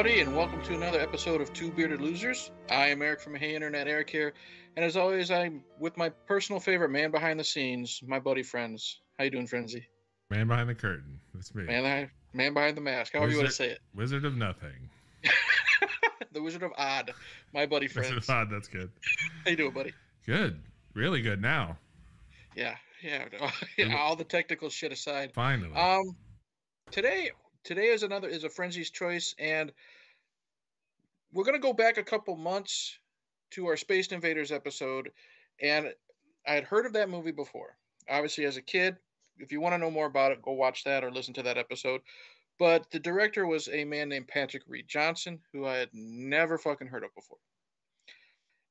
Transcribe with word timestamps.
Everybody, 0.00 0.22
and 0.22 0.34
welcome 0.34 0.62
to 0.62 0.74
another 0.74 0.98
episode 0.98 1.42
of 1.42 1.52
Two 1.52 1.70
Bearded 1.70 2.00
Losers. 2.00 2.52
I 2.70 2.86
am 2.86 3.02
Eric 3.02 3.20
from 3.20 3.34
Hey 3.34 3.54
Internet 3.54 3.86
Eric 3.86 4.08
here, 4.08 4.32
and 4.74 4.82
as 4.82 4.96
always, 4.96 5.30
I'm 5.30 5.62
with 5.78 5.94
my 5.98 6.08
personal 6.08 6.58
favorite 6.58 6.88
man 6.88 7.10
behind 7.10 7.38
the 7.38 7.44
scenes, 7.44 8.00
my 8.06 8.18
buddy 8.18 8.42
Friends. 8.42 9.02
How 9.18 9.24
you 9.24 9.30
doing, 9.30 9.46
Frenzy? 9.46 9.86
Man 10.30 10.48
behind 10.48 10.70
the 10.70 10.74
curtain. 10.74 11.20
That's 11.34 11.54
me. 11.54 11.64
Man, 11.64 11.84
I, 11.84 12.08
man 12.32 12.54
behind 12.54 12.78
the 12.78 12.80
mask. 12.80 13.12
However 13.12 13.30
you 13.30 13.36
want 13.36 13.50
to 13.50 13.54
say 13.54 13.68
it. 13.72 13.80
Wizard 13.94 14.24
of 14.24 14.38
nothing. 14.38 14.88
the 16.32 16.40
Wizard 16.40 16.62
of 16.62 16.70
Odd, 16.78 17.12
my 17.52 17.66
buddy 17.66 17.86
Friends. 17.86 18.08
Wizard 18.08 18.22
of 18.22 18.30
Odd. 18.30 18.48
That's 18.50 18.68
good. 18.68 18.90
How 19.44 19.50
you 19.50 19.56
doing, 19.58 19.74
buddy? 19.74 19.92
Good. 20.24 20.62
Really 20.94 21.20
good 21.20 21.42
now. 21.42 21.76
Yeah, 22.56 22.76
yeah. 23.02 23.26
All 23.98 24.16
the 24.16 24.24
technical 24.24 24.70
shit 24.70 24.92
aside. 24.92 25.32
Finally. 25.34 25.74
Um, 25.74 26.16
today 26.90 27.32
today 27.64 27.86
is 27.86 28.02
another 28.02 28.28
is 28.28 28.44
a 28.44 28.48
frenzy's 28.48 28.90
choice 28.90 29.34
and 29.38 29.72
we're 31.32 31.44
going 31.44 31.54
to 31.54 31.60
go 31.60 31.72
back 31.72 31.98
a 31.98 32.02
couple 32.02 32.36
months 32.36 32.98
to 33.50 33.66
our 33.66 33.76
space 33.76 34.08
invaders 34.08 34.52
episode 34.52 35.10
and 35.62 35.92
i 36.46 36.52
had 36.52 36.64
heard 36.64 36.86
of 36.86 36.92
that 36.92 37.10
movie 37.10 37.32
before. 37.32 37.76
Obviously 38.08 38.44
as 38.44 38.56
a 38.56 38.62
kid 38.62 38.96
if 39.38 39.52
you 39.52 39.60
want 39.60 39.74
to 39.74 39.78
know 39.78 39.90
more 39.90 40.06
about 40.06 40.32
it 40.32 40.42
go 40.42 40.52
watch 40.52 40.84
that 40.84 41.04
or 41.04 41.10
listen 41.10 41.34
to 41.34 41.42
that 41.42 41.58
episode. 41.58 42.00
But 42.58 42.90
the 42.90 42.98
director 42.98 43.46
was 43.46 43.68
a 43.72 43.84
man 43.84 44.08
named 44.08 44.28
patrick 44.28 44.62
read 44.66 44.88
johnson 44.88 45.40
who 45.52 45.66
i 45.66 45.76
had 45.76 45.90
never 45.92 46.58
fucking 46.58 46.88
heard 46.88 47.04
of 47.04 47.14
before. 47.14 47.38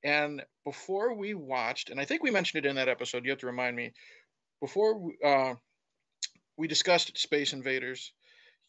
And 0.03 0.43
before 0.63 1.13
we 1.13 1.33
watched 1.33 1.89
and 1.89 1.99
i 1.99 2.05
think 2.05 2.23
we 2.23 2.31
mentioned 2.31 2.65
it 2.65 2.69
in 2.69 2.75
that 2.75 2.89
episode 2.89 3.23
you 3.23 3.31
have 3.31 3.39
to 3.39 3.47
remind 3.47 3.75
me 3.75 3.91
before 4.61 5.11
uh, 5.23 5.53
we 6.57 6.67
discussed 6.67 7.17
space 7.17 7.53
invaders 7.53 8.11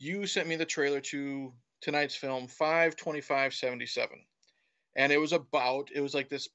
you 0.00 0.26
sent 0.26 0.48
me 0.48 0.56
the 0.56 0.64
trailer 0.64 1.00
to 1.00 1.52
tonight's 1.80 2.16
film 2.16 2.48
52577 2.48 4.18
and 4.96 5.12
it 5.12 5.18
was 5.18 5.32
about 5.32 5.88
it 5.94 6.00
was 6.00 6.14
like 6.14 6.28
this 6.28 6.48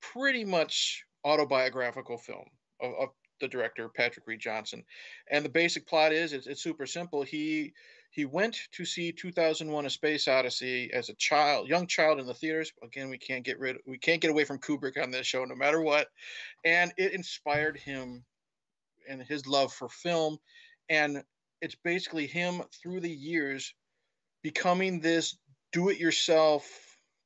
pretty 0.00 0.44
much 0.44 1.04
autobiographical 1.24 2.18
film 2.18 2.44
of, 2.80 2.92
of 3.00 3.08
the 3.40 3.48
director 3.48 3.88
patrick 3.88 4.26
read 4.26 4.40
johnson. 4.40 4.84
And 5.30 5.44
the 5.44 5.50
basic 5.50 5.86
plot 5.86 6.12
is 6.12 6.32
it's, 6.32 6.46
it's, 6.46 6.62
super 6.62 6.86
simple. 6.86 7.22
He 7.22 7.72
he 8.10 8.24
went 8.24 8.58
to 8.72 8.84
see 8.84 9.12
2001 9.12 9.86
a 9.86 9.90
space 9.90 10.26
odyssey 10.26 10.90
as 10.92 11.08
a 11.08 11.14
child 11.14 11.68
young 11.68 11.86
child 11.86 12.18
in 12.18 12.26
the 12.26 12.34
theaters. 12.34 12.72
Again 12.82 13.10
we 13.10 13.18
can't 13.18 13.44
get 13.44 13.58
rid 13.58 13.76
we 13.86 13.98
can't 13.98 14.20
get 14.20 14.30
away 14.30 14.44
from 14.44 14.58
kubrick 14.58 15.00
on 15.00 15.10
this 15.10 15.26
show 15.26 15.44
no 15.44 15.54
matter 15.54 15.80
what. 15.80 16.08
And 16.64 16.92
it 16.96 17.12
inspired 17.12 17.78
him 17.78 18.24
and 19.08 19.22
his 19.22 19.46
love 19.46 19.72
for 19.72 19.88
film. 19.88 20.38
And 20.90 21.22
it's 21.60 21.76
basically 21.76 22.26
him 22.26 22.62
through 22.82 23.00
the 23.00 23.10
years 23.10 23.74
becoming 24.42 25.00
this 25.00 25.36
do-it-yourself 25.72 26.66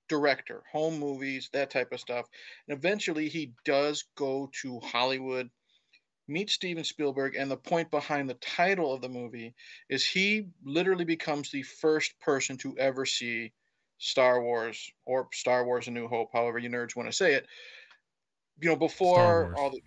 director, 0.09 0.63
home 0.71 0.99
movies, 0.99 1.49
that 1.53 1.71
type 1.71 1.93
of 1.93 2.01
stuff. 2.01 2.27
And 2.69 2.77
eventually 2.77 3.29
he 3.29 3.53
does 3.65 4.05
go 4.17 4.51
to 4.63 4.81
Hollywood, 4.81 5.49
meet 6.29 6.51
Steven 6.51 6.85
Spielberg, 6.85 7.35
and 7.37 7.51
the 7.51 7.57
point 7.57 7.91
behind 7.91 8.29
the 8.29 8.35
title 8.35 8.93
of 8.93 9.01
the 9.01 9.09
movie 9.09 9.55
is 9.89 10.05
he 10.05 10.49
literally 10.65 11.05
becomes 11.05 11.51
the 11.51 11.63
first 11.63 12.19
person 12.21 12.57
to 12.59 12.77
ever 12.79 13.07
see 13.07 13.53
Star 13.99 14.43
Wars 14.43 14.93
or 15.07 15.29
Star 15.33 15.65
Wars 15.65 15.89
A 15.89 15.91
New 15.91 16.09
Hope, 16.09 16.31
however 16.33 16.59
you 16.59 16.69
nerds 16.69 16.97
want 16.97 17.09
to 17.09 17.17
say 17.17 17.35
it. 17.35 17.47
You 18.61 18.71
know, 18.71 18.77
before 18.77 19.55
all 19.57 19.71
the 19.71 19.81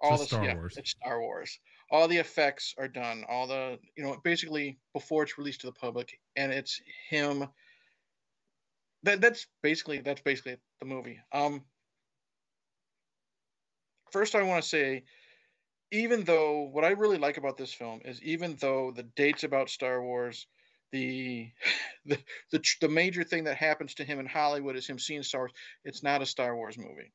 all 0.00 0.18
the 0.18 0.24
Star 0.24 0.44
yeah, 0.44 0.54
Wars. 0.54 0.74
it's 0.76 0.90
Star 0.90 1.20
Wars 1.20 1.58
all 1.90 2.08
the 2.08 2.18
effects 2.18 2.74
are 2.78 2.88
done 2.88 3.24
all 3.28 3.46
the 3.46 3.78
you 3.96 4.04
know 4.04 4.16
basically 4.22 4.78
before 4.92 5.22
it's 5.22 5.38
released 5.38 5.62
to 5.62 5.66
the 5.66 5.72
public 5.72 6.18
and 6.36 6.52
it's 6.52 6.80
him. 7.08 7.46
That 9.02 9.20
that's 9.20 9.46
basically 9.62 10.00
that's 10.00 10.20
basically 10.20 10.56
the 10.80 10.86
movie. 10.86 11.18
Um 11.32 11.62
first 14.10 14.34
i 14.34 14.42
want 14.42 14.62
to 14.62 14.68
say 14.68 15.04
even 15.90 16.24
though 16.24 16.68
what 16.72 16.84
i 16.84 16.90
really 16.90 17.18
like 17.18 17.36
about 17.36 17.56
this 17.56 17.72
film 17.72 18.00
is 18.04 18.22
even 18.22 18.56
though 18.60 18.92
the 18.94 19.02
dates 19.02 19.44
about 19.44 19.70
star 19.70 20.02
wars 20.02 20.46
the 20.92 21.48
the 22.06 22.18
the, 22.52 22.62
the 22.80 22.88
major 22.88 23.24
thing 23.24 23.44
that 23.44 23.56
happens 23.56 23.94
to 23.94 24.04
him 24.04 24.18
in 24.18 24.26
hollywood 24.26 24.76
is 24.76 24.86
him 24.86 24.98
seeing 24.98 25.22
star 25.22 25.42
wars 25.42 25.52
it's 25.84 26.02
not 26.02 26.22
a 26.22 26.26
star 26.26 26.56
wars 26.56 26.78
movie. 26.78 27.12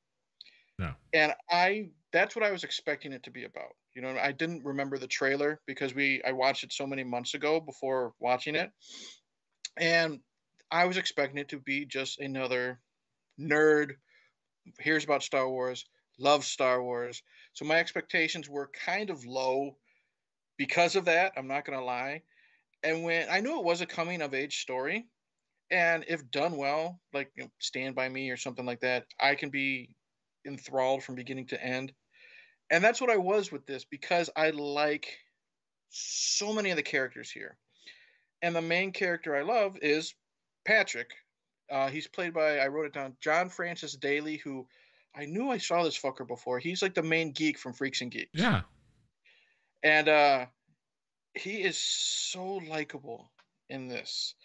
No. 0.78 0.92
And 1.14 1.34
i 1.50 1.90
that's 2.12 2.36
what 2.36 2.46
i 2.46 2.52
was 2.52 2.64
expecting 2.64 3.14
it 3.14 3.24
to 3.24 3.32
be 3.32 3.46
about 3.46 3.76
you 3.96 4.02
know, 4.02 4.18
I 4.22 4.34
didn't 4.34 4.66
remember 4.66 4.98
the 4.98 5.08
trailer 5.08 5.60
because 5.66 5.96
we 5.96 6.22
I 6.24 6.34
watched 6.34 6.64
it 6.64 6.74
so 6.74 6.86
many 6.86 7.04
months 7.04 7.34
ago 7.34 7.60
before 7.60 8.14
watching 8.20 8.56
it. 8.56 8.70
And 9.78 10.20
I 10.70 10.86
was 10.86 10.98
expecting 10.98 11.38
it 11.38 11.50
to 11.50 11.60
be 11.60 11.86
just 11.86 12.20
another 12.20 12.80
nerd 13.40 13.94
hears 14.80 15.04
about 15.04 15.24
Star 15.24 15.50
Wars, 15.50 15.86
loves 16.20 16.48
Star 16.48 16.84
Wars. 16.84 17.22
So 17.54 17.66
my 17.66 17.76
expectations 17.80 18.50
were 18.50 18.70
kind 18.86 19.10
of 19.10 19.26
low 19.26 19.78
because 20.58 20.96
of 20.96 21.06
that, 21.06 21.34
I'm 21.38 21.48
not 21.48 21.66
going 21.66 21.78
to 21.78 21.86
lie. 21.86 22.22
And 22.84 23.04
when 23.04 23.28
I 23.30 23.40
knew 23.40 23.60
it 23.60 23.66
was 23.66 23.82
a 23.82 23.86
coming 23.86 24.22
of 24.22 24.34
age 24.34 24.62
story, 24.62 25.08
and 25.72 26.06
if 26.08 26.30
done 26.32 26.58
well, 26.58 27.00
like 27.14 27.32
you 27.36 27.44
know, 27.44 27.50
Stand 27.60 27.96
by 27.96 28.08
Me 28.10 28.30
or 28.30 28.38
something 28.38 28.66
like 28.66 28.82
that, 28.82 29.06
I 29.20 29.36
can 29.36 29.50
be 29.50 29.96
enthralled 30.46 31.04
from 31.04 31.16
beginning 31.16 31.48
to 31.48 31.64
end 31.64 31.92
and 32.70 32.84
that's 32.84 33.02
what 33.02 33.10
I 33.10 33.18
was 33.18 33.52
with 33.52 33.66
this 33.66 33.86
because 33.86 34.30
I 34.36 34.50
like 34.52 35.18
so 35.90 36.54
many 36.54 36.72
of 36.72 36.78
the 36.78 36.84
characters 36.84 37.32
here. 37.32 37.58
And 38.42 38.56
the 38.56 38.62
main 38.62 38.92
character 38.92 39.36
I 39.36 39.44
love 39.44 39.78
is 39.82 40.14
Patrick. 40.66 41.12
Uh, 41.72 41.90
he's 41.90 42.08
played 42.08 42.34
by, 42.34 42.60
I 42.60 42.68
wrote 42.68 42.86
it 42.86 42.94
down, 42.94 43.16
John 43.22 43.50
Francis 43.50 43.96
Daly, 43.96 44.38
who 44.38 44.68
I 45.16 45.26
knew 45.26 45.50
I 45.50 45.58
saw 45.58 45.84
this 45.84 46.00
fucker 46.00 46.28
before. 46.28 46.60
He's 46.60 46.82
like 46.82 46.94
the 46.94 47.04
main 47.04 47.32
geek 47.32 47.58
from 47.58 47.74
Freaks 47.74 48.02
and 48.02 48.12
Geeks. 48.12 48.30
Yeah. 48.34 48.62
And 49.82 50.10
uh, 50.10 50.46
he 51.34 51.62
is 51.62 51.78
so 51.78 52.62
likable 52.68 53.32
in 53.70 53.88
this. 53.88 54.36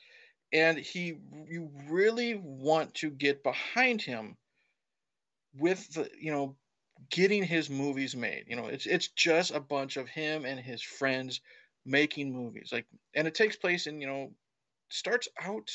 And 0.53 0.79
he, 0.79 1.19
you 1.49 1.71
really 1.89 2.35
want 2.35 2.95
to 2.97 3.11
get 3.11 3.43
behind 3.43 4.03
him 4.03 4.37
with 5.59 5.93
the, 5.95 6.09
you 6.19 6.33
know, 6.33 6.57
getting 7.11 7.43
his 7.43 7.71
movies 7.71 8.15
made. 8.15 8.45
You 8.47 8.57
know, 8.57 8.67
it's 8.67 8.87
it's 8.87 9.09
just 9.09 9.53
a 9.53 9.61
bunch 9.61 9.97
of 9.97 10.09
him 10.09 10.45
and 10.45 10.61
his 10.61 10.83
friends 10.83 11.41
making 11.87 12.33
movies. 12.33 12.71
Like, 12.73 12.87
and 13.15 13.27
it 13.27 13.35
takes 13.35 13.57
place 13.57 13.87
in 13.87 14.01
you 14.01 14.07
know, 14.07 14.33
starts 14.91 15.29
out 15.43 15.71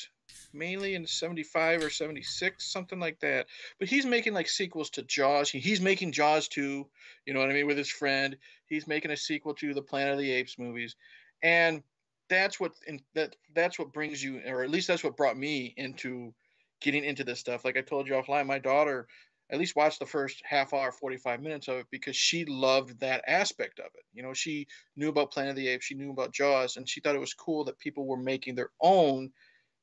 mainly 0.53 0.95
in 0.95 1.05
75 1.05 1.83
or 1.83 1.89
76 1.89 2.71
something 2.71 2.99
like 2.99 3.19
that 3.19 3.45
but 3.79 3.87
he's 3.87 4.05
making 4.05 4.33
like 4.33 4.49
sequels 4.49 4.89
to 4.89 5.03
jaws 5.03 5.49
he, 5.49 5.59
he's 5.59 5.81
making 5.81 6.11
jaws 6.11 6.47
2 6.47 6.85
you 7.25 7.33
know 7.33 7.39
what 7.39 7.49
i 7.49 7.53
mean 7.53 7.67
with 7.67 7.77
his 7.77 7.89
friend 7.89 8.35
he's 8.67 8.87
making 8.87 9.11
a 9.11 9.17
sequel 9.17 9.53
to 9.53 9.73
the 9.73 9.81
planet 9.81 10.13
of 10.13 10.19
the 10.19 10.31
apes 10.31 10.57
movies 10.57 10.95
and 11.43 11.83
that's 12.27 12.59
what 12.59 12.73
in, 12.87 12.99
that 13.13 13.35
that's 13.53 13.77
what 13.77 13.93
brings 13.93 14.23
you 14.23 14.41
or 14.47 14.63
at 14.63 14.69
least 14.69 14.87
that's 14.87 15.03
what 15.03 15.17
brought 15.17 15.37
me 15.37 15.73
into 15.77 16.33
getting 16.81 17.03
into 17.03 17.23
this 17.23 17.39
stuff 17.39 17.63
like 17.63 17.77
i 17.77 17.81
told 17.81 18.07
you 18.07 18.15
offline 18.15 18.45
my 18.45 18.59
daughter 18.59 19.07
at 19.51 19.59
least 19.59 19.75
watch 19.75 19.99
the 19.99 20.05
first 20.05 20.41
half 20.43 20.73
hour, 20.73 20.91
45 20.91 21.41
minutes 21.41 21.67
of 21.67 21.77
it 21.77 21.87
because 21.91 22.15
she 22.15 22.45
loved 22.45 22.99
that 22.99 23.23
aspect 23.27 23.79
of 23.79 23.85
it. 23.93 24.03
You 24.13 24.23
know, 24.23 24.33
she 24.33 24.67
knew 24.95 25.09
about 25.09 25.31
Planet 25.31 25.51
of 25.51 25.55
the 25.55 25.67
Apes, 25.67 25.85
she 25.85 25.95
knew 25.95 26.11
about 26.11 26.33
Jaws, 26.33 26.77
and 26.77 26.89
she 26.89 26.99
thought 26.99 27.15
it 27.15 27.19
was 27.19 27.33
cool 27.33 27.63
that 27.65 27.77
people 27.77 28.07
were 28.07 28.17
making 28.17 28.55
their 28.55 28.71
own 28.81 29.31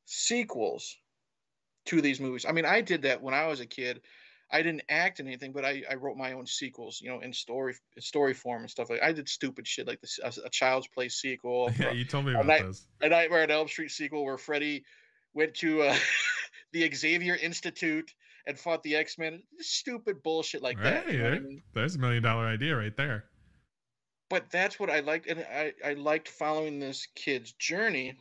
sequels 0.05 0.97
to 1.87 2.01
these 2.01 2.21
movies. 2.21 2.45
I 2.49 2.53
mean, 2.53 2.65
I 2.65 2.81
did 2.81 3.03
that 3.03 3.23
when 3.23 3.35
I 3.35 3.47
was 3.47 3.61
a 3.61 3.67
kid. 3.67 4.01
I 4.51 4.61
didn't 4.61 4.83
act 4.91 5.19
in 5.19 5.27
anything, 5.27 5.53
but 5.53 5.65
I, 5.65 5.83
I 5.91 5.95
wrote 5.95 6.19
my 6.19 6.33
own 6.33 6.47
sequels, 6.47 7.01
you 7.01 7.09
know, 7.09 7.21
in 7.21 7.33
story 7.33 7.75
in 7.97 8.03
story 8.03 8.35
form 8.35 8.63
and 8.63 8.71
stuff 8.71 8.91
like. 8.91 9.03
I 9.03 9.13
did 9.13 9.27
stupid 9.29 9.67
shit 9.67 9.87
like 9.87 10.01
this, 10.03 10.21
a, 10.23 10.33
a 10.45 10.51
Child's 10.51 10.89
Play 10.89 11.09
sequel. 11.09 11.73
Yeah, 11.79 11.93
you 11.93 12.05
told 12.05 12.27
me 12.27 12.35
about 12.35 12.61
a. 12.61 12.75
A 13.01 13.09
Nightmare 13.09 13.45
on 13.45 13.51
Elm 13.51 13.69
Street 13.69 13.91
sequel 13.91 14.25
where 14.25 14.37
Freddy 14.37 14.85
went 15.33 15.55
to 15.55 15.83
uh, 15.83 15.97
the 16.73 16.93
Xavier 16.93 17.37
Institute 17.37 18.13
and 18.47 18.59
fought 18.59 18.83
the 18.83 18.97
X 18.97 19.19
Men. 19.19 19.43
Stupid 19.59 20.23
bullshit 20.23 20.63
like 20.63 20.81
that. 20.83 21.11
You 21.11 21.19
know 21.19 21.29
I 21.29 21.39
mean? 21.39 21.63
There's 21.75 21.97
a 21.97 21.99
million 21.99 22.23
dollar 22.23 22.47
idea 22.47 22.77
right 22.77 22.97
there. 22.97 23.25
But 24.31 24.51
that's 24.51 24.81
what 24.81 24.89
I 24.89 25.01
liked, 25.01 25.27
and 25.27 25.41
I, 25.41 25.75
I 25.85 25.93
liked 25.93 26.29
following 26.29 26.79
this 26.79 27.07
kid's 27.15 27.53
journey. 27.53 28.17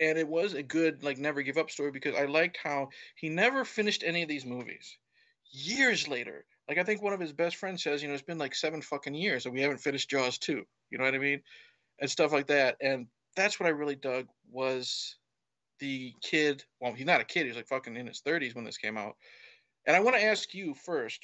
And 0.00 0.16
it 0.16 0.28
was 0.28 0.54
a 0.54 0.62
good 0.62 1.02
like 1.02 1.18
never 1.18 1.42
give 1.42 1.58
up 1.58 1.70
story 1.70 1.90
because 1.90 2.14
I 2.14 2.26
liked 2.26 2.58
how 2.62 2.90
he 3.16 3.28
never 3.28 3.64
finished 3.64 4.04
any 4.06 4.22
of 4.22 4.28
these 4.28 4.46
movies. 4.46 4.96
Years 5.50 6.06
later, 6.06 6.44
like 6.68 6.78
I 6.78 6.84
think 6.84 7.02
one 7.02 7.12
of 7.12 7.18
his 7.18 7.32
best 7.32 7.56
friends 7.56 7.82
says, 7.82 8.00
you 8.00 8.08
know, 8.08 8.14
it's 8.14 8.22
been 8.22 8.38
like 8.38 8.54
seven 8.54 8.80
fucking 8.80 9.14
years 9.14 9.46
and 9.46 9.54
we 9.54 9.60
haven't 9.60 9.78
finished 9.78 10.10
Jaws 10.10 10.38
two. 10.38 10.64
You 10.90 10.98
know 10.98 11.04
what 11.04 11.14
I 11.14 11.18
mean? 11.18 11.40
And 11.98 12.08
stuff 12.08 12.32
like 12.32 12.46
that. 12.46 12.76
And 12.80 13.08
that's 13.34 13.58
what 13.58 13.66
I 13.66 13.70
really 13.70 13.96
dug 13.96 14.26
was 14.52 15.16
the 15.78 16.14
kid. 16.22 16.64
Well, 16.80 16.94
he's 16.94 17.06
not 17.06 17.20
a 17.20 17.24
kid. 17.24 17.46
He's 17.46 17.56
like 17.56 17.68
fucking 17.68 17.96
in 17.96 18.06
his 18.06 18.20
thirties 18.20 18.54
when 18.54 18.64
this 18.64 18.78
came 18.78 18.96
out. 18.96 19.16
And 19.86 19.96
I 19.96 20.00
want 20.00 20.16
to 20.16 20.24
ask 20.24 20.54
you 20.54 20.74
first: 20.74 21.20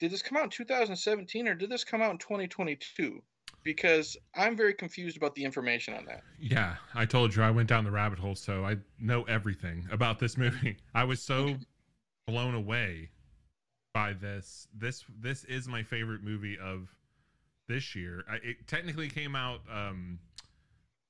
Did 0.00 0.10
this 0.10 0.22
come 0.22 0.36
out 0.38 0.44
in 0.44 0.50
2017 0.50 1.48
or 1.48 1.54
did 1.54 1.70
this 1.70 1.84
come 1.84 2.02
out 2.02 2.12
in 2.12 2.18
2022? 2.18 3.22
because 3.64 4.16
I'm 4.34 4.56
very 4.56 4.74
confused 4.74 5.16
about 5.16 5.34
the 5.34 5.42
information 5.42 5.94
on 5.94 6.04
that. 6.04 6.22
Yeah, 6.38 6.76
I 6.94 7.06
told 7.06 7.34
you 7.34 7.42
I 7.42 7.50
went 7.50 7.68
down 7.68 7.84
the 7.84 7.90
rabbit 7.90 8.18
hole, 8.18 8.34
so 8.34 8.64
I 8.64 8.76
know 9.00 9.22
everything 9.24 9.88
about 9.90 10.18
this 10.18 10.36
movie. 10.36 10.76
I 10.94 11.04
was 11.04 11.20
so 11.20 11.56
blown 12.26 12.54
away 12.54 13.10
by 13.92 14.12
this. 14.12 14.68
This 14.76 15.04
this 15.20 15.44
is 15.44 15.66
my 15.66 15.82
favorite 15.82 16.22
movie 16.22 16.58
of 16.58 16.88
this 17.66 17.96
year. 17.96 18.24
I, 18.30 18.36
it 18.36 18.66
technically 18.68 19.08
came 19.08 19.34
out 19.34 19.60
um, 19.72 20.18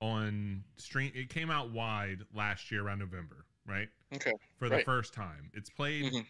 on 0.05 0.63
stream. 0.77 1.11
It 1.15 1.31
came 1.31 1.51
out 1.51 1.71
wide 1.71 2.19
last 2.35 2.71
year 2.71 2.83
around 2.87 2.99
November, 2.99 3.47
right? 3.67 3.89
Okay. 4.13 4.33
For 4.59 4.69
the 4.69 4.77
Right. 4.77 4.85
first 4.85 5.15
time, 5.15 5.51
it's 5.55 5.71
played. 5.71 6.13
Mhm. 6.13 6.27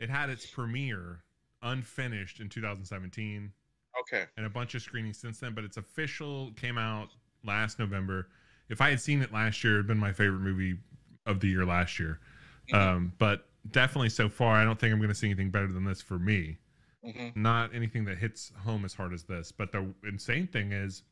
It 0.00 0.10
had 0.10 0.28
its 0.28 0.46
premiere 0.46 1.24
unfinished 1.62 2.40
in 2.40 2.48
2017 2.50 3.52
Okay. 4.00 4.26
and 4.36 4.44
a 4.44 4.50
bunch 4.50 4.74
of 4.74 4.82
screenings 4.82 5.16
since 5.18 5.40
then, 5.40 5.54
but 5.54 5.64
its 5.64 5.78
official 5.78 6.52
came 6.52 6.76
out 6.76 7.10
last 7.42 7.78
November. 7.78 8.28
If 8.68 8.80
I 8.82 8.90
had 8.90 9.00
seen 9.00 9.22
it 9.22 9.32
last 9.32 9.64
year, 9.64 9.74
it'd 9.74 9.86
been 9.86 9.98
my 9.98 10.12
favorite 10.12 10.40
movie 10.40 10.78
of 11.24 11.40
the 11.40 11.48
year 11.48 11.64
last 11.64 11.98
year. 11.98 12.20
Mhm. 12.68 12.74
Um, 12.74 13.12
but 13.18 13.48
definitely 13.70 14.10
so 14.10 14.28
far, 14.28 14.56
I 14.56 14.64
don't 14.64 14.78
think 14.78 14.92
I'm 14.92 14.98
going 14.98 15.08
to 15.08 15.14
see 15.14 15.28
anything 15.28 15.50
better 15.50 15.68
than 15.72 15.84
this 15.84 16.02
for 16.02 16.18
me. 16.18 16.58
hmm 17.02 17.28
Not 17.34 17.74
anything 17.74 18.04
that 18.06 18.16
hits 18.18 18.50
home 18.56 18.84
as 18.84 18.92
hard 18.94 19.12
as 19.14 19.24
this. 19.24 19.52
But 19.52 19.72
the 19.72 19.94
insane 20.04 20.46
thing 20.46 20.72
is, 20.72 21.02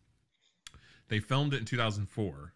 they 1.13 1.21
filmed 1.21 1.53
it 1.53 1.59
in 1.59 1.67
2004. 1.67 2.55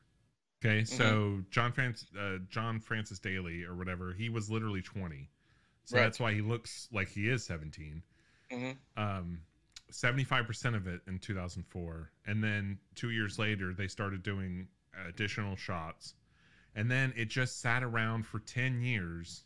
Okay, 0.65 0.85
so 0.85 1.43
John 1.51 1.73
Francis, 1.73 2.09
uh, 2.19 2.39
John 2.49 2.81
Francis 2.81 3.19
Daly 3.19 3.65
or 3.65 3.75
whatever, 3.75 4.15
he 4.15 4.31
was 4.31 4.51
literally 4.51 4.81
20. 4.81 5.29
So 5.85 5.99
Right. 5.99 6.05
that's 6.05 6.19
why 6.19 6.33
he 6.33 6.41
looks 6.41 6.89
like 6.91 7.09
he 7.09 7.29
is 7.29 7.45
17 7.45 8.03
hmm 8.51 8.71
um 8.97 9.41
75% 9.93 10.75
of 10.75 10.87
it 10.87 11.03
in 11.07 11.19
2004 11.19 12.11
and 12.27 12.43
then 12.43 12.79
2 12.97 13.11
years 13.11 13.39
later 13.39 13.75
they 13.75 13.87
started 13.89 14.23
doing 14.23 14.69
additional 15.07 15.55
shots 15.55 16.15
and 16.75 16.91
then 16.91 17.13
it 17.17 17.27
just 17.27 17.61
sat 17.61 17.83
around 17.85 18.27
for 18.27 18.41
10 18.41 18.81
years 18.81 19.45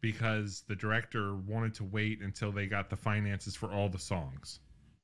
because 0.00 0.64
the 0.68 0.74
director 0.76 1.36
wanted 1.36 1.74
to 1.74 1.84
wait 1.84 2.20
until 2.20 2.50
they 2.52 2.66
got 2.66 2.90
the 2.90 2.96
finances 2.96 3.54
for 3.54 3.70
all 3.70 3.88
the 3.88 3.98
songs 3.98 4.58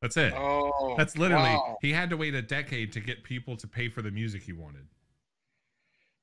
that's 0.07 0.17
it 0.17 0.33
Oh. 0.37 0.95
that's 0.97 1.17
literally 1.19 1.51
wow. 1.51 1.77
he 1.83 1.93
had 1.93 2.11
to 2.11 2.17
wait 2.17 2.35
a 2.35 2.43
decade 2.43 2.93
to 2.93 3.01
get 3.01 3.25
people 3.25 3.57
to 3.57 3.67
pay 3.67 3.89
for 3.89 4.03
the 4.03 4.11
music 4.11 4.43
he 4.43 4.53
wanted 4.53 4.87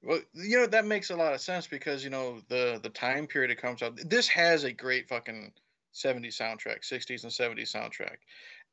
Well, 0.01 0.21
you 0.33 0.57
know 0.59 0.67
that 0.67 0.85
makes 0.85 1.09
a 1.09 1.15
lot 1.15 1.33
of 1.33 1.41
sense 1.41 1.67
because 1.67 2.03
you 2.03 2.09
know 2.09 2.41
the 2.49 2.79
the 2.81 2.89
time 2.89 3.27
period 3.27 3.51
it 3.51 3.61
comes 3.61 3.81
out. 3.81 3.97
This 4.09 4.27
has 4.29 4.63
a 4.63 4.71
great 4.71 5.07
fucking 5.07 5.51
70s 5.93 6.35
soundtrack, 6.41 6.79
60s 6.83 7.23
and 7.23 7.31
70s 7.31 7.71
soundtrack, 7.75 8.17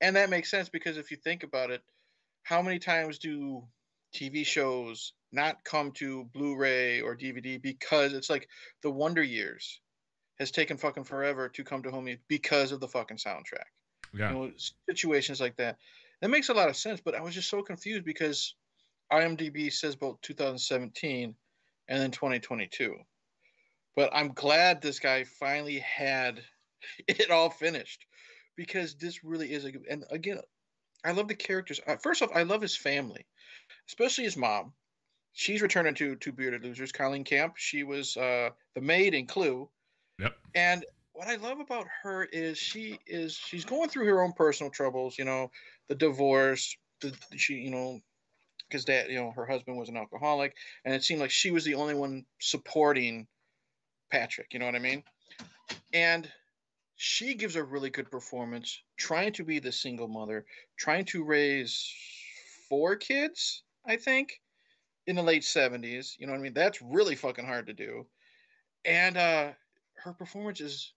and 0.00 0.16
that 0.16 0.30
makes 0.30 0.50
sense 0.50 0.68
because 0.68 0.96
if 0.96 1.10
you 1.10 1.16
think 1.16 1.42
about 1.42 1.70
it, 1.70 1.82
how 2.42 2.62
many 2.62 2.78
times 2.78 3.18
do 3.18 3.62
TV 4.14 4.44
shows 4.44 5.12
not 5.32 5.62
come 5.64 5.92
to 5.92 6.24
Blu-ray 6.32 7.00
or 7.00 7.16
DVD 7.16 7.60
because 7.62 8.12
it's 8.12 8.30
like 8.30 8.48
the 8.82 8.90
Wonder 8.90 9.22
Years 9.22 9.80
has 10.40 10.50
taken 10.50 10.76
fucking 10.78 11.04
forever 11.04 11.48
to 11.50 11.62
come 11.62 11.82
to 11.82 11.90
home 11.90 12.08
because 12.26 12.72
of 12.72 12.80
the 12.80 12.88
fucking 12.88 13.18
soundtrack. 13.18 13.70
Yeah. 14.12 14.30
You 14.30 14.34
know 14.34 14.50
situations 14.88 15.40
like 15.40 15.56
that. 15.56 15.76
That 16.20 16.30
makes 16.30 16.48
a 16.48 16.54
lot 16.54 16.68
of 16.68 16.76
sense 16.76 17.00
but 17.02 17.14
i 17.14 17.22
was 17.22 17.34
just 17.34 17.48
so 17.48 17.62
confused 17.62 18.04
because 18.04 18.54
imdb 19.10 19.72
says 19.72 19.96
both 19.96 20.20
2017 20.20 21.34
and 21.88 22.00
then 22.00 22.10
2022 22.10 22.94
but 23.96 24.10
i'm 24.12 24.28
glad 24.34 24.82
this 24.82 24.98
guy 24.98 25.24
finally 25.24 25.78
had 25.78 26.42
it 27.08 27.30
all 27.30 27.48
finished 27.48 28.04
because 28.54 28.96
this 28.96 29.24
really 29.24 29.50
is 29.50 29.64
a 29.64 29.72
good 29.72 29.86
and 29.88 30.04
again 30.10 30.38
i 31.06 31.12
love 31.12 31.26
the 31.26 31.34
characters. 31.34 31.80
Uh, 31.86 31.96
first 31.96 32.20
off 32.20 32.30
i 32.34 32.42
love 32.42 32.60
his 32.60 32.76
family 32.76 33.24
especially 33.88 34.24
his 34.24 34.36
mom. 34.36 34.72
She's 35.32 35.62
returning 35.62 35.94
to 35.94 36.16
two 36.16 36.32
bearded 36.32 36.64
losers. 36.64 36.92
Colleen 36.92 37.24
camp 37.24 37.54
she 37.56 37.82
was 37.82 38.16
uh, 38.16 38.50
the 38.74 38.80
maid 38.80 39.14
in 39.14 39.26
clue. 39.26 39.68
Yep. 40.18 40.36
And 40.54 40.84
what 41.12 41.28
I 41.28 41.36
love 41.36 41.60
about 41.60 41.86
her 42.02 42.24
is 42.24 42.58
she 42.58 42.98
is 43.06 43.34
she's 43.34 43.64
going 43.64 43.88
through 43.88 44.06
her 44.06 44.22
own 44.22 44.32
personal 44.32 44.70
troubles, 44.70 45.18
you 45.18 45.24
know, 45.24 45.50
the 45.88 45.94
divorce, 45.94 46.76
the 47.00 47.12
she, 47.36 47.54
you 47.54 47.70
know, 47.70 48.00
because 48.68 48.84
that, 48.86 49.10
you 49.10 49.16
know, 49.16 49.32
her 49.32 49.46
husband 49.46 49.76
was 49.76 49.88
an 49.88 49.96
alcoholic, 49.96 50.54
and 50.84 50.94
it 50.94 51.02
seemed 51.02 51.20
like 51.20 51.30
she 51.30 51.50
was 51.50 51.64
the 51.64 51.74
only 51.74 51.94
one 51.94 52.24
supporting 52.38 53.26
Patrick, 54.10 54.48
you 54.52 54.58
know 54.58 54.66
what 54.66 54.76
I 54.76 54.80
mean? 54.80 55.02
And 55.92 56.30
she 56.96 57.34
gives 57.34 57.56
a 57.56 57.64
really 57.64 57.90
good 57.90 58.10
performance, 58.10 58.80
trying 58.96 59.32
to 59.34 59.44
be 59.44 59.58
the 59.58 59.72
single 59.72 60.08
mother, 60.08 60.44
trying 60.78 61.04
to 61.06 61.24
raise 61.24 61.92
four 62.68 62.96
kids, 62.96 63.62
I 63.86 63.96
think, 63.96 64.40
in 65.06 65.16
the 65.16 65.22
late 65.22 65.42
70s. 65.42 66.16
You 66.18 66.26
know 66.26 66.32
what 66.32 66.38
I 66.38 66.42
mean? 66.42 66.54
That's 66.54 66.82
really 66.82 67.16
fucking 67.16 67.46
hard 67.46 67.66
to 67.66 67.72
do. 67.72 68.06
And 68.84 69.16
uh 69.16 69.50
her 70.04 70.12
performance 70.14 70.60
is 70.60 70.94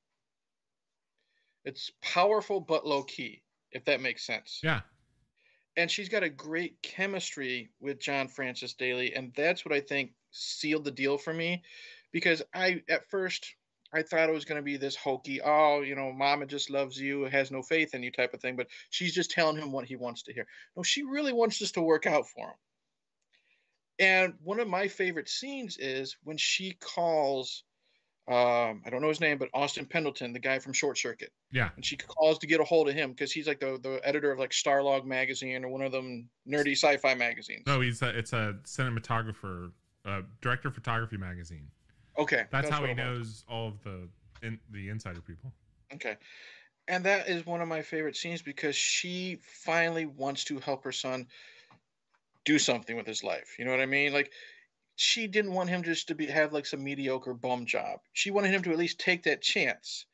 it's 1.66 1.92
powerful 2.02 2.60
but 2.60 2.86
low 2.86 3.04
key, 3.04 3.42
if 3.72 3.86
that 3.86 4.02
makes 4.02 4.26
sense. 4.26 4.60
yeah 4.64 4.82
And 5.76 5.90
she's 5.90 6.10
got 6.10 6.24
a 6.24 6.30
great 6.30 6.82
chemistry 6.82 7.70
with 7.80 8.00
John 8.00 8.28
Francis 8.28 8.74
Daly, 8.74 9.16
and 9.16 9.34
that's 9.36 9.66
what 9.66 9.74
I 9.74 9.80
think 9.80 10.12
sealed 10.32 10.84
the 10.84 10.92
deal 10.92 11.18
for 11.18 11.34
me, 11.34 11.64
because 12.12 12.42
I 12.54 12.84
at 12.90 13.10
first 13.10 13.56
I 13.96 14.02
thought 14.02 14.28
it 14.28 14.34
was 14.34 14.46
going 14.46 14.58
to 14.58 14.64
be 14.64 14.78
this 14.78 14.96
hokey, 14.96 15.40
oh, 15.42 15.82
you 15.82 15.96
know, 15.96 16.12
Mama 16.12 16.48
just 16.48 16.72
loves 16.72 17.00
you, 17.00 17.26
has 17.26 17.52
no 17.52 17.62
faith 17.62 17.94
in 17.94 18.02
you 18.02 18.12
type 18.12 18.34
of 18.34 18.42
thing, 18.42 18.56
but 18.56 18.68
she's 18.90 19.14
just 19.14 19.30
telling 19.30 19.56
him 19.56 19.72
what 19.72 19.86
he 19.86 19.96
wants 19.96 20.24
to 20.24 20.34
hear. 20.34 20.48
No, 20.76 20.82
she 20.82 21.04
really 21.04 21.32
wants 21.32 21.60
this 21.60 21.72
to 21.74 21.82
work 21.82 22.08
out 22.08 22.28
for 22.28 22.48
him. 22.48 22.56
And 24.00 24.34
one 24.44 24.60
of 24.60 24.68
my 24.68 24.88
favorite 24.88 25.30
scenes 25.30 25.78
is 25.78 26.18
when 26.24 26.38
she 26.38 26.72
calls, 26.82 27.64
um, 28.28 28.82
I 28.86 28.90
don't 28.90 29.02
know 29.02 29.10
his 29.10 29.20
name, 29.20 29.38
but 29.38 29.50
Austin 29.54 29.86
Pendleton, 29.86 30.32
the 30.34 30.40
guy 30.40 30.60
from 30.60 30.74
Short 30.74 30.98
Circuit 30.98 31.32
yeah 31.52 31.70
and 31.76 31.86
she 31.86 31.96
calls 31.98 32.40
to 32.40 32.48
get 32.48 32.60
a 32.60 32.64
hold 32.64 32.90
of 32.90 32.96
him 32.96 33.12
because 33.12 33.32
he's 33.32 33.48
like 33.48 33.60
the, 33.60 33.78
the 33.82 34.00
editor 34.04 34.32
of 34.32 34.40
like 34.40 34.52
Starlog 34.52 35.06
magazine 35.06 35.64
or 35.64 35.70
one 35.70 35.82
of 35.82 35.92
them 35.92 36.30
nerdy 36.48 36.72
sci-fi 36.72 37.14
magazines. 37.16 37.64
no 37.68 37.80
he's 37.82 38.02
a, 38.02 38.18
it's 38.18 38.34
a 38.34 38.56
cinematographer 38.66 39.72
uh, 40.06 40.22
director 40.42 40.68
of 40.70 40.74
photography 40.74 41.18
magazine 41.18 41.68
Okay, 42.18 42.44
That's, 42.52 42.70
how 42.70 42.82
what 42.82 42.90
he 42.90 42.96
was. 42.96 43.04
knows 43.04 43.46
all 43.50 43.70
of 43.70 43.84
the 43.84 44.08
in, 44.46 44.60
the 44.72 44.90
insider 44.90 45.22
people. 45.22 45.52
Okay, 45.94 46.16
and 46.88 47.04
that 47.06 47.28
is 47.28 47.46
one 47.46 47.62
of 47.62 47.68
my 47.68 47.82
favorite 47.82 48.16
scenes 48.16 48.42
because 48.42 48.76
she 48.76 49.40
finally 49.42 50.06
wants 50.06 50.44
to 50.46 50.60
help 50.60 50.84
her 50.84 50.92
son 50.92 51.28
do 52.46 52.60
something 52.60 52.96
with 52.96 53.08
his 53.08 53.24
life. 53.24 53.56
You 53.58 53.66
know 53.66 53.72
what 53.72 53.80
I 53.80 53.86
mean? 53.86 54.14
Like 54.14 54.32
she 55.04 55.28
didn't 55.28 55.54
want 55.54 55.70
him 55.70 55.84
just 55.84 56.08
to 56.08 56.16
be 56.16 56.28
have 56.28 56.54
like 56.54 56.66
some 56.66 56.84
mediocre 56.84 57.34
bum 57.34 57.66
job. 57.66 58.00
She 58.14 58.32
wanted 58.32 58.52
him 58.52 58.64
to 58.64 58.72
at 58.72 58.78
least 58.78 59.00
take 59.00 59.24
that 59.24 59.42
chance. 59.42 60.06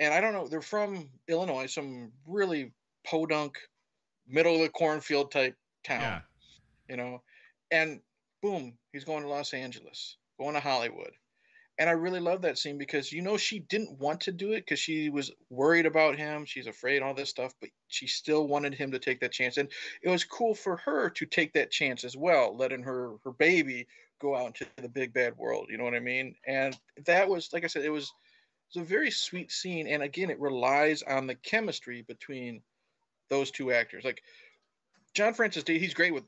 And 0.00 0.12
I 0.12 0.20
don't 0.20 0.32
know, 0.32 0.48
they're 0.48 0.62
from 0.62 1.10
Illinois, 1.28 1.66
some 1.66 2.12
really 2.26 2.72
podunk, 3.04 3.58
middle 4.26 4.56
of 4.56 4.62
the 4.62 4.68
cornfield 4.68 5.30
type 5.30 5.56
town. 5.84 6.00
Yeah, 6.00 6.20
you 6.88 6.96
know 6.96 7.22
and 7.70 8.00
boom 8.42 8.74
he's 8.92 9.04
going 9.04 9.22
to 9.22 9.28
los 9.28 9.54
angeles 9.54 10.16
going 10.38 10.54
to 10.54 10.60
hollywood 10.60 11.12
and 11.78 11.88
i 11.88 11.92
really 11.92 12.20
love 12.20 12.42
that 12.42 12.58
scene 12.58 12.76
because 12.76 13.12
you 13.12 13.22
know 13.22 13.36
she 13.36 13.60
didn't 13.60 13.98
want 13.98 14.20
to 14.20 14.32
do 14.32 14.52
it 14.52 14.60
because 14.60 14.78
she 14.78 15.08
was 15.08 15.30
worried 15.48 15.86
about 15.86 16.16
him 16.16 16.44
she's 16.44 16.66
afraid 16.66 17.02
all 17.02 17.14
this 17.14 17.30
stuff 17.30 17.54
but 17.60 17.70
she 17.88 18.06
still 18.06 18.46
wanted 18.46 18.74
him 18.74 18.90
to 18.90 18.98
take 18.98 19.20
that 19.20 19.32
chance 19.32 19.56
and 19.56 19.70
it 20.02 20.10
was 20.10 20.24
cool 20.24 20.54
for 20.54 20.76
her 20.76 21.08
to 21.08 21.24
take 21.24 21.52
that 21.54 21.70
chance 21.70 22.04
as 22.04 22.16
well 22.16 22.54
letting 22.56 22.82
her 22.82 23.14
her 23.24 23.32
baby 23.32 23.86
go 24.22 24.34
out 24.36 24.46
into 24.46 24.66
the 24.76 24.88
big 24.88 25.12
bad 25.12 25.36
world 25.36 25.66
you 25.68 25.76
know 25.76 25.84
what 25.84 25.94
i 25.94 26.00
mean 26.00 26.34
and 26.46 26.78
that 27.04 27.28
was 27.28 27.52
like 27.52 27.64
i 27.64 27.66
said 27.66 27.84
it 27.84 27.90
was 27.90 28.04
it 28.74 28.78
was 28.78 28.86
a 28.86 28.88
very 28.88 29.10
sweet 29.10 29.50
scene 29.52 29.86
and 29.88 30.02
again 30.02 30.30
it 30.30 30.40
relies 30.40 31.02
on 31.02 31.26
the 31.26 31.34
chemistry 31.34 32.02
between 32.08 32.62
those 33.28 33.50
two 33.50 33.72
actors 33.72 34.04
like 34.04 34.22
John 35.14 35.34
Francis 35.34 35.62
D, 35.64 35.78
he's 35.78 35.92
great 35.92 36.14
with 36.14 36.24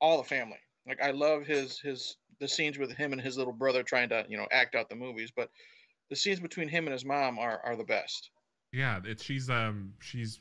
all 0.00 0.18
the 0.18 0.24
family. 0.24 0.58
Like 0.88 1.00
I 1.00 1.12
love 1.12 1.46
his 1.46 1.78
his 1.78 2.16
the 2.40 2.48
scenes 2.48 2.78
with 2.78 2.90
him 2.90 3.12
and 3.12 3.20
his 3.20 3.38
little 3.38 3.52
brother 3.52 3.84
trying 3.84 4.08
to 4.08 4.26
you 4.28 4.36
know 4.36 4.48
act 4.50 4.74
out 4.74 4.88
the 4.88 4.96
movies, 4.96 5.30
but 5.34 5.50
the 6.10 6.16
scenes 6.16 6.40
between 6.40 6.66
him 6.68 6.86
and 6.86 6.92
his 6.92 7.04
mom 7.04 7.38
are 7.38 7.60
are 7.64 7.76
the 7.76 7.84
best. 7.84 8.30
yeah. 8.72 8.98
It's 9.04 9.22
she's 9.22 9.48
um 9.48 9.92
she's 10.00 10.40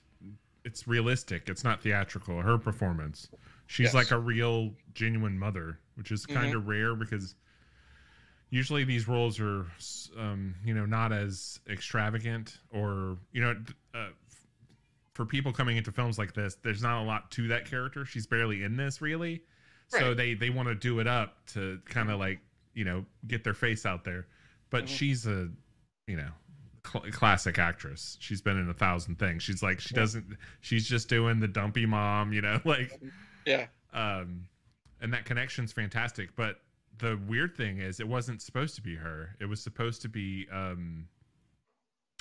it's 0.65 0.87
realistic. 0.87 1.49
It's 1.49 1.63
not 1.63 1.83
theatrical. 1.83 2.41
Her 2.41 2.57
performance. 2.57 3.29
She's 3.67 3.85
Yes. 3.85 3.93
like 3.93 4.09
a 4.11 4.17
real, 4.17 4.73
genuine 4.95 5.37
mother, 5.37 5.77
which 5.95 6.11
is 6.11 6.25
kind 6.25 6.53
of 6.55 6.67
rare 6.67 6.95
because 6.95 7.35
usually 8.49 8.83
these 8.83 9.07
roles 9.07 9.39
are, 9.39 9.65
um, 10.17 10.55
you 10.63 10.73
know, 10.73 10.85
not 10.85 11.11
as 11.11 11.59
extravagant 11.69 12.57
or 12.71 13.17
you 13.31 13.41
know, 13.41 13.55
uh, 13.95 14.07
f- 14.29 14.47
for 15.13 15.25
people 15.25 15.51
coming 15.51 15.77
into 15.77 15.91
films 15.91 16.17
like 16.17 16.33
this, 16.33 16.55
there's 16.63 16.81
not 16.83 17.01
a 17.01 17.05
lot 17.05 17.31
to 17.31 17.47
that 17.49 17.69
character. 17.69 18.05
She's 18.05 18.27
barely 18.27 18.63
in 18.63 18.75
this 18.77 19.01
really, 19.01 19.43
so 19.87 20.13
they 20.13 20.33
they 20.33 20.49
want 20.49 20.67
to 20.69 20.75
do 20.75 20.99
it 20.99 21.07
up 21.07 21.45
to 21.53 21.79
kind 21.85 22.09
of 22.11 22.19
like 22.19 22.39
you 22.73 22.85
know 22.85 23.05
get 23.27 23.43
their 23.43 23.53
face 23.53 23.85
out 23.85 24.03
there. 24.03 24.27
But 24.69 24.85
Mhm. 24.85 24.87
she's 24.87 25.27
a, 25.27 25.49
you 26.07 26.17
know, 26.17 26.29
cl- 26.87 27.05
classic 27.11 27.59
actress. 27.59 28.17
She's 28.19 28.41
been 28.41 28.57
in 28.57 28.69
a 28.69 28.73
thousand 28.73 29.19
things. 29.19 29.43
She's 29.43 29.61
like 29.61 29.79
she 29.79 29.93
doesn't. 29.93 30.25
She's 30.61 30.87
just 30.87 31.09
doing 31.09 31.39
the 31.39 31.47
dumpy 31.47 31.85
mom, 31.85 32.33
you 32.33 32.41
know, 32.41 32.59
like 32.65 32.99
Yeah. 33.45 33.67
um, 33.93 34.47
and 35.03 35.13
that 35.13 35.25
connection's 35.25 35.71
fantastic. 35.71 36.35
But 36.35 36.61
the 36.97 37.19
weird 37.27 37.55
thing 37.55 37.77
is, 37.79 37.99
it 37.99 38.07
wasn't 38.07 38.41
supposed 38.41 38.73
to 38.75 38.81
be 38.81 38.95
her. 38.95 39.35
It 39.39 39.45
was 39.45 39.61
supposed 39.61 40.01
to 40.03 40.09
be 40.09 40.47
um, 40.51 41.07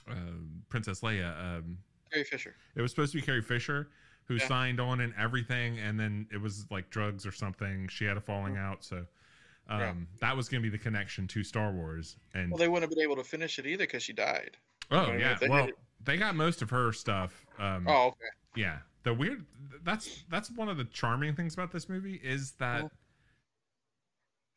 um 0.09 0.63
Princess 0.69 1.01
Leia. 1.01 1.31
Um, 1.39 1.79
Carrie 2.13 2.25
Fisher. 2.25 2.55
it 2.75 2.83
was 2.83 2.91
supposed 2.91 3.13
to 3.13 3.19
be 3.19 3.23
Carrie 3.23 3.41
Fisher 3.43 3.89
who 4.27 4.35
Yeah. 4.35 4.47
signed 4.47 4.79
on 4.81 5.01
and 5.01 5.13
everything, 5.19 5.79
and 5.81 5.99
then 5.99 6.29
it 6.33 6.37
was 6.41 6.67
like 6.71 6.91
drugs 6.91 7.27
or 7.27 7.33
something. 7.33 7.89
She 7.89 8.05
had 8.05 8.17
a 8.17 8.21
falling 8.21 8.57
out, 8.57 8.85
so 8.85 9.07
um, 9.69 9.81
Yeah. 9.81 9.95
that 10.21 10.37
was 10.37 10.49
going 10.49 10.63
to 10.63 10.71
be 10.71 10.77
the 10.77 10.83
connection 10.83 11.27
to 11.29 11.43
Star 11.43 11.73
Wars. 11.73 12.17
And 12.35 12.51
Well, 12.51 12.59
they 12.59 12.69
wouldn't 12.69 12.83
have 12.91 12.97
been 12.97 13.03
able 13.03 13.17
to 13.17 13.25
finish 13.25 13.59
it 13.59 13.67
either 13.67 13.85
because 13.85 14.03
she 14.03 14.13
died. 14.13 14.59
oh 14.91 14.99
I 14.99 15.11
mean, 15.13 15.21
yeah, 15.21 15.33
if 15.33 15.41
they 15.41 15.49
well 15.49 15.69
they 16.05 16.17
got 16.17 16.35
most 16.37 16.63
of 16.63 16.71
her 16.71 16.93
stuff. 16.93 17.47
Um, 17.59 17.87
Oh, 17.89 18.09
okay. 18.09 18.27
Yeah. 18.55 18.79
The 19.05 19.13
weird 19.15 19.45
that's 19.83 20.25
that's 20.29 20.51
one 20.51 20.69
of 20.69 20.77
the 20.77 20.85
charming 20.85 21.35
things 21.35 21.55
about 21.55 21.73
this 21.73 21.89
movie 21.89 22.21
is 22.23 22.53
that 22.53 22.85
Mhm. 22.85 22.91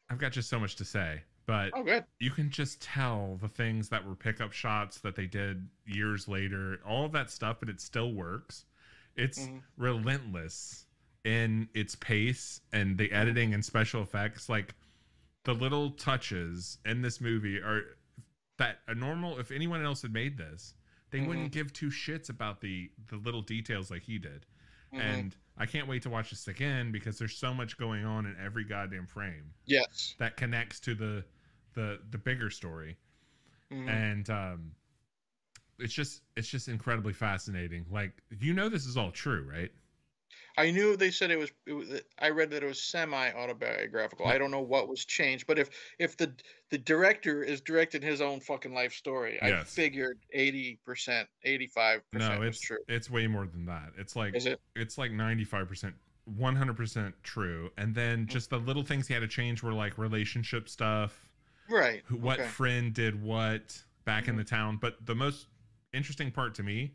I've 0.10 0.20
got 0.20 0.32
just 0.32 0.50
so 0.50 0.60
much 0.60 0.76
to 0.76 0.86
say, 0.86 1.24
but 1.48 1.72
Oh, 1.74 1.84
good. 1.84 2.06
you 2.20 2.30
can 2.30 2.50
just 2.52 2.82
tell 2.82 3.38
the 3.38 3.48
things 3.50 3.90
that 3.90 4.06
were 4.06 4.16
pickup 4.16 4.54
shots 4.54 5.00
that 5.00 5.16
they 5.16 5.26
did 5.26 5.68
years 5.86 6.28
later, 6.28 6.80
all 6.86 7.06
of 7.06 7.12
that 7.14 7.32
stuff, 7.32 7.58
but 7.60 7.70
it 7.70 7.82
still 7.82 8.14
works. 8.14 8.66
It's 9.16 9.40
Mhm. 9.48 9.64
relentless 9.78 10.86
in 11.24 11.70
its 11.74 11.96
pace 11.96 12.62
and 12.72 12.98
the 13.00 13.12
editing 13.12 13.54
and 13.56 13.66
special 13.66 14.04
effects. 14.04 14.48
Like 14.48 14.76
the 15.44 15.56
little 15.56 15.90
touches 15.92 16.78
in 16.86 17.02
this 17.02 17.20
movie 17.20 17.60
are 17.62 17.98
that 18.58 18.82
a 18.88 18.94
normal 18.96 19.40
if 19.40 19.50
anyone 19.52 19.84
else 19.84 20.04
had 20.04 20.14
made 20.14 20.38
this, 20.38 20.76
they 21.12 21.20
Mhm. 21.20 21.28
wouldn't 21.28 21.52
give 21.52 21.72
two 21.74 21.90
shits 21.90 22.30
about 22.30 22.62
the 22.62 22.92
the 23.08 23.18
little 23.18 23.42
details 23.42 23.90
like 23.92 24.04
he 24.04 24.18
did. 24.18 24.46
Mhm. 24.94 25.00
And 25.00 25.36
I 25.58 25.66
can't 25.66 25.88
wait 25.88 26.02
to 26.04 26.10
watch 26.10 26.30
this 26.32 26.48
again 26.48 26.92
because 26.92 27.18
there's 27.18 27.38
so 27.38 27.54
much 27.54 27.78
going 27.78 28.06
on 28.06 28.26
in 28.26 28.36
every 28.38 28.64
goddamn 28.64 29.08
frame 29.08 29.54
yes. 29.66 30.16
that 30.20 30.36
connects 30.38 30.80
to 30.82 30.96
the 30.96 31.26
the 31.74 32.02
the 32.10 32.18
bigger 32.18 32.50
story 32.50 32.98
Mhm. 33.72 33.90
and 33.90 34.30
um 34.30 34.76
it's 35.80 35.94
just 35.94 36.22
it's 36.38 36.48
just 36.48 36.68
incredibly 36.70 37.12
fascinating 37.14 37.86
like 37.90 38.22
you 38.40 38.54
know 38.54 38.70
this 38.70 38.86
is 38.86 38.96
all 38.96 39.12
true 39.12 39.44
right 39.44 39.72
I 40.58 40.72
knew 40.72 40.96
they 40.96 41.12
said 41.12 41.32
it 41.32 41.38
was, 41.38 41.52
it 41.66 41.74
was. 41.74 42.02
I 42.20 42.30
read 42.30 42.50
that 42.52 42.64
it 42.64 42.66
was 42.66 42.82
semi 42.82 43.32
autobiographical. 43.32 44.26
I 44.26 44.38
don't 44.38 44.52
know 44.52 44.62
what 44.62 44.88
was 44.88 45.04
changed, 45.06 45.48
but 45.48 45.60
if 45.60 45.70
if 46.00 46.16
the 46.18 46.34
the 46.70 46.78
director 46.78 47.44
is 47.44 47.62
directing 47.62 48.02
his 48.02 48.22
own 48.22 48.40
fucking 48.40 48.74
life 48.74 48.94
story, 48.94 49.38
I 49.42 49.64
figured 49.64 50.20
eighty 50.32 50.80
percent, 50.86 51.28
eighty 51.44 51.68
five 51.68 52.02
no 52.14 52.20
percent 52.20 52.40
was 52.40 52.48
it's 52.50 52.60
true. 52.62 52.78
it's 52.88 53.10
way 53.10 53.28
more 53.28 53.46
than 53.48 53.66
that 53.66 53.92
it's 53.98 54.16
like 54.16 54.34
it? 54.36 54.60
it's 54.76 54.98
like 54.98 55.12
95% 55.12 55.94
100% 56.40 57.14
true 57.24 57.70
and 57.78 57.92
Mm. 57.92 57.96
then 57.96 58.28
just 58.28 58.50
the 58.50 58.58
little 58.58 58.84
things 58.84 59.08
he 59.08 59.14
had 59.14 59.20
to 59.22 59.28
change 59.28 59.62
were 59.64 59.74
like 59.74 59.98
relationship 59.98 60.68
stuff 60.70 61.28
Right. 61.70 62.02
who, 62.06 62.18
what 62.18 62.40
okay. 62.40 62.50
friend 62.50 62.94
did 62.94 63.22
what 63.22 63.84
back 64.06 64.28
in 64.28 64.36
Mhm. 64.36 64.40
the 64.40 64.44
town 64.44 64.78
but 64.78 65.06
the 65.06 65.16
most 65.16 65.48
interesting 65.94 66.32
part 66.32 66.56
to 66.56 66.64
me 66.64 66.94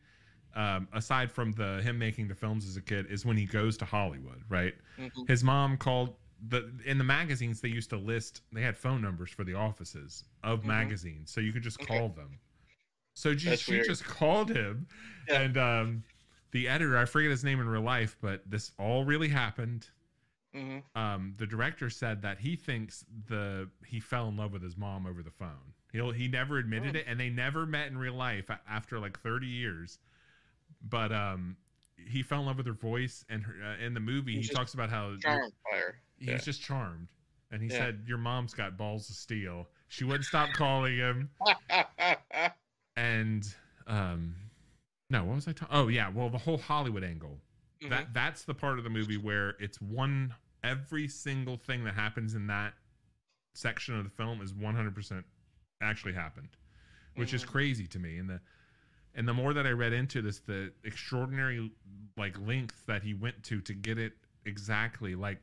um, 0.54 0.88
aside 0.92 1.30
from 1.30 1.52
the 1.52 1.80
him 1.82 1.98
making 1.98 2.28
the 2.28 2.34
films 2.34 2.66
as 2.66 2.76
a 2.76 2.80
kid 2.82 3.06
is 3.10 3.24
when 3.24 3.36
he 3.36 3.44
goes 3.46 3.76
to 3.76 3.84
hollywood 3.84 4.42
right 4.48 4.74
Mhm. 4.98 5.28
his 5.28 5.44
mom 5.44 5.76
called 5.76 6.16
the 6.48 6.72
in 6.84 6.98
the 6.98 7.04
magazines 7.04 7.60
they 7.60 7.68
used 7.68 7.90
to 7.90 7.96
list 7.96 8.42
they 8.52 8.62
had 8.62 8.76
phone 8.76 9.00
numbers 9.02 9.30
for 9.30 9.44
the 9.44 9.54
offices 9.54 10.24
of 10.42 10.62
Mhm. 10.62 10.66
magazines 10.66 11.30
so 11.30 11.40
you 11.40 11.52
could 11.52 11.62
just 11.62 11.80
Okay. 11.80 11.96
call 11.98 12.08
them 12.08 12.38
so 13.14 13.34
just, 13.34 13.64
she 13.64 13.80
just 13.82 14.04
called 14.04 14.50
him 14.50 14.86
Yeah. 15.28 15.40
and 15.42 15.56
um 15.58 16.04
the 16.52 16.66
editor 16.68 16.96
i 16.98 17.04
forget 17.04 17.30
his 17.30 17.44
name 17.44 17.60
in 17.60 17.68
real 17.68 17.82
life 17.82 18.16
but 18.20 18.48
this 18.50 18.72
all 18.78 19.04
really 19.04 19.28
happened 19.28 19.88
Mhm. 20.54 20.82
um 20.96 21.34
the 21.36 21.46
director 21.46 21.88
said 21.90 22.22
that 22.22 22.40
he 22.40 22.56
thinks 22.56 23.04
the 23.26 23.68
he 23.86 24.00
fell 24.00 24.28
in 24.28 24.36
love 24.36 24.52
with 24.52 24.62
his 24.62 24.76
mom 24.76 25.06
over 25.06 25.22
the 25.22 25.30
phone 25.30 25.74
he'll 25.92 26.10
he 26.10 26.26
never 26.26 26.58
admitted 26.58 26.96
Oh. 26.96 26.98
it 27.00 27.04
and 27.06 27.20
they 27.20 27.30
never 27.30 27.66
met 27.66 27.88
in 27.88 27.98
real 27.98 28.14
life 28.14 28.50
after 28.68 28.98
like 28.98 29.18
30 29.20 29.46
years 29.46 29.98
but 30.82 31.12
um 31.12 31.56
he 31.96 32.22
fell 32.22 32.40
in 32.40 32.46
love 32.46 32.56
with 32.56 32.66
her 32.66 32.72
voice 32.72 33.24
and 33.28 33.42
her 33.44 33.54
uh, 33.62 33.84
in 33.84 33.94
the 33.94 34.00
movie 34.00 34.36
He's 34.36 34.48
he 34.48 34.54
talks 34.54 34.74
about 34.74 34.90
how 34.90 35.14
Charmed 35.22 35.52
he's 36.18 36.28
Yeah. 36.28 36.38
just 36.38 36.62
charmed 36.62 37.08
and 37.50 37.62
he 37.62 37.68
Yeah. 37.68 37.78
said 37.78 38.04
your 38.06 38.18
mom's 38.18 38.54
got 38.54 38.76
balls 38.76 39.08
of 39.10 39.16
steel 39.16 39.68
she 39.88 40.04
wouldn't 40.04 40.24
stop 40.24 40.52
calling 40.56 40.96
him 40.96 41.30
and 42.96 43.54
um 43.86 44.34
no 45.10 45.24
what 45.24 45.34
was 45.36 45.48
i 45.48 45.52
talking 45.52 45.74
oh 45.76 45.88
yeah 45.88 46.08
well 46.08 46.28
the 46.28 46.38
whole 46.38 46.58
hollywood 46.58 47.04
angle 47.04 47.38
Mhm. 47.82 47.90
that 47.90 48.14
that's 48.14 48.44
the 48.44 48.54
part 48.54 48.78
of 48.78 48.84
the 48.84 48.90
movie 48.90 49.16
where 49.16 49.50
it's 49.58 49.80
one 49.80 50.34
every 50.62 51.08
single 51.08 51.56
thing 51.56 51.84
that 51.84 51.94
happens 51.94 52.34
in 52.34 52.46
that 52.46 52.74
section 53.54 53.96
of 53.96 54.04
the 54.04 54.10
film 54.10 54.40
is 54.42 54.52
100% 54.52 55.24
actually 55.80 56.12
happened 56.12 56.48
which 57.16 57.32
is 57.32 57.42
Mhm. 57.42 57.48
crazy 57.48 57.86
to 57.86 57.98
me 57.98 58.18
and 58.18 58.28
the 58.28 58.40
and 59.14 59.26
the 59.26 59.34
more 59.34 59.52
that 59.52 59.66
i 59.66 59.70
read 59.70 59.92
into 59.92 60.22
this 60.22 60.40
the 60.40 60.72
extraordinary 60.84 61.70
like 62.16 62.36
lengths 62.46 62.80
that 62.86 63.02
he 63.02 63.14
went 63.14 63.42
to 63.42 63.60
to 63.60 63.72
get 63.72 63.98
it 63.98 64.12
exactly 64.44 65.14
like 65.14 65.38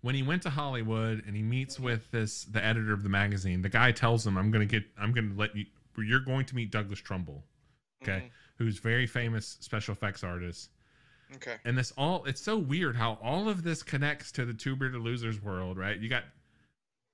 when 0.00 0.14
he 0.14 0.22
went 0.22 0.42
to 0.42 0.50
hollywood 0.50 1.22
and 1.26 1.36
he 1.36 1.42
meets 1.42 1.78
with 1.78 2.10
this 2.10 2.44
the 2.44 2.64
editor 2.64 2.92
of 2.92 3.02
the 3.02 3.08
magazine 3.08 3.62
the 3.62 3.68
guy 3.68 3.90
tells 3.92 4.26
him 4.26 4.36
i'm 4.36 4.50
gonna 4.50 4.64
get 4.64 4.84
i'm 4.98 5.12
gonna 5.12 5.34
let 5.36 5.54
you 5.56 5.64
you're 5.98 6.20
going 6.20 6.44
to 6.44 6.54
meet 6.54 6.70
douglas 6.70 6.98
trumbull 6.98 7.44
okay 8.02 8.18
mm-hmm. 8.18 8.26
who's 8.56 8.78
very 8.78 9.06
famous 9.06 9.56
special 9.60 9.92
effects 9.92 10.22
artist. 10.24 10.70
Okay. 11.36 11.56
and 11.64 11.76
this 11.76 11.92
all 11.96 12.24
it's 12.26 12.40
so 12.40 12.56
weird 12.56 12.94
how 12.94 13.18
all 13.22 13.48
of 13.48 13.64
this 13.64 13.82
connects 13.82 14.30
to 14.32 14.44
the 14.44 14.52
two 14.52 14.76
bearded 14.76 15.00
losers 15.00 15.42
world 15.42 15.78
right 15.78 15.98
you 15.98 16.08
got 16.08 16.24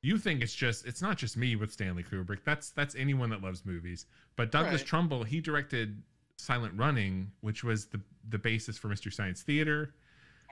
you 0.03 0.17
think 0.19 0.43
it's 0.43 0.55
just 0.55 0.87
it's 0.87 1.03
not 1.03 1.17
just 1.19 1.37
me 1.37 1.57
with 1.57 1.73
stanley 1.73 2.03
kubrick 2.03 2.39
that's 2.45 2.71
that's 2.71 2.95
anyone 2.95 3.31
that 3.31 3.43
loves 3.43 3.65
movies 3.67 4.07
but 4.37 4.51
douglas 4.51 4.81
Right. 4.81 4.87
trumbull 4.87 5.25
he 5.25 5.41
directed 5.41 6.03
silent 6.39 6.73
running 6.77 7.31
which 7.41 7.63
was 7.65 7.87
the 7.87 8.01
the 8.29 8.39
basis 8.39 8.79
for 8.79 8.89
mystery 8.89 9.13
science 9.13 9.43
theater 9.43 9.95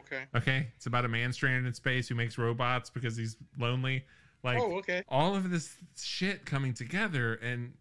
Okay. 0.00 0.25
okay 0.35 0.69
it's 0.76 0.87
about 0.87 1.05
a 1.05 1.09
man 1.09 1.33
stranded 1.33 1.67
in 1.67 1.75
space 1.75 2.09
who 2.09 2.14
makes 2.14 2.38
robots 2.38 2.90
because 2.90 3.17
he's 3.17 3.37
lonely 3.59 4.05
like 4.43 4.59
oh, 4.61 4.76
okay. 4.78 5.02
all 5.09 5.35
of 5.35 5.50
this 5.50 5.76
shit 6.00 6.45
coming 6.47 6.73
together 6.75 7.35
and 7.35 7.73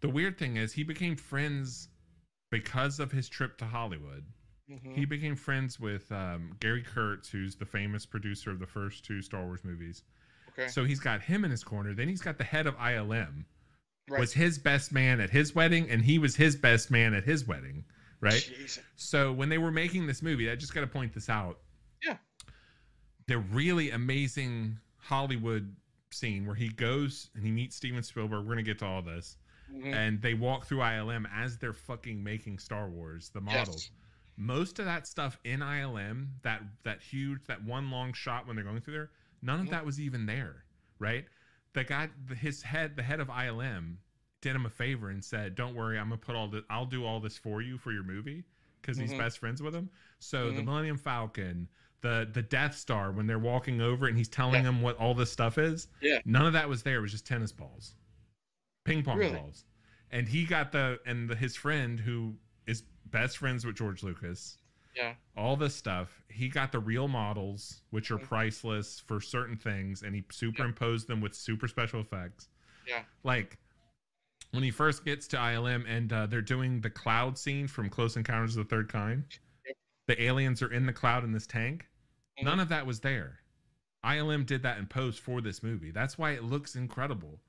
the 0.00 0.08
weird 0.08 0.38
thing 0.38 0.56
is 0.56 0.72
he 0.72 0.84
became 0.84 1.16
friends 1.16 1.88
because 2.50 2.98
of 3.00 3.10
his 3.12 3.28
trip 3.28 3.56
to 3.58 3.64
hollywood 3.66 4.24
Mhm. 4.70 4.94
he 4.96 5.04
became 5.06 5.34
friends 5.34 5.80
with 5.80 6.12
um, 6.12 6.54
Gary 6.60 6.82
Kurtz, 6.82 7.30
who's 7.30 7.56
the 7.56 7.64
famous 7.64 8.04
producer 8.04 8.50
of 8.50 8.58
the 8.58 8.66
first 8.66 9.02
two 9.02 9.22
Star 9.22 9.42
Wars 9.46 9.64
movies. 9.64 10.02
Okay. 10.58 10.68
So 10.68 10.84
he's 10.84 11.00
got 11.00 11.22
him 11.22 11.44
in 11.44 11.50
his 11.50 11.62
corner. 11.62 11.94
Then 11.94 12.08
he's 12.08 12.20
got 12.20 12.36
the 12.38 12.44
head 12.44 12.66
of 12.66 12.74
ILM, 12.76 13.44
Right. 14.08 14.18
was 14.20 14.32
his 14.32 14.58
best 14.58 14.92
man 14.92 15.20
at 15.20 15.30
his 15.30 15.54
wedding, 15.54 15.88
and 15.90 16.02
he 16.02 16.18
was 16.18 16.34
his 16.36 16.56
best 16.56 16.90
man 16.90 17.14
at 17.14 17.24
his 17.24 17.46
wedding, 17.46 17.84
right? 18.20 18.32
Jesus. 18.58 18.82
So 18.96 19.32
when 19.32 19.48
they 19.48 19.58
were 19.58 19.70
making 19.70 20.06
this 20.06 20.22
movie, 20.22 20.50
I 20.50 20.56
just 20.56 20.74
got 20.74 20.80
to 20.80 20.86
point 20.86 21.12
this 21.12 21.28
out. 21.28 21.60
Yeah. 22.02 22.16
The 23.26 23.38
really 23.38 23.90
amazing 23.90 24.78
Hollywood 24.96 25.74
scene 26.10 26.46
where 26.46 26.56
he 26.56 26.68
goes 26.70 27.30
and 27.34 27.44
he 27.44 27.50
meets 27.52 27.76
Steven 27.76 28.02
Spielberg. 28.02 28.44
We're 28.44 28.52
gonna 28.54 28.62
get 28.62 28.78
to 28.80 28.86
all 28.86 29.02
this, 29.02 29.36
Mhm. 29.70 29.92
and 29.94 30.22
they 30.22 30.32
walk 30.34 30.64
through 30.66 30.80
ILM 30.80 31.26
as 31.30 31.58
they're 31.58 31.74
fucking 31.74 32.22
making 32.24 32.58
Star 32.58 32.88
Wars, 32.88 33.28
the 33.30 33.40
models 33.42 33.90
Yes. 33.90 33.90
most 34.38 34.78
of 34.78 34.86
that 34.86 35.06
stuff 35.06 35.38
in 35.44 35.60
ILM, 35.62 36.32
that 36.42 36.62
that 36.84 37.02
huge, 37.02 37.44
that 37.44 37.62
one 37.62 37.90
long 37.90 38.14
shot 38.14 38.46
when 38.46 38.56
they're 38.56 38.64
going 38.64 38.80
through 38.80 38.94
there, 38.94 39.10
none 39.42 39.60
of 39.60 39.66
Mhm. 39.66 39.70
that 39.70 39.84
was 39.86 40.00
even 40.00 40.26
there, 40.26 40.64
right? 40.98 41.26
The 41.74 41.84
guy, 41.84 42.08
the, 42.26 42.34
his 42.34 42.62
head, 42.62 42.96
the 42.96 43.02
head 43.02 43.20
of 43.20 43.28
ILM, 43.28 43.96
did 44.40 44.54
him 44.54 44.66
a 44.66 44.70
favor 44.70 45.10
and 45.10 45.24
said, 45.24 45.54
"Don't 45.54 45.74
worry, 45.74 45.98
I'm 45.98 46.08
gonna 46.08 46.18
put 46.20 46.36
all 46.36 46.48
the, 46.48 46.64
I'll 46.70 46.86
do 46.86 47.04
all 47.04 47.20
this 47.20 47.36
for 47.36 47.60
you 47.60 47.76
for 47.78 47.92
your 47.92 48.04
movie," 48.04 48.44
because 48.80 48.96
he's 48.96 49.12
Mhm. 49.12 49.18
best 49.18 49.38
friends 49.38 49.60
with 49.62 49.74
him. 49.74 49.90
So 50.20 50.50
the 50.52 50.60
Mhm. 50.62 50.64
Millennium 50.66 50.96
Falcon, 50.98 51.68
the 52.00 52.28
the 52.32 52.42
Death 52.42 52.76
Star, 52.76 53.10
when 53.12 53.26
they're 53.26 53.38
walking 53.38 53.80
over 53.80 54.06
and 54.06 54.16
he's 54.16 54.28
telling 54.28 54.54
Yeah. 54.56 54.62
them 54.62 54.80
what 54.80 54.96
all 54.96 55.14
this 55.14 55.32
stuff 55.32 55.58
is, 55.58 55.88
Yeah. 56.00 56.20
none 56.24 56.46
of 56.46 56.52
that 56.52 56.68
was 56.68 56.82
there. 56.84 56.98
It 56.98 57.00
was 57.02 57.10
just 57.12 57.26
tennis 57.26 57.50
balls, 57.52 57.96
ping 58.84 59.02
pong 59.02 59.18
Really? 59.18 59.34
balls, 59.34 59.64
and 60.10 60.28
he 60.28 60.44
got 60.44 60.70
the 60.72 61.00
and 61.04 61.28
the, 61.28 61.36
his 61.36 61.56
friend 61.56 61.98
who 62.00 62.38
is 62.66 62.82
best 63.06 63.38
friends 63.38 63.64
with 63.66 63.76
George 63.76 64.02
Lucas 64.02 64.58
Yeah. 64.98 65.14
all 65.36 65.56
this 65.56 65.74
stuff. 65.76 66.22
He 66.28 66.48
got 66.48 66.72
the 66.72 66.80
real 66.80 67.06
models, 67.08 67.82
which 67.90 68.10
are 68.10 68.18
Mhm. 68.18 68.24
priceless 68.24 68.98
for 69.00 69.20
certain 69.20 69.56
things, 69.56 70.02
and 70.02 70.14
he 70.14 70.24
superimposed 70.30 71.06
them 71.06 71.20
with 71.20 71.34
super 71.34 71.68
special 71.68 72.00
effects. 72.00 72.48
Yeah. 72.86 73.04
Like 73.22 73.58
when 74.50 74.62
he 74.64 74.70
first 74.72 75.04
gets 75.04 75.28
to 75.28 75.36
ILM 75.38 75.84
and 75.86 76.12
uh, 76.12 76.26
they're 76.26 76.42
doing 76.42 76.80
the 76.80 76.90
cloud 76.90 77.38
scene 77.38 77.68
from 77.68 77.88
Close 77.90 78.16
Encounters 78.16 78.56
of 78.56 78.66
the 78.66 78.68
Third 78.74 78.88
Kind. 78.88 79.38
The 80.06 80.20
aliens 80.22 80.62
are 80.62 80.72
in 80.72 80.86
the 80.86 80.92
cloud 80.92 81.22
in 81.22 81.32
this 81.32 81.46
tank. 81.46 81.86
Mhm. 82.40 82.44
None 82.44 82.60
of 82.60 82.68
that 82.70 82.86
was 82.86 83.00
there. 83.00 83.40
ILM 84.02 84.44
did 84.46 84.62
that 84.62 84.78
in 84.78 84.86
post 84.86 85.20
for 85.20 85.40
this 85.40 85.62
movie. 85.62 85.90
That's 85.90 86.16
why 86.18 86.30
it 86.32 86.42
looks 86.44 86.74
incredible. 86.74 87.40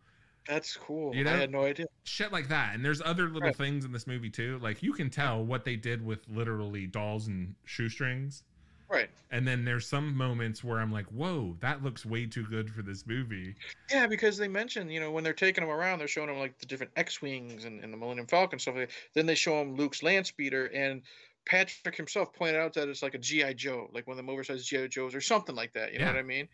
That's 0.49 0.75
cool. 0.75 1.15
You 1.15 1.23
know? 1.23 1.31
I 1.31 1.37
had 1.37 1.51
no 1.51 1.63
idea. 1.63 1.85
Shit 2.05 2.31
like 2.31 2.49
that. 2.49 2.73
And 2.73 2.83
there's 2.83 3.01
other 3.03 3.25
little 3.25 3.41
Right. 3.41 3.55
things 3.55 3.85
in 3.85 3.91
this 3.91 4.07
movie 4.07 4.31
too. 4.31 4.57
Like 4.63 4.81
you 4.81 4.93
can 4.93 5.09
tell 5.11 5.45
what 5.45 5.63
they 5.63 5.75
did 5.75 6.03
with 6.03 6.27
literally 6.27 6.87
dolls 6.87 7.27
and 7.27 7.53
shoestrings. 7.65 8.43
Right. 8.89 9.11
And 9.29 9.47
then 9.47 9.63
there's 9.63 9.85
some 9.85 10.17
moments 10.17 10.63
where 10.63 10.79
I'm 10.79 10.91
like, 10.91 11.05
whoa, 11.07 11.55
that 11.59 11.83
looks 11.83 12.03
way 12.03 12.25
too 12.25 12.43
good 12.43 12.71
for 12.71 12.81
this 12.81 13.05
movie. 13.05 13.53
Yeah, 13.91 14.07
because 14.07 14.35
they 14.37 14.47
mention, 14.47 14.89
you 14.89 14.99
know, 14.99 15.11
when 15.11 15.23
they're 15.23 15.33
taking 15.33 15.63
them 15.63 15.69
around, 15.71 15.99
they're 15.99 16.07
showing 16.07 16.27
them 16.29 16.39
like 16.39 16.57
the 16.57 16.65
different 16.65 16.91
X-wings 16.95 17.65
and, 17.65 17.83
and 17.83 17.93
the 17.93 17.97
Millennium 17.97 18.25
Falcon 18.25 18.57
stuff. 18.57 18.73
Like 18.75 18.89
that. 18.89 18.95
Then 19.13 19.27
they 19.27 19.35
show 19.35 19.61
him 19.61 19.75
Luke's 19.75 20.01
land 20.01 20.25
speeder, 20.25 20.65
and 20.73 21.03
Patrick 21.45 21.95
himself 21.95 22.33
pointed 22.33 22.55
out 22.55 22.73
that 22.73 22.89
it's 22.89 23.03
like 23.03 23.13
a 23.13 23.19
GI 23.19 23.53
Joe, 23.53 23.91
like 23.93 24.07
one 24.07 24.13
of 24.13 24.17
them 24.17 24.29
oversized 24.29 24.67
GI 24.67 24.87
Joes 24.87 25.13
or 25.13 25.21
something 25.21 25.55
like 25.55 25.73
that. 25.73 25.93
You 25.93 25.99
know 25.99 26.07
what 26.07 26.15
I 26.15 26.23
mean? 26.23 26.47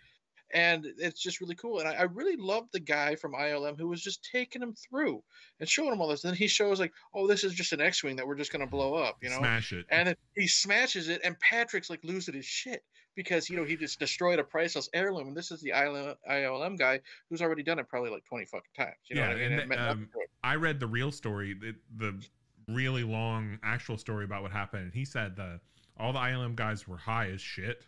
And 0.55 0.88
it's 0.97 1.21
just 1.21 1.41
really 1.41 1.55
cool. 1.55 1.79
And 1.79 1.88
I, 1.88 1.93
I 1.93 2.01
really 2.03 2.38
love 2.38 2.67
the 2.71 2.79
guy 2.79 3.15
from 3.15 3.33
ILM 3.33 3.77
who 3.77 3.89
was 3.89 4.01
just 4.01 4.27
taking 4.31 4.62
him 4.62 4.74
through 4.74 5.21
and 5.59 5.67
showing 5.67 5.91
him 5.91 6.00
all 6.00 6.07
this. 6.07 6.21
Then 6.21 6.33
he 6.33 6.47
shows 6.47 6.79
like, 6.79 6.93
oh, 7.13 7.27
this 7.27 7.43
is 7.43 7.53
just 7.53 7.74
an 7.74 7.81
X-wing 7.81 8.15
that 8.15 8.25
we're 8.25 8.35
just 8.35 8.53
gonna 8.53 8.65
blow 8.65 8.93
up, 8.93 9.17
you 9.21 9.29
know? 9.29 9.39
Smash 9.39 9.74
it. 9.74 9.85
And 9.89 10.07
then 10.07 10.15
he 10.33 10.47
smashes 10.47 11.09
it, 11.09 11.21
and 11.25 11.38
Patrick's 11.39 11.89
like 11.89 12.03
losing 12.03 12.35
his 12.35 12.45
shit 12.45 12.83
because 13.15 13.50
you 13.50 13.57
know 13.57 13.63
he 13.63 13.75
just 13.75 14.00
destroyed 14.00 14.39
a 14.39 14.43
priceless 14.43 14.89
heirloom, 14.93 15.27
and 15.27 15.38
this 15.38 15.51
is 15.51 15.62
the 15.62 15.71
ILM, 15.71 16.15
ILM 16.29 16.77
guy 16.77 17.00
who's 17.29 17.41
already 17.41 17.63
done 17.63 17.79
it 17.79 17.88
probably 17.89 18.09
like 18.09 18.24
twenty 18.25 18.45
fucking 18.45 18.71
times. 18.77 18.95
You 19.09 19.17
know 19.17 19.24
Yeah, 19.24 19.27
what 19.27 19.38
I 19.38 19.39
mean? 19.50 19.59
and 19.59 19.71
And 19.74 19.79
um. 19.79 20.09
I 20.43 20.55
read 20.55 20.79
the 20.79 20.88
real 20.88 21.12
story, 21.12 21.53
the, 21.53 21.75
the 21.97 22.25
really 22.67 23.03
long 23.03 23.59
actual 23.63 23.97
story 23.97 24.25
about 24.25 24.41
what 24.41 24.51
happened. 24.51 24.83
And 24.83 24.93
he 24.93 25.05
said 25.05 25.35
the 25.35 25.59
all 25.97 26.13
the 26.13 26.19
ILM 26.19 26.55
guys 26.55 26.88
were 26.88 26.97
high 26.97 27.29
as 27.29 27.41
shit. 27.41 27.83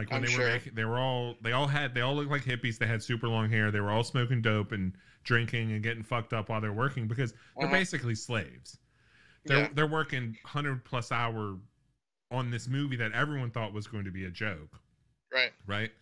Like 0.00 0.10
when 0.10 0.16
I'm 0.18 0.22
they 0.24 0.30
sure. 0.32 0.44
were 0.46 0.52
making, 0.52 0.74
they 0.74 0.84
were 0.84 0.98
all 0.98 1.36
they 1.42 1.52
all 1.52 1.66
had 1.66 1.94
they 1.94 2.00
all 2.00 2.14
looked 2.16 2.30
like 2.30 2.42
hippies. 2.44 2.78
They 2.78 2.86
had 2.86 3.02
super 3.02 3.28
long 3.28 3.50
hair. 3.50 3.70
They 3.70 3.80
were 3.80 3.90
all 3.90 4.02
smoking 4.02 4.40
dope 4.40 4.72
and 4.72 4.94
drinking 5.24 5.72
and 5.72 5.82
getting 5.82 6.02
fucked 6.02 6.32
up 6.32 6.48
while 6.48 6.60
they're 6.62 6.72
working 6.72 7.06
because 7.06 7.32
they're 7.58 7.66
Uh-huh. 7.66 7.76
basically 7.76 8.14
slaves. 8.14 8.78
They're 9.44 9.58
Yeah. 9.58 9.68
they're 9.74 9.86
working 9.86 10.38
hundred 10.44 10.84
plus 10.86 11.12
hour 11.12 11.58
on 12.30 12.50
this 12.50 12.66
movie 12.66 12.96
that 12.96 13.12
everyone 13.12 13.50
thought 13.50 13.72
was 13.74 13.86
going 13.86 14.04
to 14.04 14.10
be 14.10 14.24
a 14.24 14.30
joke 14.30 14.80
Right. 15.32 15.52
right? 15.66 15.92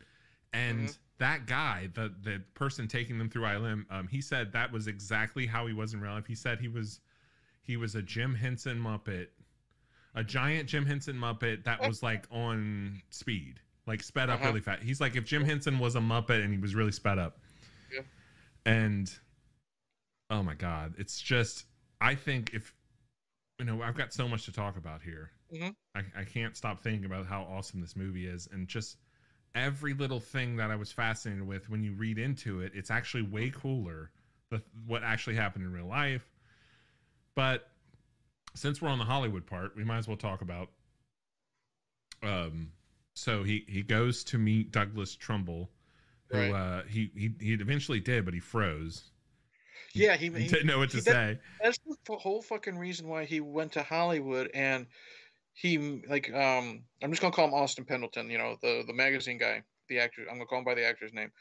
And 0.52 0.88
Mhm. 0.88 0.98
that 1.18 1.46
guy, 1.46 1.88
the 1.94 2.14
the 2.22 2.38
person 2.54 2.86
taking 2.86 3.18
them 3.18 3.28
through 3.28 3.46
ILM, 3.46 3.84
um, 3.90 4.06
he 4.06 4.20
said 4.20 4.52
that 4.52 4.70
was 4.70 4.86
exactly 4.86 5.46
how 5.46 5.66
he 5.66 5.72
was 5.74 5.92
in 5.92 6.00
real 6.00 6.12
life. 6.12 6.26
He 6.26 6.36
said 6.36 6.60
he 6.60 6.68
was 6.68 7.00
he 7.62 7.76
was 7.76 7.94
a 7.96 8.02
Jim 8.02 8.34
Henson 8.36 8.78
Muppet, 8.80 9.28
a 10.14 10.22
giant 10.24 10.68
Jim 10.68 10.86
Henson 10.86 11.16
Muppet 11.18 11.64
that 11.64 11.80
was 11.86 12.02
like 12.02 12.26
on 12.30 13.02
speed, 13.10 13.60
like 13.88 14.02
sped 14.02 14.30
up 14.30 14.38
Uh-huh. 14.40 14.48
really 14.50 14.60
fast. 14.60 14.82
He's 14.82 15.00
like 15.00 15.16
if 15.16 15.24
Jim 15.24 15.44
Henson 15.44 15.78
was 15.80 15.96
a 15.96 16.00
Muppet 16.00 16.44
and 16.44 16.52
he 16.52 16.58
was 16.58 16.74
really 16.76 16.92
sped 16.92 17.18
up. 17.18 17.38
Yeah. 17.92 18.02
And 18.66 19.10
oh 20.30 20.42
my 20.42 20.54
god, 20.54 20.94
it's 20.98 21.20
just 21.20 21.64
I 22.00 22.14
think 22.14 22.52
if 22.54 22.72
you 23.58 23.64
know 23.64 23.82
I've 23.82 23.96
got 23.96 24.12
so 24.12 24.28
much 24.28 24.44
to 24.44 24.52
talk 24.52 24.76
about 24.76 25.02
here. 25.02 25.30
Mhm. 25.52 25.74
I, 25.94 26.02
I 26.16 26.24
can't 26.24 26.56
stop 26.56 26.80
thinking 26.80 27.06
about 27.06 27.26
how 27.26 27.42
awesome 27.42 27.80
this 27.80 27.96
movie 27.96 28.26
is 28.26 28.48
and 28.52 28.68
just 28.68 28.98
every 29.54 29.94
little 29.94 30.20
thing 30.20 30.56
that 30.56 30.70
I 30.70 30.76
was 30.76 30.92
fascinated 30.92 31.46
with 31.46 31.70
when 31.70 31.82
you 31.82 31.94
read 31.94 32.18
into 32.18 32.60
it, 32.60 32.72
it's 32.74 32.90
actually 32.90 33.22
way 33.22 33.50
cooler 33.50 34.10
the 34.50 34.62
what 34.86 35.02
actually 35.02 35.36
happened 35.36 35.64
in 35.64 35.72
real 35.72 35.86
life. 35.86 36.30
But 37.34 37.68
since 38.54 38.82
we're 38.82 38.90
on 38.90 38.98
the 38.98 39.04
Hollywood 39.06 39.46
part, 39.46 39.74
we 39.76 39.84
might 39.84 39.98
as 39.98 40.06
well 40.06 40.16
talk 40.18 40.42
about 40.42 40.68
um 42.22 42.72
so 43.18 43.42
he 43.42 43.64
he 43.68 43.82
goes 43.82 44.22
to 44.24 44.38
meet 44.38 44.70
Douglas 44.70 45.16
Trumbull 45.16 45.68
who 46.30 46.38
Right. 46.38 46.52
uh 46.52 46.82
he 46.84 47.10
he 47.14 47.32
he 47.40 47.52
eventually 47.54 48.00
did 48.00 48.24
but 48.24 48.34
he 48.34 48.40
froze. 48.40 49.10
Yeah, 49.94 50.16
he, 50.16 50.28
He 50.30 50.46
didn't 50.46 50.66
know 50.66 50.78
what 50.78 50.90
to 50.90 51.00
say. 51.00 51.38
that's 51.60 51.78
the 52.06 52.16
whole 52.16 52.42
fucking 52.42 52.78
reason 52.78 53.08
why 53.08 53.24
he 53.24 53.40
went 53.40 53.72
to 53.72 53.82
Hollywood 53.82 54.50
and 54.54 54.86
he 55.54 56.02
like 56.08 56.32
um 56.32 56.84
I'm 57.02 57.10
just 57.10 57.20
gonna 57.20 57.34
call 57.34 57.48
him 57.48 57.54
Austin 57.54 57.84
Pendleton, 57.84 58.30
you 58.30 58.38
know, 58.38 58.56
the 58.62 58.84
the 58.86 58.94
magazine 58.94 59.38
guy, 59.38 59.62
the 59.88 59.98
actor. 59.98 60.22
I'm 60.22 60.36
gonna 60.36 60.46
call 60.46 60.58
him 60.60 60.64
by 60.64 60.74
the 60.74 60.86
actor's 60.86 61.12
name. 61.12 61.32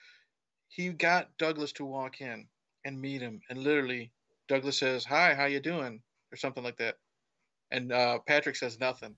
He 0.70 0.90
got 0.90 1.38
Douglas 1.38 1.72
to 1.74 1.86
walk 1.86 2.22
in 2.22 2.48
and 2.86 3.00
meet 3.00 3.22
him, 3.22 3.42
and 3.50 3.60
literally 3.60 4.12
Douglas 4.48 4.80
says, 4.80 5.06
"Hi, 5.06 5.36
how 5.36 5.46
you 5.46 5.60
doing?" 5.60 6.02
or 6.32 6.38
something 6.38 6.64
like 6.64 6.78
that, 6.78 6.96
and 7.72 7.92
uh, 7.92 8.20
Patrick 8.26 8.56
says 8.56 8.80
nothing, 8.80 9.16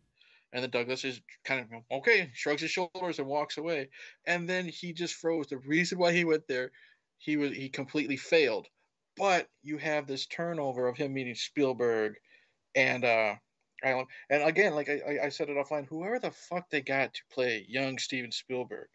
and 0.53 0.63
then 0.63 0.69
Douglas 0.69 1.03
is 1.05 1.21
kind 1.43 1.61
of 1.61 1.83
okay, 1.99 2.31
shrugs 2.33 2.61
his 2.61 2.71
shoulders 2.71 3.19
and 3.19 3.27
walks 3.27 3.57
away, 3.57 3.89
and 4.25 4.47
then 4.49 4.67
he 4.67 4.93
just 4.93 5.15
froze. 5.15 5.47
The 5.47 5.57
reason 5.57 5.97
why 5.99 6.11
he 6.13 6.25
went 6.25 6.47
there, 6.47 6.71
he 7.17 7.37
was 7.37 7.51
he 7.51 7.69
completely 7.69 8.17
failed 8.17 8.67
but 9.17 9.49
you 9.63 9.77
have 9.77 10.07
this 10.07 10.25
turnover 10.27 10.87
of 10.87 10.95
him 10.95 11.13
meeting 11.13 11.35
Spielberg 11.35 12.13
and 12.73 13.03
uh 13.03 13.35
Island. 13.83 14.07
And 14.29 14.43
again, 14.43 14.75
like 14.75 14.87
I, 14.87 15.01
I- 15.05 15.25
I 15.25 15.29
said 15.29 15.49
it 15.49 15.57
offline, 15.57 15.87
whoever 15.87 16.19
the 16.19 16.31
fuck 16.31 16.69
they 16.69 16.79
got 16.81 17.13
to 17.13 17.21
play 17.29 17.65
young 17.67 17.97
Steven 17.97 18.31
Spielberg, 18.31 18.87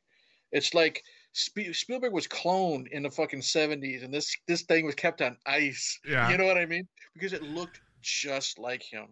it's 0.50 0.72
like 0.72 1.02
Sp- 1.36 1.72
Spielberg 1.74 2.12
was 2.14 2.26
cloned 2.26 2.88
in 2.88 3.02
the 3.02 3.10
fucking 3.10 3.42
seventies, 3.42 4.02
and 4.02 4.14
this 4.14 4.34
this 4.48 4.62
thing 4.62 4.86
was 4.86 4.94
kept 4.94 5.20
on 5.20 5.36
ice. 5.44 5.98
Yeah. 6.08 6.30
You 6.30 6.38
know 6.38 6.46
what 6.46 6.56
I 6.56 6.64
mean? 6.64 6.88
Because 7.12 7.34
it 7.34 7.42
looked 7.42 7.80
just 8.00 8.58
like 8.58 8.82
him. 8.82 9.08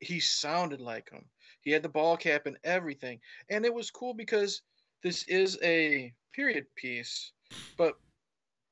He 0.00 0.18
sounded 0.18 0.80
like 0.80 1.08
him. 1.10 1.24
He 1.62 1.70
had 1.70 1.82
the 1.82 1.88
ball 1.88 2.16
cap 2.16 2.46
and 2.46 2.58
everything, 2.64 3.20
and 3.48 3.64
it 3.64 3.72
was 3.72 3.90
cool 3.90 4.14
because 4.14 4.62
this 5.02 5.24
is 5.24 5.58
a 5.62 6.12
period 6.32 6.66
piece, 6.76 7.32
but 7.76 7.94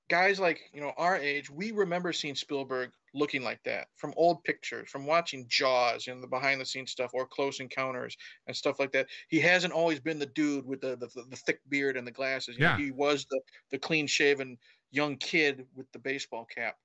guys 0.08 0.40
like 0.40 0.60
you 0.72 0.80
know 0.80 0.92
our 0.96 1.16
age, 1.16 1.48
we 1.50 1.70
remember 1.70 2.12
seeing 2.12 2.34
Spielberg 2.34 2.90
looking 3.14 3.42
like 3.42 3.62
that 3.64 3.88
from 3.96 4.14
old 4.16 4.42
pictures, 4.44 4.88
from 4.88 5.06
watching 5.06 5.44
Jaws, 5.48 6.06
you 6.06 6.14
know, 6.14 6.20
the 6.20 6.26
behind 6.26 6.60
the 6.60 6.64
scenes 6.64 6.92
stuff, 6.92 7.10
or 7.12 7.26
Close 7.26 7.58
Encounters 7.60 8.16
and 8.46 8.54
stuff 8.56 8.78
like 8.78 8.92
that. 8.92 9.08
He 9.28 9.40
hasn't 9.40 9.72
always 9.72 9.98
been 9.98 10.18
the 10.18 10.26
dude 10.26 10.66
with 10.66 10.80
the 10.80 10.96
the, 10.96 11.08
the 11.28 11.36
thick 11.36 11.60
beard 11.68 11.96
and 11.96 12.06
the 12.06 12.12
glasses. 12.12 12.56
You 12.56 12.64
know, 12.64 12.70
Yeah. 12.70 12.78
he 12.78 12.90
was 12.90 13.26
the 13.30 13.40
the 13.70 13.78
clean 13.78 14.06
shaven 14.06 14.58
young 14.90 15.16
kid 15.16 15.66
with 15.74 15.90
the 15.92 15.98
baseball 15.98 16.44
cap. 16.44 16.76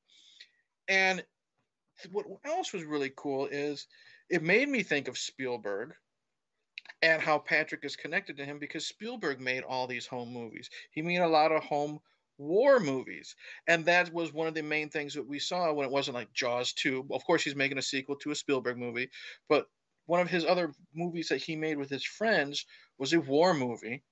And 0.87 1.23
what 2.11 2.25
else 2.45 2.73
was 2.73 2.83
really 2.83 3.11
cool 3.15 3.47
is 3.47 3.87
it 4.29 4.43
made 4.43 4.69
me 4.69 4.83
think 4.83 5.07
of 5.07 5.17
Spielberg 5.17 5.93
and 7.01 7.21
how 7.21 7.37
Patrick 7.37 7.83
is 7.83 7.95
connected 7.95 8.37
to 8.37 8.45
him 8.45 8.59
because 8.59 8.87
Spielberg 8.87 9.39
made 9.39 9.63
all 9.63 9.87
these 9.87 10.07
home 10.07 10.31
movies. 10.31 10.69
He 10.91 11.01
made 11.01 11.19
a 11.19 11.27
lot 11.27 11.51
of 11.51 11.63
home 11.63 11.99
war 12.37 12.79
movies. 12.79 13.35
And 13.67 13.85
that 13.85 14.11
was 14.13 14.33
one 14.33 14.47
of 14.47 14.53
the 14.53 14.63
main 14.63 14.89
things 14.89 15.13
that 15.13 15.27
we 15.27 15.39
saw 15.39 15.71
when 15.71 15.85
it 15.85 15.91
wasn't 15.91 16.15
like 16.15 16.33
Jaws 16.33 16.73
2. 16.73 17.07
Of 17.11 17.25
course, 17.25 17.43
he's 17.43 17.55
making 17.55 17.77
a 17.77 17.83
sequel 17.83 18.15
to 18.17 18.31
a 18.31 18.35
Spielberg 18.35 18.77
movie, 18.77 19.09
but 19.47 19.67
one 20.05 20.19
of 20.19 20.29
his 20.29 20.45
other 20.45 20.71
movies 20.93 21.29
that 21.29 21.41
he 21.41 21.55
made 21.55 21.77
with 21.77 21.89
his 21.89 22.03
friends 22.05 22.65
was 22.97 23.13
a 23.13 23.19
war 23.19 23.53
movie. 23.53 24.03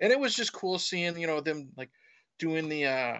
And 0.00 0.12
it 0.12 0.20
was 0.20 0.34
just 0.34 0.52
cool 0.52 0.78
seeing, 0.78 1.18
you 1.18 1.26
know, 1.26 1.40
them 1.40 1.70
like 1.76 1.90
doing 2.38 2.68
the 2.68 2.86
uh 2.86 3.18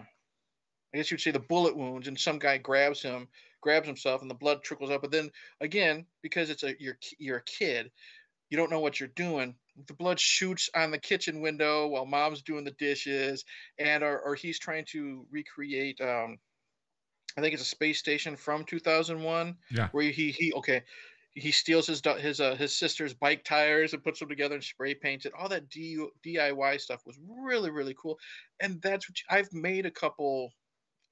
I 0.92 0.96
guess 0.96 1.10
you'd 1.10 1.20
say 1.20 1.30
the 1.30 1.38
bullet 1.38 1.76
wounds 1.76 2.08
and 2.08 2.18
some 2.18 2.38
guy 2.38 2.58
grabs 2.58 3.00
him, 3.02 3.28
grabs 3.60 3.86
himself 3.86 4.22
and 4.22 4.30
the 4.30 4.34
blood 4.34 4.62
trickles 4.62 4.90
up. 4.90 5.02
But 5.02 5.10
then 5.10 5.30
again, 5.60 6.06
because 6.22 6.50
it's 6.50 6.62
a 6.62 6.74
you're 6.80 6.98
you're 7.18 7.38
a 7.38 7.44
kid, 7.44 7.90
you 8.50 8.56
don't 8.58 8.70
know 8.70 8.80
what 8.80 9.00
you're 9.00 9.08
doing. 9.10 9.56
The 9.86 9.94
blood 9.94 10.20
shoots 10.20 10.68
on 10.74 10.90
the 10.90 10.98
kitchen 10.98 11.40
window 11.40 11.88
while 11.88 12.06
mom's 12.06 12.42
doing 12.42 12.64
the 12.64 12.72
dishes, 12.72 13.44
and 13.78 14.02
or, 14.04 14.20
or 14.20 14.34
he's 14.34 14.58
trying 14.58 14.86
to 14.86 15.26
recreate. 15.30 16.00
Um, 16.00 16.38
I 17.36 17.40
think 17.40 17.54
it's 17.54 17.62
a 17.62 17.66
space 17.66 17.98
station 17.98 18.36
from 18.36 18.64
2001. 18.64 19.58
Yeah. 19.70 19.88
Where 19.92 20.10
he 20.10 20.30
he 20.32 20.52
okay, 20.54 20.82
he 21.34 21.52
steals 21.52 21.86
his 21.86 22.02
his 22.18 22.40
uh, 22.40 22.56
his 22.56 22.76
sister's 22.76 23.14
bike 23.14 23.44
tires 23.44 23.92
and 23.94 24.02
puts 24.02 24.18
them 24.18 24.28
together 24.28 24.56
and 24.56 24.64
spray 24.64 24.94
paints 24.94 25.26
it. 25.26 25.32
All 25.34 25.48
that 25.48 25.68
D- 25.68 26.08
DIY 26.22 26.76
stuff 26.78 27.06
was 27.06 27.18
really 27.20 27.70
really 27.70 27.94
cool, 27.94 28.18
and 28.60 28.82
that's 28.82 29.08
what 29.08 29.18
you- 29.20 29.26
I've 29.30 29.52
made 29.52 29.86
a 29.86 29.90
couple 29.90 30.52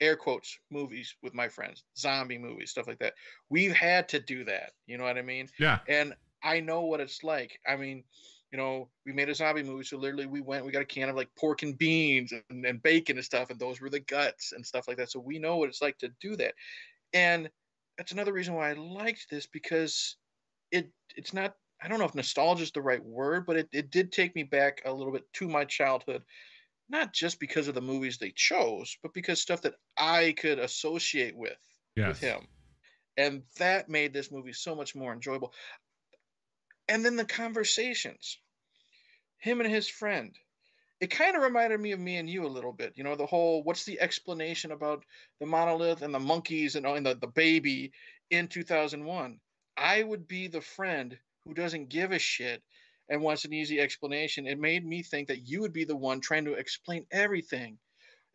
air 0.00 0.16
quotes 0.16 0.58
movies 0.70 1.14
with 1.22 1.34
my 1.34 1.48
friends, 1.48 1.84
zombie 1.96 2.38
movies, 2.38 2.70
stuff 2.70 2.86
like 2.86 2.98
that. 2.98 3.14
We've 3.50 3.72
had 3.72 4.08
to 4.10 4.20
do 4.20 4.44
that. 4.44 4.72
You 4.86 4.98
know 4.98 5.04
what 5.04 5.18
I 5.18 5.22
mean? 5.22 5.48
Yeah. 5.58 5.78
and 5.88 6.14
I 6.42 6.60
know 6.60 6.82
what 6.82 7.00
it's 7.00 7.24
like. 7.24 7.58
I 7.66 7.76
mean, 7.76 8.04
you 8.52 8.58
know, 8.58 8.88
we 9.04 9.12
made 9.12 9.28
a 9.28 9.34
zombie 9.34 9.62
movie, 9.62 9.84
so 9.84 9.98
literally 9.98 10.26
we 10.26 10.40
went, 10.40 10.64
we 10.64 10.72
got 10.72 10.82
a 10.82 10.86
can 10.86 11.08
of 11.08 11.16
like 11.16 11.28
pork 11.38 11.62
and 11.62 11.76
beans 11.76 12.32
and, 12.32 12.64
and 12.64 12.82
bacon 12.82 13.16
and 13.16 13.24
stuff, 13.24 13.50
and 13.50 13.58
those 13.58 13.80
were 13.80 13.90
the 13.90 14.00
guts 14.00 14.52
and 14.52 14.64
stuff 14.64 14.88
like 14.88 14.96
that. 14.96 15.10
So 15.10 15.20
we 15.20 15.38
know 15.38 15.56
what 15.56 15.68
it's 15.68 15.82
like 15.82 15.98
to 15.98 16.10
do 16.20 16.36
that, 16.36 16.54
and 17.12 17.50
that's 17.98 18.12
another 18.12 18.32
reason 18.32 18.54
why 18.54 18.70
I 18.70 18.74
liked 18.74 19.26
this 19.30 19.46
because 19.46 20.16
it 20.70 20.90
it's 21.16 21.34
not. 21.34 21.54
I 21.82 21.88
don't 21.88 21.98
know 21.98 22.06
if 22.06 22.14
nostalgia 22.14 22.64
is 22.64 22.72
the 22.72 22.82
right 22.82 23.04
word, 23.04 23.46
but 23.46 23.56
it, 23.56 23.68
it 23.72 23.90
did 23.90 24.10
take 24.10 24.34
me 24.34 24.42
back 24.42 24.82
a 24.84 24.92
little 24.92 25.12
bit 25.12 25.24
to 25.34 25.48
my 25.48 25.64
childhood, 25.64 26.22
not 26.88 27.12
just 27.12 27.38
because 27.40 27.68
of 27.68 27.74
the 27.74 27.80
movies 27.80 28.18
they 28.18 28.30
chose, 28.30 28.96
but 29.02 29.12
because 29.12 29.40
stuff 29.40 29.62
that 29.62 29.74
I 29.96 30.34
could 30.38 30.58
associate 30.58 31.36
with 31.36 31.58
Yes. 31.96 32.08
with 32.08 32.20
him. 32.20 32.46
And 33.16 33.42
that 33.58 33.88
made 33.88 34.12
this 34.12 34.30
movie 34.30 34.52
so 34.52 34.74
much 34.76 34.94
more 34.94 35.12
enjoyable. 35.12 35.52
And 36.88 37.04
then 37.04 37.16
the 37.16 37.24
conversations, 37.24 38.38
him 39.38 39.60
and 39.60 39.70
his 39.70 39.88
friend, 39.88 40.38
it 41.00 41.10
kind 41.10 41.36
of 41.36 41.42
reminded 41.42 41.80
me 41.80 41.92
of 41.92 42.00
me 42.00 42.16
and 42.16 42.28
you 42.28 42.46
a 42.46 42.48
little 42.48 42.72
bit. 42.72 42.94
You 42.96 43.04
know, 43.04 43.16
the 43.16 43.26
whole 43.26 43.62
what's 43.62 43.84
the 43.84 44.00
explanation 44.00 44.72
about 44.72 45.04
the 45.40 45.46
monolith 45.46 46.02
and 46.02 46.14
the 46.14 46.18
monkeys 46.20 46.76
and, 46.76 46.86
and 46.86 47.06
the, 47.06 47.14
the 47.14 47.26
baby 47.26 47.92
in 48.30 48.48
2001? 48.48 49.40
I 49.76 50.02
would 50.02 50.26
be 50.26 50.48
the 50.48 50.60
friend 50.60 51.18
who 51.44 51.54
doesn't 51.54 51.88
give 51.88 52.12
a 52.12 52.18
shit 52.18 52.62
and 53.08 53.22
wants 53.22 53.44
an 53.44 53.52
easy 53.52 53.80
explanation. 53.80 54.46
It 54.46 54.58
made 54.58 54.84
me 54.84 55.02
think 55.02 55.28
that 55.28 55.48
you 55.48 55.60
would 55.60 55.72
be 55.72 55.84
the 55.84 55.96
one 55.96 56.20
trying 56.20 56.44
to 56.44 56.54
explain 56.54 57.06
everything. 57.10 57.78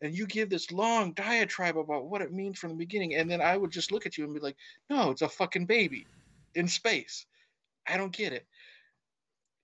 And 0.00 0.14
you 0.14 0.26
give 0.26 0.50
this 0.50 0.72
long 0.72 1.12
diatribe 1.12 1.78
about 1.78 2.06
what 2.06 2.20
it 2.20 2.32
means 2.32 2.58
from 2.58 2.70
the 2.70 2.76
beginning. 2.76 3.14
And 3.14 3.30
then 3.30 3.40
I 3.40 3.56
would 3.56 3.70
just 3.70 3.92
look 3.92 4.06
at 4.06 4.18
you 4.18 4.24
and 4.24 4.34
be 4.34 4.40
like, 4.40 4.56
no, 4.90 5.10
it's 5.10 5.22
a 5.22 5.28
fucking 5.28 5.66
baby 5.66 6.06
in 6.54 6.68
space. 6.68 7.26
I 7.86 7.96
don't 7.96 8.14
get 8.14 8.32
it. 8.32 8.46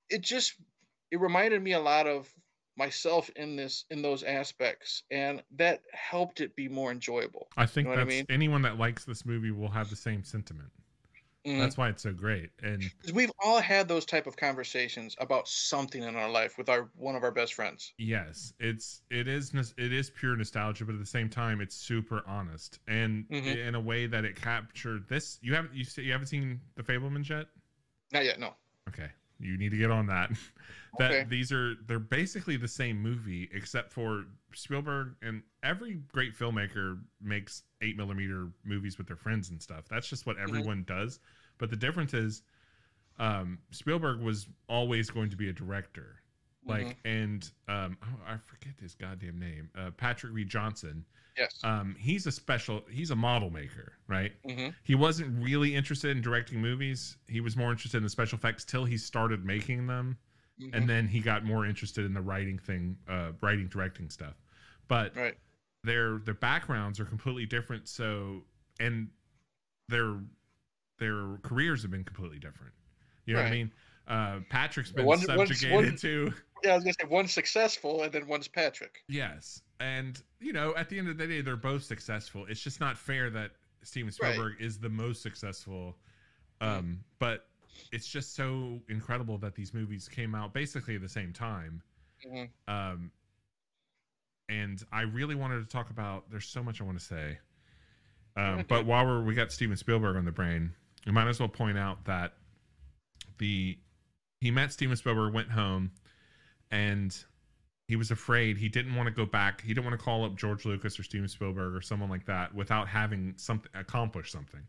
It 0.09 0.23
just, 0.23 0.55
it 1.11 1.21
reminded 1.21 1.63
me 1.63 1.73
a 1.73 1.81
lot 1.81 2.07
of 2.07 2.33
myself 2.77 3.29
in 3.37 3.57
this 3.57 3.85
in 3.91 4.01
those 4.01 4.23
aspects 4.23 5.03
and 5.11 5.43
that 5.55 5.83
helped 5.93 6.41
it 6.41 6.57
be 6.57 6.67
more 6.67 6.91
enjoyable 6.91 7.47
i 7.59 7.67
think 7.67 7.87
you 7.87 7.91
know 7.91 7.99
that's 7.99 8.15
I 8.15 8.17
mean? 8.17 8.27
anyone 8.31 8.63
that 8.63 8.79
likes 8.79 9.05
this 9.05 9.27
movie 9.27 9.51
will 9.51 9.69
have 9.69 9.91
the 9.91 9.97
same 9.97 10.25
sentiment 10.25 10.71
Mm-hmm. 11.51 11.61
That's 11.61 11.77
why 11.77 11.89
it's 11.89 12.03
so 12.03 12.13
great. 12.13 12.51
And 12.63 12.91
we've 13.13 13.33
all 13.43 13.61
had 13.61 13.89
those 13.89 14.05
type 14.05 14.27
of 14.27 14.37
conversations 14.37 15.17
about 15.19 15.49
something 15.49 16.03
in 16.03 16.15
our 16.15 16.31
life 16.31 16.57
with 16.57 16.69
our 16.69 16.89
one 16.97 17.17
of 17.17 17.25
our 17.25 17.33
best 17.33 17.55
friends. 17.55 17.93
Yes, 17.99 18.53
it's 18.61 19.03
it 19.11 19.27
is 19.27 19.53
it 19.77 19.93
is 19.93 20.11
pure 20.11 20.37
nostalgia, 20.37 20.85
but 20.85 20.95
at 20.95 21.01
the 21.01 21.07
same 21.07 21.29
time, 21.29 21.61
it's 21.61 21.75
super 21.75 22.23
honest 22.27 22.79
and 22.87 23.29
mm-hmm. 23.29 23.49
in 23.49 23.75
a 23.75 23.81
way 23.81 24.07
that 24.07 24.25
it 24.25 24.37
captured 24.41 25.09
this. 25.09 25.39
You 25.43 25.55
haven't 25.55 25.75
you 25.75 25.85
you 25.97 26.13
haven't 26.13 26.29
seen 26.29 26.61
the 26.77 26.83
Fabelmans 26.83 27.29
yet? 27.29 27.47
Not 28.13 28.25
yet. 28.25 28.39
No. 28.39 28.55
Okay, 28.89 29.09
you 29.41 29.59
need 29.59 29.71
to 29.71 29.79
get 29.79 29.91
on 29.91 30.07
that. 30.07 30.31
that 30.99 31.11
okay. 31.11 31.25
these 31.29 31.51
are 31.53 31.75
they're 31.87 31.99
basically 31.99 32.57
the 32.57 32.69
same 32.69 33.01
movie 33.01 33.49
except 33.53 33.93
for 33.93 34.25
Spielberg 34.55 35.15
and 35.23 35.43
every 35.63 35.95
great 36.13 36.37
filmmaker 36.37 36.99
makes 37.21 37.63
eight 37.81 37.97
millimeter 37.97 38.49
movies 38.65 38.99
with 38.99 39.07
their 39.07 39.17
friends 39.17 39.51
and 39.51 39.61
stuff. 39.61 39.85
That's 39.89 40.09
just 40.09 40.27
what 40.27 40.37
mm-hmm. 40.37 40.49
everyone 40.49 40.85
mm-hmm. 40.85 41.01
does. 41.03 41.21
But 41.61 41.71
the 41.71 41.77
difference 41.77 42.13
is, 42.13 42.43
um, 43.21 43.59
Spielberg 43.71 44.21
was 44.21 44.49
always 44.69 45.11
going 45.11 45.31
to 45.31 45.37
be 45.37 45.49
a 45.49 45.53
director. 45.53 46.17
Like 46.67 46.89
mm-hmm. 46.89 47.09
and 47.09 47.51
um, 47.69 47.97
oh, 48.03 48.21
I 48.27 48.37
forget 48.45 48.75
his 48.81 48.95
goddamn 48.95 49.39
name. 49.39 49.71
Uh, 49.79 49.91
Patrick 49.97 50.33
Read 50.33 50.49
Johnson. 50.49 51.05
Yes. 51.39 51.59
Um, 51.63 51.95
he's 51.99 52.27
a 52.27 52.33
special. 52.33 52.83
He's 52.91 53.13
a 53.13 53.17
model 53.17 53.51
maker, 53.51 53.93
right? 54.09 54.33
Mm-hmm. 54.47 54.71
He 54.83 54.95
wasn't 54.95 55.43
really 55.43 55.75
interested 55.75 56.11
in 56.17 56.23
directing 56.23 56.61
movies. 56.61 57.17
He 57.29 57.41
was 57.41 57.57
more 57.57 57.71
interested 57.71 57.99
in 57.99 58.03
the 58.03 58.11
special 58.11 58.37
effects 58.37 58.65
till 58.65 58.85
he 58.85 58.99
started 58.99 59.45
making 59.45 59.87
them 59.87 60.19
mm-hmm. 60.61 60.75
and 60.75 60.89
then 60.89 61.07
he 61.09 61.21
got 61.21 61.45
more 61.45 61.67
interested 61.67 62.05
in 62.05 62.15
the 62.15 62.21
writing 62.21 62.59
thing, 62.59 62.97
uh, 63.09 63.31
writing 63.41 63.69
directing 63.69 64.11
stuff. 64.11 64.35
But 64.89 65.17
right. 65.17 65.37
their 65.85 66.19
their 66.19 66.35
backgrounds 66.35 67.01
are 67.01 67.05
completely 67.05 67.47
different. 67.47 67.89
So 67.89 68.43
and 68.79 69.09
their 69.89 70.17
their 71.01 71.39
careers 71.43 71.83
have 71.83 71.91
been 71.91 72.05
completely 72.05 72.39
different. 72.39 72.73
You 73.27 73.35
know 73.35 73.41
right. 73.41 73.47
what 73.47 73.53
I 73.53 73.57
mean? 73.57 73.73
Uh, 74.07 74.41
Patrick's 74.49 74.93
been 74.93 75.07
one, 75.07 75.19
subjugated 75.19 75.73
one, 75.73 75.97
to. 75.97 76.33
Yeah, 76.63 76.73
I 76.73 76.75
was 76.77 76.85
gonna 76.85 76.95
say 77.01 77.07
one's 77.09 77.33
successful 77.33 78.03
and 78.03 78.13
then 78.13 78.29
one's 78.29 78.47
Patrick. 78.47 79.03
Yes, 79.09 79.63
and 79.81 80.21
you 80.41 80.53
know, 80.53 80.75
at 80.77 80.89
the 80.89 80.99
end 80.99 81.09
of 81.09 81.19
the 81.19 81.27
day, 81.27 81.41
they're 81.41 81.57
both 81.57 81.83
successful. 81.83 82.47
It's 82.49 82.61
just 82.61 82.81
not 82.81 82.99
fair 82.99 83.31
that 83.31 83.53
Steven 83.83 84.13
Spielberg 84.13 84.55
right. 84.55 84.65
is 84.65 84.79
the 84.79 84.89
most 84.89 85.23
successful. 85.23 85.97
Um, 86.61 87.01
but 87.19 87.47
it's 87.93 88.07
just 88.07 88.35
so 88.35 88.81
incredible 88.89 89.39
that 89.39 89.55
these 89.55 89.73
movies 89.73 90.09
came 90.09 90.35
out 90.35 90.53
basically 90.53 90.97
at 90.97 91.01
the 91.01 91.09
same 91.09 91.33
time. 91.33 91.83
Mm-hmm. 92.27 92.73
Um, 92.73 93.11
and 94.49 94.85
I 94.93 95.03
really 95.03 95.35
wanted 95.35 95.61
to 95.61 95.67
talk 95.67 95.91
about. 95.91 96.31
There's 96.31 96.47
so 96.47 96.63
much 96.63 96.81
I 96.81 96.85
want 96.85 96.99
to 96.99 97.05
say. 97.05 97.39
Um, 98.37 98.65
but 98.69 98.85
while 98.85 99.07
we're 99.07 99.23
we 99.23 99.35
got 99.35 99.53
Steven 99.53 99.77
Spielberg 99.77 100.17
on 100.17 100.25
the 100.25 100.33
brain, 100.33 100.73
we 101.07 101.13
might 101.13 101.29
as 101.29 101.41
well 101.41 101.49
point 101.49 101.79
out 101.79 102.05
that 102.05 102.35
the 103.39 103.79
he 104.41 104.51
met 104.51 104.73
Steven 104.73 104.97
Spielberg, 104.97 105.35
went 105.35 105.51
home, 105.51 105.91
and 106.71 107.17
he 107.89 107.97
was 107.97 108.11
afraid. 108.11 108.57
He 108.57 108.69
didn't 108.69 108.95
want 108.95 109.09
to 109.09 109.15
go 109.15 109.27
back. 109.27 109.61
He 109.63 109.69
didn't 109.75 109.85
want 109.85 109.99
to 109.99 110.05
call 110.05 110.25
up 110.25 110.37
George 110.37 110.65
Lucas 110.65 110.99
or 110.99 111.03
Steven 111.03 111.29
Spielberg 111.29 111.75
or 111.75 111.81
someone 111.81 112.09
like 112.09 112.25
that 112.27 112.55
without 112.55 112.89
having 112.89 113.35
something 113.37 113.71
accomplished 113.75 114.33
something. 114.33 114.63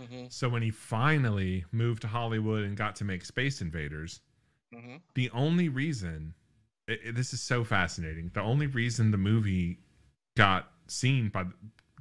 Mm-hmm. 0.00 0.24
So 0.30 0.48
when 0.48 0.62
he 0.62 0.70
finally 0.70 1.64
moved 1.70 2.02
to 2.02 2.08
Hollywood 2.08 2.64
and 2.64 2.76
got 2.76 2.96
to 2.96 3.04
make 3.04 3.24
Space 3.24 3.60
Invaders, 3.60 4.20
mm-hmm. 4.74 4.96
the 5.14 5.30
only 5.30 5.68
reason 5.68 6.34
it, 6.88 7.00
it, 7.04 7.14
this 7.14 7.32
is 7.32 7.40
so 7.40 7.62
fascinating. 7.62 8.30
The 8.34 8.40
only 8.40 8.66
reason 8.66 9.10
the 9.10 9.18
movie 9.18 9.78
got 10.36 10.70
seen 10.86 11.28
by 11.28 11.44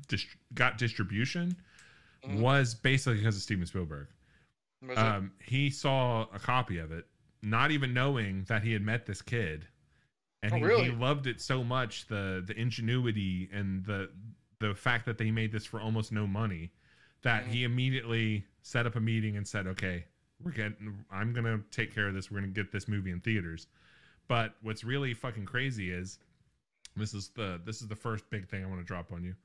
dist- 0.08 0.38
got 0.54 0.78
distribution 0.78 1.56
mm-hmm. 2.26 2.42
was 2.42 2.76
basically 2.76 3.18
because 3.18 3.36
of 3.36 3.42
Steven 3.42 3.66
Spielberg. 3.66 4.08
Um, 4.96 5.32
he 5.44 5.70
saw 5.70 6.26
a 6.34 6.40
copy 6.40 6.80
of 6.80 6.92
it, 6.92 7.06
not 7.44 7.70
even 7.72 7.94
knowing 7.94 8.46
that 8.48 8.64
he 8.64 8.74
had 8.74 8.82
met 8.82 9.06
this 9.06 9.22
kid, 9.22 9.68
and 10.42 10.54
oh, 10.54 10.56
he, 10.56 10.64
really? 10.64 10.84
he 10.86 10.92
loved 10.92 11.28
it 11.28 11.40
so 11.40 11.64
much 11.64 12.08
the 12.08 12.44
the 12.46 12.60
ingenuity 12.60 13.48
and 13.54 13.86
the 13.86 14.10
the 14.60 14.74
fact 14.74 15.06
that 15.06 15.18
they 15.18 15.30
made 15.30 15.52
this 15.52 15.66
for 15.66 15.80
almost 15.80 16.12
no 16.12 16.26
money 16.26 16.72
that 17.22 17.44
mm-hmm. 17.44 17.52
he 17.52 17.64
immediately 17.64 18.46
set 18.64 18.86
up 18.86 18.96
a 18.96 19.00
meeting 19.00 19.38
and 19.38 19.48
said, 19.48 19.68
"Okay, 19.68 20.06
we're 20.44 20.52
getting. 20.52 21.06
I'm 21.12 21.34
gonna 21.34 21.62
take 21.70 21.94
care 21.94 22.08
of 22.08 22.14
this. 22.14 22.32
We're 22.32 22.40
gonna 22.40 22.52
get 22.52 22.72
this 22.72 22.88
movie 22.88 23.12
in 23.12 23.20
theaters." 23.20 23.68
But 24.28 24.56
what's 24.62 24.84
really 24.84 25.14
fucking 25.14 25.46
crazy 25.46 25.92
is 25.92 26.20
this 26.96 27.14
is 27.14 27.30
the 27.30 27.62
this 27.66 27.82
is 27.82 27.88
the 27.88 27.96
first 27.96 28.30
big 28.30 28.48
thing 28.48 28.64
I 28.64 28.68
want 28.68 28.80
to 28.80 28.86
drop 28.86 29.12
on 29.12 29.24
you. 29.24 29.36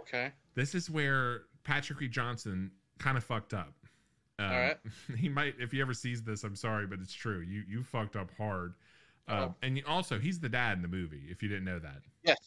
Okay. 0.00 0.32
This 0.54 0.74
is 0.74 0.90
where 0.90 1.42
Patrick 1.64 2.00
Read 2.00 2.12
Johnson 2.12 2.70
kind 2.98 3.16
of 3.16 3.24
fucked 3.24 3.54
up. 3.54 3.74
Um, 4.38 4.46
All 4.46 4.58
right. 4.58 4.76
He 5.16 5.28
might, 5.28 5.54
if 5.58 5.72
he 5.72 5.80
ever 5.80 5.94
sees 5.94 6.22
this, 6.22 6.44
I'm 6.44 6.56
sorry, 6.56 6.86
but 6.86 7.00
it's 7.00 7.14
true. 7.14 7.40
You 7.40 7.62
you 7.68 7.82
fucked 7.82 8.16
up 8.16 8.30
hard. 8.36 8.74
Uh, 9.28 9.32
oh. 9.48 9.54
and 9.62 9.80
also, 9.86 10.18
he's 10.18 10.40
the 10.40 10.48
dad 10.48 10.76
in 10.76 10.82
the 10.82 10.88
movie. 10.88 11.26
If 11.28 11.42
you 11.42 11.48
didn't 11.48 11.64
know 11.64 11.78
that. 11.78 12.02
Yes. 12.24 12.38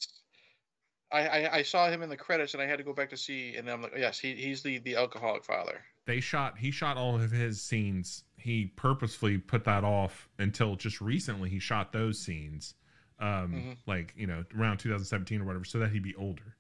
I, 1.12 1.28
I, 1.28 1.56
I 1.58 1.62
saw 1.62 1.90
him 1.90 2.02
in 2.02 2.10
the 2.10 2.18
credits 2.18 2.54
and 2.54 2.62
I 2.62 2.66
had 2.66 2.78
to 2.78 2.84
go 2.84 2.94
back 2.94 3.10
to 3.12 3.18
see 3.18 3.56
and 3.56 3.70
I'm 3.70 3.84
like 3.84 3.94
yes 3.96 4.20
he, 4.20 4.34
he's 4.34 4.64
the 4.64 4.80
the 4.80 4.96
alcoholic 4.96 5.46
father. 5.46 5.82
They 6.06 6.20
shot 6.20 6.58
he 6.58 6.72
shot 6.72 6.98
all 6.98 7.16
of 7.16 7.32
his 7.32 7.62
scenes. 7.62 8.24
He 8.38 8.66
purposefully 8.76 9.38
put 9.38 9.64
that 9.66 9.84
off 9.84 10.30
until 10.40 10.76
just 10.76 11.02
recently 11.02 11.50
he 11.50 11.60
shot 11.60 11.92
those 11.92 12.20
scenes, 12.20 12.76
um, 13.20 13.28
mm-hmm. 13.28 13.72
like 13.88 14.14
you 14.18 14.28
know 14.28 14.44
around 14.58 14.78
2017 14.80 15.42
or 15.42 15.46
whatever, 15.46 15.64
so 15.64 15.80
that 15.80 15.92
he'd 15.92 16.04
be 16.04 16.16
older, 16.16 16.56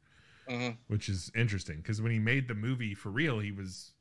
mm-hmm. 0.49 0.71
which 0.87 1.09
is 1.09 1.31
interesting 1.35 1.77
because 1.77 2.01
when 2.01 2.11
he 2.11 2.19
made 2.19 2.47
the 2.47 2.55
movie 2.55 2.93
for 2.93 3.09
real, 3.09 3.39
he 3.39 3.51
was 3.51 3.91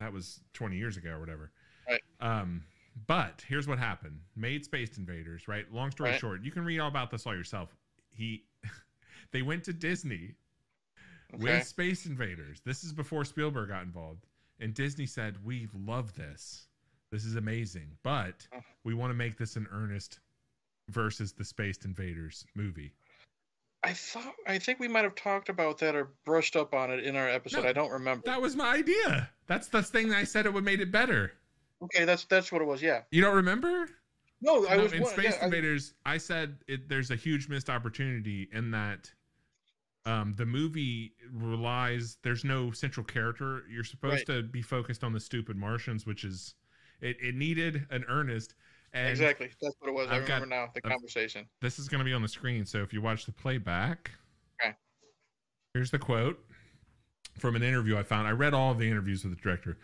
that 0.00 0.12
was 0.12 0.40
20 0.52 0.76
years 0.76 0.96
ago 0.96 1.10
or 1.10 1.20
whatever. 1.20 1.50
Right. 1.88 2.02
Um, 2.20 2.64
but 3.06 3.44
here's 3.46 3.68
what 3.68 3.78
happened: 3.78 4.20
made 4.34 4.64
Space 4.64 4.96
Invaders. 4.98 5.48
Right. 5.48 5.70
Long 5.72 5.90
story 5.90 6.10
right. 6.10 6.20
short, 6.20 6.42
you 6.42 6.50
can 6.50 6.64
read 6.64 6.80
all 6.80 6.88
about 6.88 7.10
this 7.10 7.26
all 7.26 7.34
yourself. 7.34 7.74
He 8.14 8.44
they 9.32 9.42
went 9.42 9.64
to 9.64 9.72
Disney 9.72 10.34
okay. 11.34 11.42
with 11.42 11.66
Space 11.66 12.06
Invaders. 12.06 12.60
This 12.64 12.84
is 12.84 12.92
before 12.92 13.24
Spielberg 13.24 13.68
got 13.68 13.82
involved. 13.82 14.26
And 14.60 14.74
Disney 14.74 15.06
said, 15.06 15.36
We 15.44 15.68
love 15.74 16.14
this. 16.14 16.68
This 17.10 17.24
is 17.24 17.36
amazing. 17.36 17.88
But 18.02 18.46
we 18.84 18.94
want 18.94 19.10
to 19.10 19.14
make 19.14 19.38
this 19.38 19.56
an 19.56 19.66
Ernest 19.70 20.20
versus 20.88 21.32
the 21.32 21.44
Space 21.44 21.78
Invaders 21.84 22.46
movie. 22.54 22.92
I 23.86 23.92
thought 23.92 24.34
I 24.48 24.58
think 24.58 24.80
we 24.80 24.88
might 24.88 25.04
have 25.04 25.14
talked 25.14 25.48
about 25.48 25.78
that 25.78 25.94
or 25.94 26.10
brushed 26.24 26.56
up 26.56 26.74
on 26.74 26.90
it 26.90 27.04
in 27.04 27.14
our 27.14 27.28
episode. 27.28 27.62
No, 27.62 27.68
I 27.68 27.72
don't 27.72 27.92
remember. 27.92 28.22
That 28.26 28.42
was 28.42 28.56
my 28.56 28.74
idea. 28.74 29.30
That's 29.46 29.68
the 29.68 29.80
thing 29.80 30.12
I 30.12 30.24
said 30.24 30.44
it 30.44 30.52
would 30.52 30.64
made 30.64 30.80
it 30.80 30.90
better. 30.90 31.32
Okay, 31.80 32.04
that's 32.04 32.24
that's 32.24 32.50
what 32.50 32.60
it 32.60 32.64
was. 32.64 32.82
Yeah. 32.82 33.02
You 33.12 33.22
don't 33.22 33.36
remember? 33.36 33.88
No, 34.42 34.66
I 34.66 34.76
no, 34.76 34.82
was 34.82 34.92
in 34.92 35.04
Space 35.06 35.36
yeah, 35.38 35.44
Invaders. 35.44 35.94
I, 36.04 36.14
I 36.14 36.18
said 36.18 36.56
it, 36.66 36.88
there's 36.88 37.12
a 37.12 37.16
huge 37.16 37.48
missed 37.48 37.70
opportunity 37.70 38.48
in 38.52 38.72
that 38.72 39.08
um, 40.04 40.34
the 40.36 40.46
movie 40.46 41.12
relies. 41.32 42.18
There's 42.22 42.44
no 42.44 42.72
central 42.72 43.04
character. 43.04 43.62
You're 43.70 43.84
supposed 43.84 44.28
right. 44.28 44.38
to 44.38 44.42
be 44.42 44.62
focused 44.62 45.04
on 45.04 45.12
the 45.12 45.20
stupid 45.20 45.56
Martians, 45.56 46.06
which 46.06 46.24
is 46.24 46.54
it. 47.00 47.16
It 47.20 47.36
needed 47.36 47.86
an 47.90 48.04
Ernest. 48.08 48.54
And 48.92 49.08
exactly, 49.08 49.50
that's 49.60 49.74
what 49.80 49.88
it 49.88 49.94
was. 49.94 50.06
I've 50.06 50.12
I 50.12 50.18
remember 50.18 50.46
got, 50.46 50.56
now 50.56 50.68
the 50.74 50.80
conversation. 50.80 51.46
This 51.60 51.78
is 51.78 51.88
going 51.88 51.98
to 51.98 52.04
be 52.04 52.12
on 52.12 52.22
the 52.22 52.28
screen, 52.28 52.64
so 52.64 52.82
if 52.82 52.92
you 52.92 53.02
watch 53.02 53.26
the 53.26 53.32
playback, 53.32 54.10
okay. 54.60 54.74
Here's 55.74 55.90
the 55.90 55.98
quote 55.98 56.38
from 57.38 57.56
an 57.56 57.62
interview 57.62 57.98
I 57.98 58.02
found. 58.02 58.26
I 58.26 58.32
read 58.32 58.54
all 58.54 58.72
of 58.72 58.78
the 58.78 58.88
interviews 58.88 59.24
with 59.24 59.36
the 59.36 59.40
director. 59.40 59.78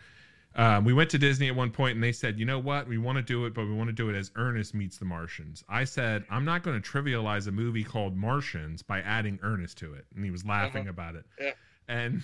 Um, 0.55 0.85
we 0.85 0.93
went 0.93 1.09
to 1.11 1.17
Disney 1.17 1.47
at 1.47 1.55
one 1.55 1.71
point 1.71 1.95
and 1.95 2.03
they 2.03 2.11
said, 2.11 2.37
you 2.37 2.45
know 2.45 2.59
what? 2.59 2.87
We 2.87 2.97
want 2.97 3.17
to 3.17 3.23
do 3.23 3.45
it, 3.45 3.53
but 3.55 3.65
we 3.65 3.73
want 3.73 3.87
to 3.87 3.93
do 3.93 4.09
it 4.09 4.15
as 4.15 4.31
Ernest 4.35 4.75
meets 4.75 4.97
the 4.97 5.05
Martians. 5.05 5.63
I 5.67 5.83
said, 5.83 6.25
I'm 6.29 6.45
not 6.45 6.61
going 6.61 6.79
to 6.79 6.89
trivialize 6.89 7.47
a 7.47 7.51
movie 7.51 7.83
called 7.83 8.15
Martians 8.15 8.83
by 8.83 8.99
adding 9.01 9.39
Ernest 9.41 9.77
to 9.79 9.93
it. 9.93 10.05
And 10.15 10.23
he 10.23 10.29
was 10.29 10.45
laughing 10.45 10.83
uh-huh. 10.83 10.91
about 10.91 11.15
it. 11.15 11.25
Yeah. 11.39 11.51
And 11.87 12.21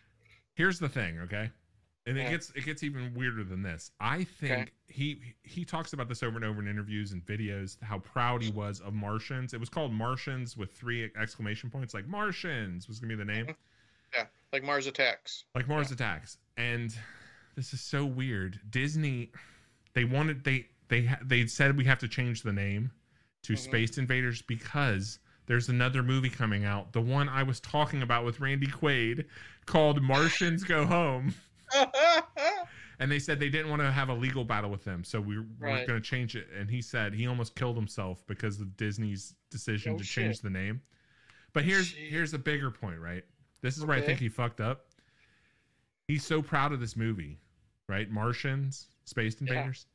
here's 0.54 0.78
the 0.78 0.88
thing, 0.88 1.20
okay? 1.20 1.50
And 2.06 2.16
it 2.16 2.22
Yeah. 2.22 2.30
gets 2.30 2.50
it 2.50 2.64
gets 2.64 2.82
even 2.82 3.12
weirder 3.14 3.44
than 3.44 3.62
this. 3.62 3.90
I 4.00 4.24
think 4.24 4.52
Okay. 4.52 4.70
he 4.88 5.34
he 5.42 5.64
talks 5.64 5.92
about 5.92 6.08
this 6.08 6.22
over 6.22 6.36
and 6.36 6.44
over 6.44 6.60
in 6.62 6.68
interviews 6.68 7.12
and 7.12 7.24
videos 7.24 7.82
how 7.82 7.98
proud 7.98 8.42
he 8.42 8.50
was 8.50 8.80
of 8.80 8.94
Martians. 8.94 9.52
It 9.54 9.60
was 9.60 9.68
called 9.68 9.92
Martians 9.92 10.56
with 10.56 10.72
three 10.72 11.10
exclamation 11.16 11.70
points, 11.70 11.94
like 11.94 12.06
Martians 12.06 12.88
was 12.88 13.00
gonna 13.00 13.10
be 13.12 13.16
the 13.16 13.24
name, 13.24 13.54
Yeah, 14.14 14.26
like 14.52 14.62
Mars 14.62 14.86
Attacks. 14.86 15.44
like 15.54 15.66
Mars 15.68 15.90
Attacks. 15.90 16.38
And 16.56 16.96
this 17.56 17.72
is 17.74 17.80
so 17.80 18.04
weird. 18.06 18.60
Disney, 18.70 19.32
they 19.94 20.04
wanted 20.04 20.44
they 20.44 20.68
they 20.88 21.10
they 21.24 21.46
said 21.46 21.76
we 21.76 21.84
have 21.86 21.98
to 21.98 22.08
change 22.08 22.42
the 22.42 22.52
name 22.52 22.92
to 23.42 23.54
Mhm. 23.54 23.58
Space 23.58 23.98
Invaders 23.98 24.42
because 24.42 25.18
there's 25.46 25.68
another 25.68 26.02
movie 26.02 26.28
coming 26.30 26.64
out, 26.64 26.92
the 26.92 27.00
one 27.00 27.28
I 27.28 27.42
was 27.44 27.60
talking 27.60 28.02
about 28.02 28.24
with 28.24 28.40
Randy 28.40 28.66
Quaid, 28.66 29.26
called 29.64 30.02
Martians 30.02 30.62
Go 30.64 30.86
Home. 30.86 31.34
and 32.98 33.10
they 33.10 33.18
said 33.18 33.38
they 33.40 33.48
didn't 33.48 33.70
want 33.70 33.82
to 33.82 33.90
have 33.90 34.08
a 34.08 34.14
legal 34.14 34.44
battle 34.44 34.70
with 34.70 34.84
them, 34.84 35.04
so 35.04 35.20
we 35.20 35.38
were 35.38 35.44
Right. 35.58 35.86
going 35.86 36.00
to 36.00 36.06
change 36.06 36.36
it. 36.36 36.48
And 36.56 36.70
he 36.70 36.80
said 36.82 37.12
he 37.14 37.26
almost 37.26 37.54
killed 37.54 37.76
himself 37.76 38.26
because 38.26 38.60
of 38.60 38.76
Disney's 38.76 39.34
decision 39.50 39.94
Oh, 39.94 39.98
to 39.98 40.04
change 40.04 40.40
the 40.40 40.50
name. 40.50 40.80
But 41.52 41.64
here's 41.64 41.88
Shit. 41.88 42.10
here's 42.10 42.34
a 42.34 42.38
bigger 42.38 42.70
point, 42.70 43.00
right? 43.00 43.24
This 43.62 43.76
is 43.76 43.84
where 43.84 43.96
I 43.96 44.00
think 44.02 44.18
he 44.20 44.28
fucked 44.28 44.60
up. 44.60 44.86
He's 46.08 46.24
so 46.24 46.40
proud 46.42 46.72
of 46.72 46.80
this 46.80 46.96
movie, 46.96 47.40
right? 47.88 48.10
Martians, 48.10 48.86
Space 49.04 49.36
Yeah. 49.40 49.48
Invaders. 49.54 49.86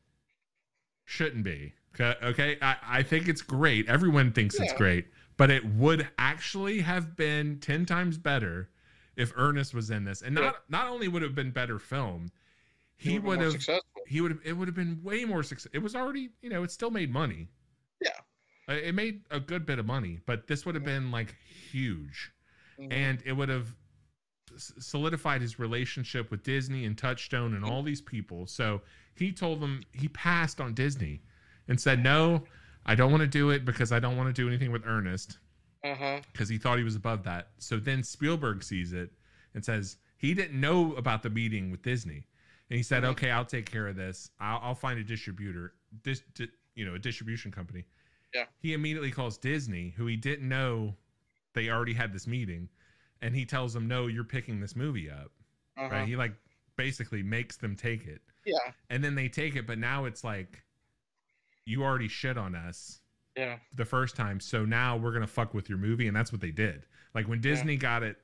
Shouldn't 1.06 1.44
be. 1.44 1.74
Okay, 1.94 2.16
okay? 2.26 2.58
I, 2.62 2.78
I 2.84 3.04
think 3.04 3.28
it's 3.28 3.42
great. 3.42 3.88
Everyone 3.90 4.32
thinks 4.32 4.60
it's 4.60 4.72
great, 4.74 5.08
but 5.38 5.50
it 5.52 5.66
would 5.66 6.08
actually 6.18 6.80
have 6.82 7.16
been 7.18 7.60
10 7.60 7.86
times 7.86 8.18
better 8.18 8.70
if 9.22 9.32
Ernest 9.36 9.74
was 9.74 9.90
in 9.92 10.04
this. 10.04 10.22
And 10.22 10.36
not 10.36 10.44
Yeah. 10.44 10.52
not 10.70 10.88
only 10.88 11.08
would 11.08 11.24
it 11.24 11.28
have 11.28 11.36
been 11.36 11.52
better 11.52 11.80
filmed, 11.80 12.32
he 12.98 13.20
would 13.20 13.40
successful. 13.52 14.02
he 14.08 14.22
would 14.22 14.32
have 14.32 14.42
it 14.44 14.54
would 14.54 14.68
have 14.68 14.76
been 14.76 15.02
way 15.04 15.26
more 15.26 15.44
success. 15.44 15.70
It 15.74 15.80
was 15.80 15.96
already, 15.96 16.30
you 16.42 16.50
know, 16.50 16.64
it 16.64 16.72
still 16.72 16.92
made 16.92 17.12
money. 17.12 17.50
Yeah. 18.02 18.10
Uh, 18.68 18.74
It 18.74 18.96
made 18.96 19.24
a 19.32 19.40
good 19.40 19.66
bit 19.66 19.80
of 19.80 19.86
money, 19.86 20.20
but 20.26 20.48
this 20.48 20.66
would 20.66 20.76
have 20.76 20.84
Yeah. 20.84 21.00
been 21.00 21.12
like 21.12 21.36
huge 21.72 22.32
Mhm. 22.80 22.92
and 22.94 23.22
it 23.26 23.34
would 23.34 23.50
have 23.50 23.76
solidified 24.58 25.42
his 25.42 25.60
relationship 25.60 26.30
with 26.32 26.44
Disney 26.44 26.86
and 26.86 26.98
Touchstone 26.98 27.54
and 27.54 27.64
all 27.64 27.84
these 27.84 28.02
people. 28.02 28.46
So 28.48 28.82
he 29.16 29.32
told 29.32 29.62
them 29.62 29.84
he 29.94 30.08
passed 30.10 30.60
on 30.60 30.74
Disney 30.74 31.22
and 31.68 31.80
said, 31.80 32.04
"No, 32.04 32.46
I 32.86 32.96
don't 32.96 33.12
want 33.12 33.22
to 33.22 33.28
do 33.28 33.50
it 33.52 33.64
because 33.66 33.92
I 33.92 34.00
don't 34.00 34.18
want 34.18 34.34
to 34.34 34.42
do 34.42 34.48
anything 34.48 34.72
with 34.72 34.86
Ernest 34.86 35.40
uh-huh. 35.84 36.20
because 36.32 36.50
he 36.50 36.58
thought 36.58 36.78
he 36.78 36.84
was 36.84 36.96
above 36.96 37.24
that." 37.24 37.50
So 37.58 37.78
then 37.78 38.04
Spielberg 38.04 38.64
sees 38.64 38.94
it 38.94 39.12
and 39.54 39.64
says 39.64 39.98
he 40.18 40.34
didn't 40.34 40.60
know 40.60 40.94
about 40.96 41.24
the 41.24 41.30
meeting 41.30 41.72
with 41.72 41.82
Disney, 41.82 42.28
and 42.70 42.78
he 42.78 42.84
said. 42.84 43.04
"Okay, 43.04 43.32
I'll 43.32 43.46
take 43.46 43.70
care 43.70 43.88
of 43.88 43.96
this. 43.96 44.32
I'll, 44.40 44.60
I'll 44.64 44.76
find 44.76 45.00
a 45.00 45.04
distributor, 45.04 45.74
dis, 46.04 46.22
di- 46.36 46.48
you 46.76 46.86
know, 46.86 46.96
a 46.96 47.00
distribution 47.00 47.52
company." 47.52 47.86
Yeah. 48.34 48.46
He 48.60 48.74
immediately 48.74 49.12
calls 49.12 49.38
Disney, 49.38 49.94
who 49.98 50.06
he 50.08 50.16
didn't 50.16 50.48
know 50.48 50.96
they 51.54 51.70
already 51.70 51.94
had 51.94 52.14
this 52.14 52.28
meeting, 52.28 52.70
and 53.22 53.36
he 53.36 53.46
tells 53.46 53.74
them, 53.74 53.88
"No, 53.88 54.08
you're 54.08 54.24
picking 54.24 54.60
this 54.62 54.76
movie 54.76 55.10
up." 55.12 55.32
Uh-huh. 55.78 55.90
Right? 55.90 56.08
He 56.08 56.16
like 56.16 56.34
basically 56.78 57.22
makes 57.24 57.58
them 57.58 57.76
take 57.76 58.08
it, 58.08 58.22
Yeah. 58.46 58.58
and 58.90 59.04
then 59.04 59.16
they 59.16 59.28
take 59.28 59.56
it, 59.56 59.68
but 59.68 59.78
now 59.78 60.06
it's 60.06 60.24
like 60.24 60.64
you 61.66 61.84
already 61.84 62.08
shit 62.08 62.38
on 62.38 62.56
us 62.56 63.01
Yeah. 63.38 63.58
the 63.76 63.86
first 63.86 64.16
time, 64.16 64.40
so 64.40 64.66
now 64.66 64.98
we're 64.98 65.14
gonna 65.14 65.28
fuck 65.28 65.54
with 65.54 65.70
your 65.70 65.78
movie, 65.78 66.08
and 66.08 66.16
that's 66.16 66.32
what 66.32 66.42
they 66.42 66.52
did. 66.52 66.86
Like 67.16 67.28
when 67.28 67.40
Yeah. 67.40 67.52
Disney 67.52 67.78
got 67.78 68.04
it 68.04 68.18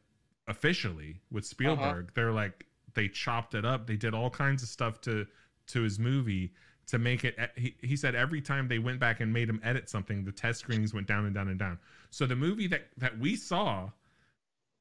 officially 0.47 1.21
with 1.31 1.43
uh-huh. 1.43 1.49
Spielberg, 1.49 2.11
they're 2.13 2.31
like 2.31 2.65
they 2.93 3.07
chopped 3.07 3.53
it 3.53 3.63
up. 3.65 3.85
They 3.87 3.95
did 3.97 4.13
all 4.13 4.29
kinds 4.29 4.63
of 4.63 4.69
stuff 4.69 5.01
to 5.01 5.25
to 5.67 5.81
his 5.81 5.99
movie 5.99 6.53
to 6.87 6.97
make 6.97 7.23
it. 7.25 7.37
He, 7.57 7.75
he 7.81 7.95
said 7.97 8.15
every 8.15 8.41
time 8.41 8.67
they 8.69 8.79
went 8.79 8.99
back 8.99 9.19
and 9.19 9.31
made 9.33 9.49
him 9.49 9.59
edit 9.63 9.89
something, 9.89 10.23
the 10.23 10.31
test 10.31 10.59
screenings 10.61 10.93
went 10.93 11.05
down 11.07 11.25
and 11.25 11.33
down 11.35 11.47
and 11.49 11.59
down. 11.59 11.79
So 12.09 12.25
the 12.25 12.35
movie 12.35 12.67
that 12.67 12.87
that 12.97 13.17
we 13.19 13.35
saw 13.35 13.89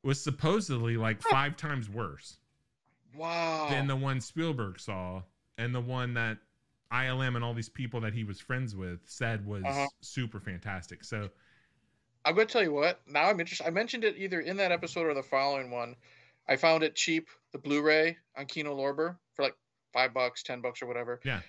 was 0.02 0.22
supposedly 0.22 0.96
like 0.96 1.20
five 1.22 1.56
times 1.56 1.88
worse 1.90 2.38
Wow. 3.14 3.68
than 3.70 3.86
the 3.88 3.96
one 3.96 4.20
Spielberg 4.20 4.78
saw, 4.78 5.22
and 5.58 5.74
the 5.74 5.80
one 5.80 6.14
that 6.14 6.38
ILM 6.92 7.34
and 7.36 7.44
all 7.44 7.54
these 7.54 7.68
people 7.68 8.00
that 8.02 8.14
he 8.14 8.24
was 8.24 8.40
friends 8.40 8.74
with 8.76 9.00
said 9.06 9.44
was 9.46 9.64
Uh-huh. 9.64 9.86
super 10.00 10.40
fantastic. 10.40 11.02
So 11.04 11.28
I'm 12.24 12.34
going 12.34 12.46
to 12.46 12.52
tell 12.52 12.62
you 12.62 12.72
what. 12.72 13.00
Now 13.06 13.24
I'm 13.28 13.38
interested. 13.40 13.66
I 13.66 13.70
mentioned 13.70 14.04
it 14.04 14.16
either 14.16 14.40
in 14.40 14.56
that 14.58 14.72
episode 14.72 15.06
or 15.06 15.14
the 15.14 15.22
following 15.22 15.70
one. 15.70 15.96
I 16.48 16.56
found 16.56 16.82
it 16.84 16.94
cheap, 16.94 17.28
the 17.52 17.58
Blu-ray 17.58 18.16
on 18.36 18.46
Kino 18.46 18.76
Lorber 18.76 19.16
for 19.34 19.42
like 19.42 19.56
five 19.92 20.14
bucks, 20.14 20.42
ten 20.42 20.60
bucks, 20.60 20.80
or 20.82 20.86
whatever. 20.86 21.20
Yeah. 21.24 21.40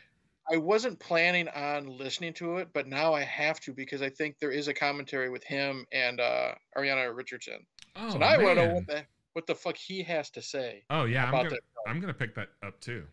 I 0.51 0.57
wasn't 0.57 0.97
planning 0.99 1.49
on 1.49 1.85
listening 1.97 2.33
to 2.35 2.57
it, 2.57 2.69
but 2.73 2.87
now 2.87 3.13
I 3.13 3.21
have 3.23 3.59
to 3.61 3.73
because 3.73 4.01
I 4.01 4.09
think 4.09 4.39
there 4.39 4.49
is 4.51 4.69
a 4.69 4.73
commentary 4.73 5.29
with 5.29 5.43
him 5.43 5.85
and 5.91 6.19
uh, 6.21 6.53
Ariana 6.77 7.13
Richardson. 7.15 7.65
oh, 7.97 8.09
so 8.11 8.17
now 8.17 8.27
I 8.27 8.37
want 8.37 8.57
to 8.57 8.65
know 8.67 8.73
what 8.75 8.87
the 8.87 9.05
what 9.33 9.45
the 9.45 9.53
fuck 9.55 9.75
he 9.77 10.01
has 10.03 10.29
to 10.31 10.41
say 10.41 10.83
Oh 10.89 11.03
yeah, 11.03 11.23
I'm 11.25 11.29
about 11.33 11.43
gonna. 11.49 11.61
I'm 11.87 11.99
gonna 11.99 12.13
pick 12.13 12.33
that 12.35 12.47
up 12.65 12.79
too. 12.79 13.03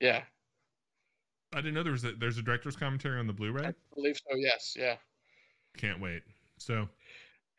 Yeah, 0.00 0.22
I 1.52 1.56
didn't 1.56 1.74
know 1.74 1.82
there 1.82 1.92
was 1.92 2.04
a 2.04 2.12
there's 2.12 2.38
a 2.38 2.42
director's 2.42 2.76
commentary 2.76 3.18
on 3.18 3.26
the 3.26 3.32
Blu-ray. 3.32 3.66
I 3.66 3.74
believe 3.94 4.16
so. 4.16 4.36
Yes, 4.36 4.74
yeah. 4.78 4.96
Can't 5.76 6.00
wait. 6.00 6.22
So 6.58 6.88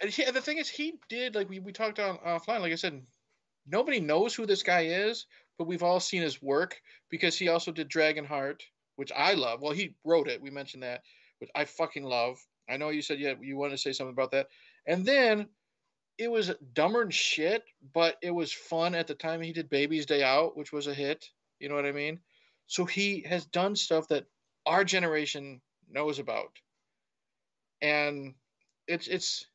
And 0.01 0.09
he, 0.09 0.25
the 0.25 0.41
thing 0.41 0.57
is, 0.57 0.69
he 0.69 0.95
did 1.09 1.35
like 1.35 1.49
we, 1.49 1.59
we 1.59 1.71
talked 1.71 1.99
on 1.99 2.17
offline. 2.17 2.61
Like 2.61 2.73
I 2.73 2.75
said, 2.75 3.01
nobody 3.65 3.99
knows 3.99 4.35
who 4.35 4.45
this 4.45 4.63
guy 4.63 4.85
is, 4.85 5.25
but 5.57 5.67
we've 5.67 5.83
all 5.83 5.99
seen 5.99 6.21
his 6.21 6.41
work 6.41 6.79
because 7.09 7.37
he 7.37 7.47
also 7.47 7.71
did 7.71 7.89
Dragonheart, 7.89 8.61
which 8.95 9.11
I 9.15 9.33
love. 9.33 9.61
Well, 9.61 9.73
he 9.73 9.95
wrote 10.03 10.27
it. 10.27 10.41
We 10.41 10.49
mentioned 10.49 10.83
that, 10.83 11.01
which 11.39 11.49
I 11.55 11.65
fucking 11.65 12.03
love. 12.03 12.37
I 12.69 12.77
know 12.77 12.89
you 12.89 13.01
said 13.01 13.19
yeah 13.19 13.33
you 13.41 13.57
wanted 13.57 13.71
to 13.71 13.77
say 13.77 13.93
something 13.93 14.13
about 14.13 14.31
that, 14.31 14.47
and 14.85 15.05
then 15.05 15.47
it 16.17 16.29
was 16.29 16.51
dumber 16.73 17.03
than 17.03 17.11
shit, 17.11 17.63
but 17.93 18.17
it 18.21 18.31
was 18.31 18.51
fun 18.51 18.95
at 18.95 19.07
the 19.07 19.13
time. 19.13 19.41
He 19.41 19.53
did 19.53 19.69
Baby's 19.69 20.05
Day 20.05 20.23
Out, 20.23 20.57
which 20.57 20.73
was 20.73 20.87
a 20.87 20.93
hit. 20.93 21.29
You 21.59 21.69
know 21.69 21.75
what 21.75 21.85
I 21.85 21.91
mean? 21.91 22.19
So 22.67 22.85
he 22.85 23.21
has 23.27 23.45
done 23.45 23.75
stuff 23.75 24.07
that 24.09 24.25
our 24.65 24.83
generation 24.83 25.61
knows 25.89 26.19
about, 26.19 26.51
and 27.81 28.33
it's 28.87 29.07
it's 29.07 29.45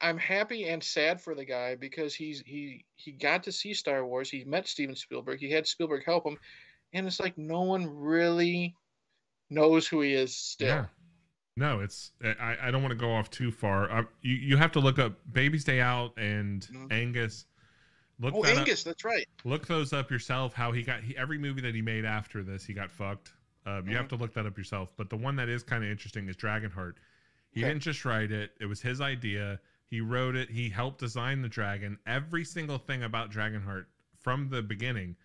I'm 0.00 0.18
happy 0.18 0.68
and 0.68 0.82
sad 0.82 1.20
for 1.20 1.34
the 1.34 1.44
guy 1.44 1.74
because 1.74 2.14
he's 2.14 2.42
he 2.46 2.84
he 2.96 3.12
got 3.12 3.42
to 3.44 3.52
see 3.52 3.74
Star 3.74 4.04
Wars. 4.04 4.30
He 4.30 4.44
met 4.44 4.68
Steven 4.68 4.94
Spielberg. 4.94 5.40
He 5.40 5.50
had 5.50 5.66
Spielberg 5.66 6.04
help 6.04 6.26
him, 6.26 6.38
and 6.92 7.06
it's 7.06 7.20
like 7.20 7.36
no 7.38 7.62
one 7.62 7.86
really 7.86 8.74
knows 9.48 9.86
who 9.88 10.00
he 10.02 10.12
is 10.14 10.36
still. 10.36 10.68
yeah, 10.68 10.86
no, 11.56 11.80
it's 11.80 12.12
I 12.22 12.56
I 12.62 12.70
don't 12.70 12.82
want 12.82 12.92
to 12.92 12.98
go 12.98 13.12
off 13.12 13.30
too 13.30 13.50
far. 13.50 13.90
Uh, 13.90 14.02
you 14.22 14.34
you 14.34 14.56
have 14.56 14.72
to 14.72 14.80
look 14.80 14.98
up 14.98 15.18
Baby's 15.32 15.64
Day 15.64 15.80
Out 15.80 16.12
and 16.16 16.62
Mhm. 16.72 16.92
Angus. 16.92 17.46
Look 18.20 18.34
Oh, 18.34 18.42
that 18.42 18.52
up- 18.52 18.58
Angus, 18.58 18.82
that's 18.84 19.04
right. 19.04 19.26
look 19.44 19.66
those 19.66 19.92
up 19.92 20.10
yourself. 20.10 20.52
How 20.54 20.72
he 20.72 20.82
got 20.82 21.02
he, 21.02 21.16
every 21.16 21.38
movie 21.38 21.62
that 21.62 21.74
he 21.74 21.82
made 21.82 22.04
after 22.04 22.42
this, 22.42 22.64
he 22.64 22.74
got 22.74 22.90
fucked. 22.90 23.32
Um, 23.66 23.88
you 23.88 23.96
have 23.96 24.06
Mm-hmm. 24.06 24.16
to 24.16 24.22
look 24.22 24.34
that 24.34 24.46
up 24.46 24.56
yourself. 24.58 24.92
But 24.96 25.10
the 25.10 25.16
one 25.16 25.36
that 25.36 25.48
is 25.48 25.62
kind 25.62 25.82
of 25.84 25.90
interesting 25.90 26.28
is 26.28 26.36
Dragonheart. 26.36 26.94
He 27.50 27.60
Okay. 27.60 27.68
didn't 27.70 27.82
just 27.82 28.04
write 28.04 28.30
it; 28.30 28.52
it 28.60 28.66
was 28.66 28.80
his 28.82 29.00
idea. 29.00 29.58
He 29.86 30.00
wrote 30.00 30.36
it. 30.36 30.50
He 30.50 30.68
helped 30.68 31.00
design 31.00 31.42
the 31.42 31.48
dragon. 31.48 31.98
Every 32.06 32.44
single 32.44 32.78
thing 32.78 33.02
about 33.02 33.30
Dragonheart 33.32 33.86
from 34.18 34.48
the 34.50 34.62
beginning. 34.62 35.16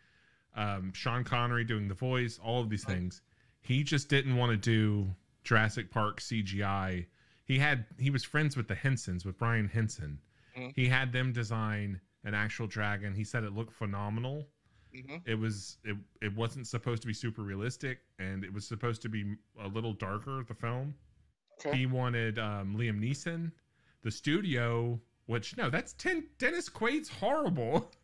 Um, 0.56 0.94
Sean 0.94 1.24
Connery 1.26 1.66
doing 1.66 1.88
the 1.90 1.94
voice, 1.94 2.40
all 2.42 2.62
of 2.62 2.70
these 2.70 2.84
things. 2.86 3.22
He 3.60 3.84
just 3.84 4.08
didn't 4.10 4.38
want 4.38 4.52
to 4.52 4.58
do 4.58 5.14
Jurassic 5.44 5.92
Park 5.92 6.22
CGI. 6.22 7.06
He 7.44 7.60
had 7.60 7.86
he 8.00 8.10
was 8.10 8.24
friends 8.24 8.56
with 8.58 8.68
the 8.70 8.76
Hensons, 8.76 9.26
with 9.26 9.38
Brian 9.38 9.68
Henson. 9.68 10.20
Mhm. 10.58 10.74
He 10.76 10.88
had 10.88 11.12
them 11.12 11.32
design 11.34 12.00
an 12.26 12.34
actual 12.34 12.68
dragon. 12.68 13.14
He 13.14 13.24
said 13.24 13.44
it 13.44 13.54
looked 13.56 13.74
phenomenal. 13.74 14.48
Hmm 14.94 15.16
it 15.26 15.38
was 15.38 15.78
it, 15.84 15.98
it 16.22 16.34
wasn't 16.36 16.66
supposed 16.66 17.02
to 17.02 17.08
be 17.08 17.14
super 17.14 17.42
realistic 17.42 18.00
and 18.18 18.46
it 18.46 18.54
was 18.54 18.66
supposed 18.66 19.02
to 19.02 19.10
be 19.10 19.36
a 19.62 19.68
little 19.68 19.92
darker 19.92 20.44
the 20.48 20.54
film. 20.54 20.96
Okay. 21.60 21.78
he 21.78 21.86
wanted 21.86 22.40
um, 22.40 22.76
liam 22.78 23.00
neeson. 23.02 23.52
The 24.04 24.12
studio 24.12 25.00
which 25.26 25.58
no 25.58 25.70
that's 25.70 25.94
ten 25.94 26.26
dennis 26.38 26.70
quaid's 26.70 27.10
horrible. 27.10 27.92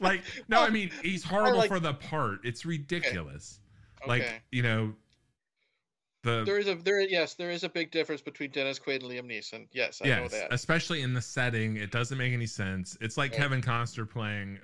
Like 0.00 0.22
no 0.48 0.62
i 0.62 0.70
mean 0.70 0.90
he's 1.02 1.24
horrible 1.24 1.58
like- 1.58 1.68
for 1.68 1.80
the 1.80 1.94
part. 1.94 2.40
It's 2.44 2.64
ridiculous. 2.64 3.60
Okay. 4.02 4.08
like 4.08 4.42
you 4.52 4.62
know 4.62 4.94
the 6.28 6.44
there 6.44 6.58
is 6.58 6.68
a 6.68 6.74
there 6.76 7.00
yes 7.00 7.34
there 7.34 7.50
is 7.50 7.64
a 7.64 7.68
big 7.68 7.90
difference 7.90 8.20
between 8.20 8.50
Dennis 8.50 8.78
Quaid 8.78 9.02
and 9.02 9.04
Liam 9.04 9.26
Neeson. 9.30 9.66
Yes, 9.72 10.00
I 10.04 10.08
know 10.08 10.28
that. 10.28 10.52
especially 10.52 11.02
in 11.02 11.14
the 11.14 11.20
setting 11.22 11.76
it 11.76 11.90
doesn't 11.90 12.18
make 12.18 12.32
any 12.32 12.46
sense 12.46 12.96
it's 13.00 13.16
like 13.16 13.32
kevin 13.32 13.60
costner 13.62 14.08
playing 14.08 14.58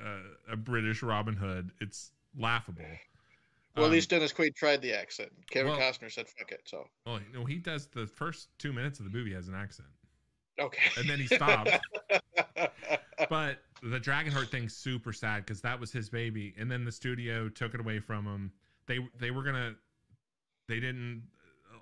a, 0.48 0.53
a 0.53 0.57
british 0.57 1.03
robin 1.03 1.35
hood 1.35 1.70
it's 1.81 2.12
laughable 2.38 2.85
well, 3.77 3.87
at 3.87 3.88
Um, 3.88 3.92
least 3.92 4.11
Dennis 4.11 4.33
Quaid 4.33 4.55
tried 4.55 4.83
the 4.83 4.92
accent. 4.92 5.33
Kevin 5.50 5.72
well- 5.72 5.81
Costner 5.81 6.09
said 6.12 6.29
"fuck 6.29 6.53
it." 6.53 6.61
So 6.64 6.87
Well, 7.07 7.18
know, 7.33 7.44
he 7.44 7.57
does 7.57 7.87
the 7.87 8.07
first 8.07 8.48
two 8.57 8.72
minutes 8.72 9.00
of 9.00 9.05
the 9.05 9.11
movie 9.11 9.35
has 9.35 9.48
an 9.48 9.55
accent, 9.57 9.88
okay. 10.61 10.81
and 10.96 11.11
then 11.11 11.18
he 11.18 11.27
stops. 11.27 11.72
but 13.29 13.59
the 13.83 13.98
Dragonheart 13.98 14.48
thing's 14.50 14.77
super 14.77 15.12
sad 15.12 15.44
because 15.44 15.61
that 15.62 15.79
was 15.81 15.90
his 15.92 16.09
baby, 16.09 16.55
and 16.57 16.70
then 16.70 16.85
the 16.85 16.92
studio 16.92 17.48
took 17.48 17.74
it 17.74 17.81
away 17.81 17.98
from 17.98 18.24
him. 18.27 18.53
They 18.87 19.00
they 19.18 19.31
were 19.33 19.42
gonna, 19.42 19.74
they 20.68 20.79
didn't, 20.79 21.24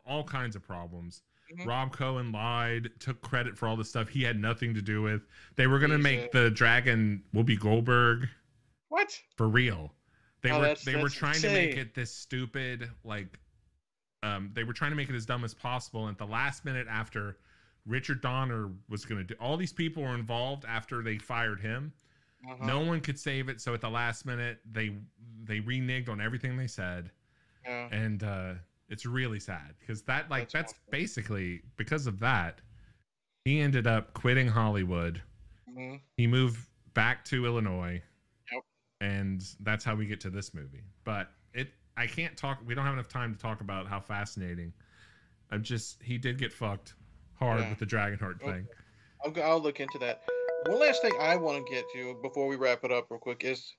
all 0.05 0.25
kinds 0.25 0.57
of 0.57 0.63
problems. 0.63 1.23
Mhm. 1.53 1.67
Rob 1.67 1.93
Cohen 1.93 2.33
lied, 2.33 2.91
took 2.99 3.21
credit 3.21 3.57
for 3.59 3.69
all 3.69 3.77
the 3.77 3.85
stuff 3.85 4.09
he 4.09 4.23
had 4.23 4.39
nothing 4.39 4.75
to 4.75 4.83
do 4.83 5.03
with. 5.03 5.27
They 5.57 5.67
were 5.67 5.79
gonna 5.79 5.99
make 5.99 6.33
the 6.33 6.51
dragon 6.51 7.23
Whoopi 7.35 7.59
Goldberg 7.59 8.29
What? 8.89 9.21
for 9.37 9.49
real. 9.49 9.95
They 10.41 10.51
Oh, 10.51 10.57
were 10.59 10.63
that's- 10.63 10.85
they 10.85 10.97
were 11.01 11.09
trying 11.09 11.41
to 11.41 11.49
make 11.49 11.77
it 11.77 11.95
this 11.95 12.15
stupid 12.15 12.91
like 13.05 13.39
um 14.23 14.51
they 14.55 14.65
were 14.65 14.73
trying 14.73 14.93
to 14.93 14.97
make 14.97 15.09
it 15.11 15.15
as 15.15 15.27
dumb 15.27 15.45
as 15.45 15.53
possible 15.55 16.07
and 16.07 16.15
at 16.15 16.19
the 16.19 16.27
last 16.27 16.65
minute 16.65 16.87
after 16.89 17.39
Richard 17.87 18.21
Donner 18.21 18.71
was 18.89 19.05
going 19.05 19.19
to 19.21 19.35
do 19.35 19.35
all 19.41 19.57
these 19.57 19.73
people 19.73 20.03
were 20.05 20.15
involved 20.15 20.65
after 20.65 21.03
they 21.03 21.19
fired 21.19 21.61
him. 21.61 21.93
Uh-huh. 22.49 22.65
No 22.67 22.81
one 22.81 23.01
could 23.01 23.19
save 23.19 23.49
it 23.49 23.61
so 23.61 23.75
at 23.75 23.81
the 23.81 23.91
last 23.91 24.25
minute 24.27 24.61
they 24.65 24.97
they 25.45 25.61
reneged 25.61 26.09
on 26.09 26.21
everything 26.21 26.57
they 26.57 26.67
said 26.69 27.11
Yeah. 27.65 27.89
and 27.93 28.23
uh 28.23 28.55
it's 28.93 29.07
really 29.07 29.41
sad 29.41 29.75
because 29.81 30.03
that 30.03 30.31
like 30.31 30.51
That's 30.51 30.73
that's, 30.73 30.75
basically 30.91 31.63
because 31.77 32.07
of 32.07 32.21
that 32.21 32.61
he 33.45 33.59
ended 33.61 33.87
up 33.87 34.13
quitting 34.15 34.47
Hollywood 34.47 35.21
Mhm. 35.69 36.01
he 36.19 36.27
moved 36.27 36.69
back 36.95 37.25
to 37.27 37.47
Illinois. 37.47 38.03
Yep. 38.53 38.63
And 39.01 39.43
that's 39.61 39.83
how 39.85 39.95
we 39.95 40.07
get 40.07 40.21
to 40.21 40.31
this 40.31 40.53
movie. 40.53 40.85
But 41.05 41.31
it 41.55 41.73
I 41.97 42.07
can't 42.07 42.37
talk 42.37 42.59
we 42.67 42.75
don't 42.75 42.85
have 42.85 42.93
enough 42.95 43.09
time 43.09 43.35
to 43.35 43.41
talk 43.41 43.63
about 43.63 43.87
how 43.89 43.99
fascinating. 43.99 44.73
I'm 45.51 45.63
just 45.63 46.03
he 46.03 46.19
did 46.19 46.37
get 46.39 46.53
fucked 46.53 46.95
hard 47.35 47.61
Yeah. 47.61 47.71
with 47.71 47.79
the 47.79 47.87
Dragonheart 47.87 48.43
Okay. 48.43 48.53
thing. 48.53 48.69
I'll, 49.25 49.31
go- 49.31 49.43
I'll 49.43 49.61
look 49.61 49.81
into 49.81 49.99
that. 50.01 50.23
One 50.67 50.79
last 50.81 51.01
thing 51.03 51.13
I 51.19 51.37
want 51.37 51.65
to 51.67 51.73
get 51.73 51.85
to 51.95 52.19
before 52.23 52.47
we 52.47 52.57
wrap 52.57 52.85
it 52.85 52.93
up 52.93 53.11
real 53.11 53.19
quick 53.19 53.43
is 53.45 53.75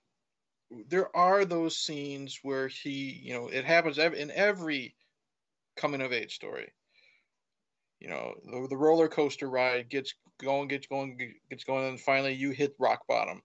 there 0.88 1.16
are 1.16 1.46
those 1.46 1.78
scenes 1.78 2.40
where 2.42 2.68
he, 2.68 3.20
you 3.24 3.34
know, 3.34 3.48
it 3.50 3.64
happens 3.66 3.98
in 4.00 4.32
every 4.32 4.96
coming 5.76 6.02
of 6.02 6.14
age 6.14 6.36
story. 6.36 6.72
You 8.00 8.10
know, 8.10 8.34
the, 8.44 8.68
the 8.70 8.78
roller 8.78 9.08
coaster 9.08 9.50
ride 9.50 9.90
gets 9.90 10.14
going, 10.42 10.68
gets 10.68 10.88
going, 10.88 11.18
gets 11.50 11.64
going, 11.64 11.88
and 11.88 12.00
finally 12.00 12.34
you 12.34 12.52
hit 12.52 12.76
rock 12.80 13.08
bottom. 13.08 13.42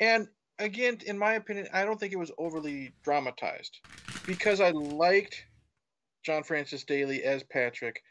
And 0.00 0.28
again, 0.58 0.98
in 1.06 1.18
my 1.18 1.34
opinion, 1.34 1.68
I 1.72 1.84
don't 1.84 1.98
think 1.98 2.12
it 2.12 2.18
was 2.18 2.32
overly 2.38 2.92
dramatized 3.02 3.80
because 4.26 4.60
I 4.60 4.70
liked 4.70 5.44
John 6.24 6.42
Francis 6.42 6.84
Daley 6.84 7.22
as 7.22 7.42
Patrick. 7.42 8.02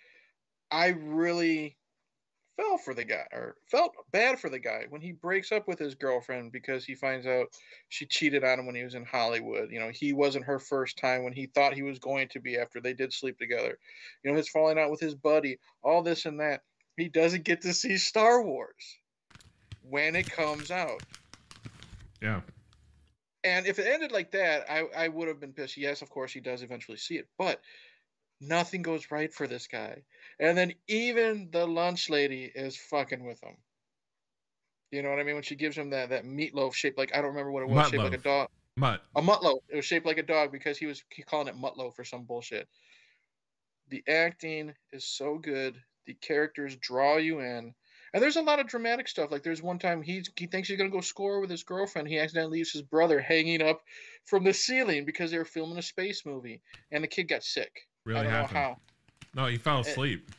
I 0.71 0.89
really 0.89 1.77
fell 2.55 2.77
for 2.77 2.93
the 2.93 3.03
guy 3.03 3.25
or 3.31 3.55
felt 3.65 3.93
bad 4.11 4.39
for 4.39 4.49
the 4.49 4.59
guy 4.59 4.85
when 4.89 5.01
he 5.01 5.11
breaks 5.11 5.51
up 5.51 5.67
with 5.67 5.79
his 5.79 5.95
girlfriend 5.95 6.51
because 6.51 6.85
he 6.85 6.95
finds 6.95 7.25
out 7.25 7.47
she 7.89 8.05
cheated 8.05 8.43
on 8.43 8.59
him 8.59 8.65
when 8.65 8.75
he 8.75 8.83
was 8.83 8.95
in 8.95 9.05
Hollywood. 9.05 9.71
You 9.71 9.79
know, 9.79 9.89
he 9.91 10.13
wasn't 10.13 10.45
her 10.45 10.59
first 10.59 10.97
time 10.97 11.23
when 11.23 11.33
he 11.33 11.47
thought 11.47 11.73
he 11.73 11.83
was 11.83 11.99
going 11.99 12.27
to 12.29 12.39
be 12.39 12.57
after 12.57 12.79
they 12.79 12.93
did 12.93 13.13
sleep 13.13 13.37
together. 13.39 13.77
You 14.23 14.31
know, 14.31 14.37
his 14.37 14.49
falling 14.49 14.77
out 14.77 14.91
with 14.91 14.99
his 14.99 15.15
buddy, 15.15 15.59
all 15.81 16.03
this 16.03 16.25
and 16.25 16.39
that. 16.39 16.61
He 16.95 17.09
doesn't 17.09 17.43
get 17.43 17.61
to 17.61 17.73
see 17.73 17.97
Star 17.97 18.43
Wars 18.43 18.97
when 19.89 20.15
it 20.15 20.29
comes 20.29 20.69
out. 20.69 21.01
Yeah. 22.21 22.41
And 23.43 23.65
if 23.65 23.79
it 23.79 23.87
ended 23.87 24.11
like 24.11 24.31
that, 24.31 24.69
I, 24.69 24.85
I 24.95 25.07
would 25.07 25.27
have 25.27 25.39
been 25.39 25.53
pissed. 25.53 25.75
Yes, 25.75 26.01
of 26.01 26.09
course, 26.09 26.31
he 26.31 26.39
does 26.39 26.61
eventually 26.61 26.97
see 26.97 27.15
it, 27.15 27.27
but 27.37 27.59
nothing 28.39 28.81
goes 28.81 29.11
right 29.11 29.33
for 29.33 29.47
this 29.47 29.67
guy. 29.67 30.03
And 30.43 30.57
then 30.57 30.73
even 30.89 31.47
the 31.53 31.65
lunch 31.65 32.09
lady 32.09 32.51
is 32.53 32.75
fucking 32.75 33.23
with 33.23 33.41
him. 33.41 33.55
You 34.91 35.01
know 35.01 35.09
what 35.09 35.19
I 35.19 35.23
mean? 35.23 35.35
When 35.35 35.43
she 35.43 35.55
gives 35.55 35.77
him 35.77 35.91
that, 35.91 36.09
that 36.09 36.25
meatloaf 36.25 36.73
shaped 36.73 36.97
like, 36.97 37.11
I 37.13 37.21
don't 37.21 37.27
remember 37.31 37.49
what 37.49 37.63
it 37.63 37.69
was, 37.69 37.87
shaped 37.87 38.03
like 38.03 38.13
a 38.13 38.17
dog. 38.17 38.49
But 38.75 39.05
A 39.15 39.21
mutloaf. 39.21 39.59
It 39.69 39.77
was 39.77 39.85
shaped 39.85 40.05
like 40.05 40.17
a 40.17 40.23
dog 40.23 40.51
because 40.51 40.77
he 40.77 40.85
was 40.85 41.01
calling 41.27 41.47
it 41.47 41.55
mutloaf 41.55 41.97
or 41.97 42.03
some 42.03 42.25
bullshit. 42.25 42.67
The 43.87 44.03
acting 44.05 44.73
is 44.91 45.05
so 45.05 45.37
good. 45.37 45.77
The 46.07 46.13
characters 46.15 46.75
draw 46.75 47.15
you 47.15 47.39
in. 47.39 47.73
And 48.13 48.21
there's 48.21 48.35
a 48.35 48.41
lot 48.41 48.59
of 48.59 48.67
dramatic 48.67 49.07
stuff. 49.07 49.31
Like 49.31 49.43
there's 49.43 49.61
one 49.63 49.79
time 49.79 50.01
he's 50.01 50.29
he 50.35 50.47
thinks 50.47 50.67
he's 50.67 50.77
gonna 50.77 50.89
go 50.89 50.99
score 50.99 51.39
with 51.39 51.49
his 51.49 51.63
girlfriend. 51.63 52.09
He 52.09 52.19
accidentally 52.19 52.57
leaves 52.57 52.73
his 52.73 52.81
brother 52.81 53.21
hanging 53.21 53.61
up 53.61 53.81
from 54.25 54.43
the 54.43 54.53
ceiling 54.53 55.05
because 55.05 55.31
they 55.31 55.37
were 55.37 55.45
filming 55.45 55.77
a 55.77 55.81
space 55.81 56.25
movie, 56.25 56.61
and 56.91 57.01
the 57.01 57.07
kid 57.07 57.29
got 57.29 57.43
sick. 57.43 57.87
really 58.05 58.19
I 58.19 58.23
don't 58.23 58.31
happened. 58.33 58.53
know 58.53 58.59
how. 58.59 58.77
No, 59.35 59.47
he 59.47 59.57
fell 59.57 59.77
eh, 59.77 59.81
asleep. 59.81 60.29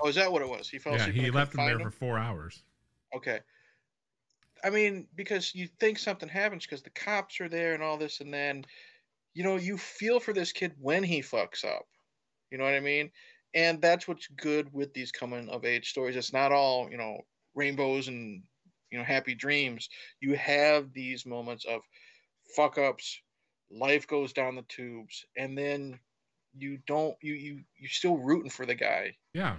Oh, 0.00 0.08
is 0.08 0.14
that 0.16 0.30
what 0.30 0.42
it 0.42 0.48
was? 0.48 0.68
He 0.68 0.78
fell 0.78 0.94
yeah, 0.94 1.06
asleep. 1.06 1.16
he 1.16 1.30
left 1.30 1.54
him 1.54 1.64
there 1.64 1.78
find 1.78 1.82
for 1.82 1.90
four 1.90 2.18
hours. 2.18 2.62
Okay. 3.14 3.40
I 4.64 4.70
mean, 4.70 5.06
because 5.14 5.54
you 5.54 5.68
think 5.80 5.98
something 5.98 6.28
happens 6.28 6.64
because 6.64 6.82
the 6.82 6.90
cops 6.90 7.40
are 7.40 7.48
there 7.48 7.74
and 7.74 7.82
all 7.82 7.96
this, 7.96 8.20
and 8.20 8.32
then, 8.32 8.64
you 9.34 9.42
know, 9.42 9.56
you 9.56 9.76
feel 9.76 10.20
for 10.20 10.32
this 10.32 10.52
kid 10.52 10.72
when 10.80 11.02
he 11.02 11.20
fucks 11.20 11.64
up. 11.64 11.86
You 12.50 12.58
know 12.58 12.64
what 12.64 12.74
I 12.74 12.80
mean? 12.80 13.10
And 13.54 13.80
that's 13.82 14.06
what's 14.06 14.28
good 14.28 14.72
with 14.72 14.94
these 14.94 15.12
coming 15.12 15.48
of 15.48 15.64
age 15.64 15.90
stories. 15.90 16.16
It's 16.16 16.32
not 16.32 16.52
all, 16.52 16.90
you 16.90 16.96
know, 16.96 17.18
rainbows 17.54 18.08
and, 18.08 18.42
you 18.90 18.98
know, 18.98 19.04
happy 19.04 19.34
dreams. 19.34 19.88
You 20.20 20.36
have 20.36 20.92
these 20.92 21.26
moments 21.26 21.64
of 21.64 21.82
fuck 22.54 22.78
ups, 22.78 23.20
life 23.70 24.06
goes 24.06 24.32
down 24.32 24.56
the 24.56 24.64
tubes, 24.68 25.24
and 25.36 25.56
then 25.56 25.98
you 26.56 26.78
don't, 26.86 27.16
you, 27.22 27.34
you, 27.34 27.60
you're 27.78 27.88
still 27.90 28.16
rooting 28.18 28.50
for 28.50 28.66
the 28.66 28.74
guy 28.74 29.14
Yeah. 29.34 29.56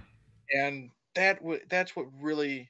and 0.54 0.90
that 1.14 1.38
w- 1.40 1.60
that's 1.68 1.94
what 1.96 2.06
really 2.20 2.68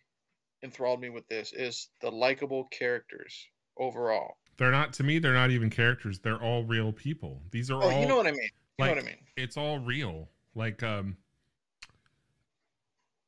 enthralled 0.62 1.00
me 1.00 1.10
with 1.10 1.26
this 1.28 1.52
is 1.52 1.88
the 2.00 2.10
likable 2.10 2.64
characters 2.64 3.46
overall. 3.76 4.36
They're 4.56 4.70
not 4.70 4.92
to 4.94 5.02
me, 5.02 5.18
they're 5.18 5.34
not 5.34 5.50
even 5.50 5.68
characters. 5.70 6.18
They're 6.20 6.40
all 6.42 6.64
real 6.64 6.92
people. 6.92 7.42
These 7.50 7.70
are 7.70 7.82
Oh, 7.82 7.90
all 7.90 8.00
you 8.00 8.06
know 8.06 8.16
what 8.16 8.26
I 8.26 8.30
mean. 8.32 8.48
You 8.78 8.84
know 8.86 8.90
what 8.94 8.98
I 8.98 9.06
mean. 9.06 9.18
it's 9.36 9.56
all 9.56 9.78
real. 9.78 10.28
Like 10.54 10.82
um 10.82 11.16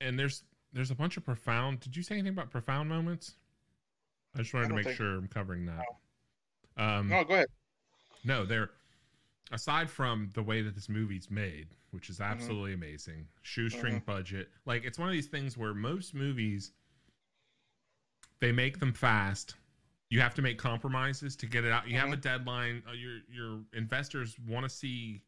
and 0.01 0.19
there's 0.19 0.45
there's 0.73 0.91
a 0.91 0.95
bunch 0.95 1.17
of 1.17 1.25
profound 1.25 1.81
did 1.81 1.97
you 1.97 2.03
say 2.03 2.15
anything 2.15 2.33
about 2.33 2.51
profound 2.51 2.89
moments? 2.89 3.35
I 4.35 4.39
just 4.39 4.53
wanted 4.55 4.69
to 4.69 4.75
make 4.75 4.91
sure 4.91 5.17
I'm 5.17 5.29
covering 5.29 5.67
that. 5.67 5.85
Um 6.77 7.09
No, 7.09 7.25
go 7.25 7.35
ahead. 7.35 7.47
no, 8.25 8.45
they're 8.45 8.71
aside 9.53 9.89
from 9.91 10.31
the 10.35 10.43
way 10.43 10.63
that 10.63 10.75
this 10.75 10.89
movie's 10.89 11.31
made, 11.31 11.69
which 11.91 12.11
is 12.11 12.21
absolutely 12.21 12.73
amazing, 12.75 13.27
shoestring 13.43 14.03
budget. 14.07 14.49
Like 14.65 14.85
it's 14.85 14.99
one 14.99 15.09
of 15.09 15.13
these 15.13 15.29
things 15.29 15.57
where 15.57 15.75
most 15.75 16.15
movies 16.15 16.73
they 18.41 18.53
make 18.53 18.79
them 18.79 18.93
fast. 18.93 19.55
You 20.09 20.21
have 20.21 20.35
to 20.35 20.43
make 20.43 20.59
compromises 20.59 21.35
to 21.37 21.47
get 21.47 21.65
it 21.65 21.73
out. 21.73 21.89
You 21.89 21.99
have 21.99 22.13
a 22.13 22.17
deadline. 22.17 22.83
Uh, 22.89 22.93
your 22.93 23.19
your 23.29 23.61
investors 23.73 24.37
want 24.47 24.65
to 24.65 24.69
see 24.69 25.23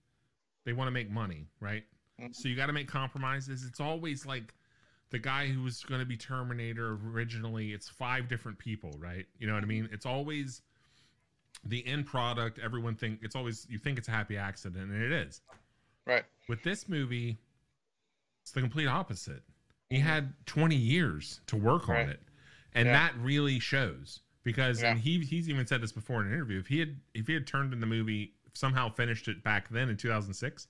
they 0.65 0.73
want 0.73 0.87
to 0.89 0.93
make 0.93 1.11
money, 1.11 1.49
right? 1.61 1.85
Mhm. 2.21 2.35
So 2.35 2.49
you 2.49 2.55
got 2.57 2.67
to 2.67 2.73
make 2.73 2.89
compromises. 2.89 3.65
It's 3.65 3.81
always 3.81 4.27
like 4.27 4.55
the 5.11 5.19
guy 5.19 5.47
who 5.49 5.63
was 5.63 5.83
going 5.85 6.01
to 6.01 6.07
be 6.07 6.17
Terminator 6.17 6.99
originally. 7.07 7.73
It's 7.73 7.89
five 7.89 8.29
different 8.29 8.59
people, 8.59 8.93
right? 8.99 9.27
You 9.39 9.47
know 9.47 9.55
what 9.55 9.63
I 9.63 9.67
mean? 9.67 9.89
It's 9.91 10.05
always 10.07 10.63
the 11.65 11.87
end 11.87 12.07
product. 12.07 12.59
Everyone 12.59 12.95
think 12.95 13.21
it's 13.23 13.37
always 13.37 13.67
you 13.69 13.79
think 13.79 13.99
it's 13.99 14.09
a 14.09 14.13
happy 14.13 14.37
accident, 14.37 14.91
and 14.91 15.03
it 15.03 15.13
is. 15.13 15.41
Right. 16.07 16.25
With 16.49 16.63
this 16.63 16.89
movie, 16.89 17.39
it's 18.43 18.53
the 18.53 18.61
complete 18.61 18.87
opposite. 18.87 19.43
He 19.91 19.99
Mhm. 19.99 20.03
had 20.03 20.47
20 20.47 20.77
years 20.77 21.41
to 21.47 21.57
work 21.57 21.89
on 21.89 22.09
it. 22.09 22.23
And 22.75 22.87
Yeah. 22.87 22.93
that 22.93 23.17
really 23.19 23.59
shows 23.59 24.21
because 24.45 24.83
and 24.83 24.99
he 24.99 25.25
he's 25.25 25.49
even 25.49 25.67
said 25.67 25.81
this 25.81 25.93
before 25.93 26.21
in 26.21 26.29
an 26.29 26.35
interview. 26.35 26.59
If 26.59 26.69
he 26.69 26.79
had 26.79 27.01
if 27.15 27.27
he 27.27 27.35
had 27.35 27.47
turned 27.47 27.73
in 27.73 27.81
the 27.81 27.87
movie 27.87 28.35
somehow 28.55 28.89
finished 28.91 29.29
it 29.29 29.43
back 29.43 29.69
then 29.69 29.89
in 29.89 29.97
2006, 29.97 30.69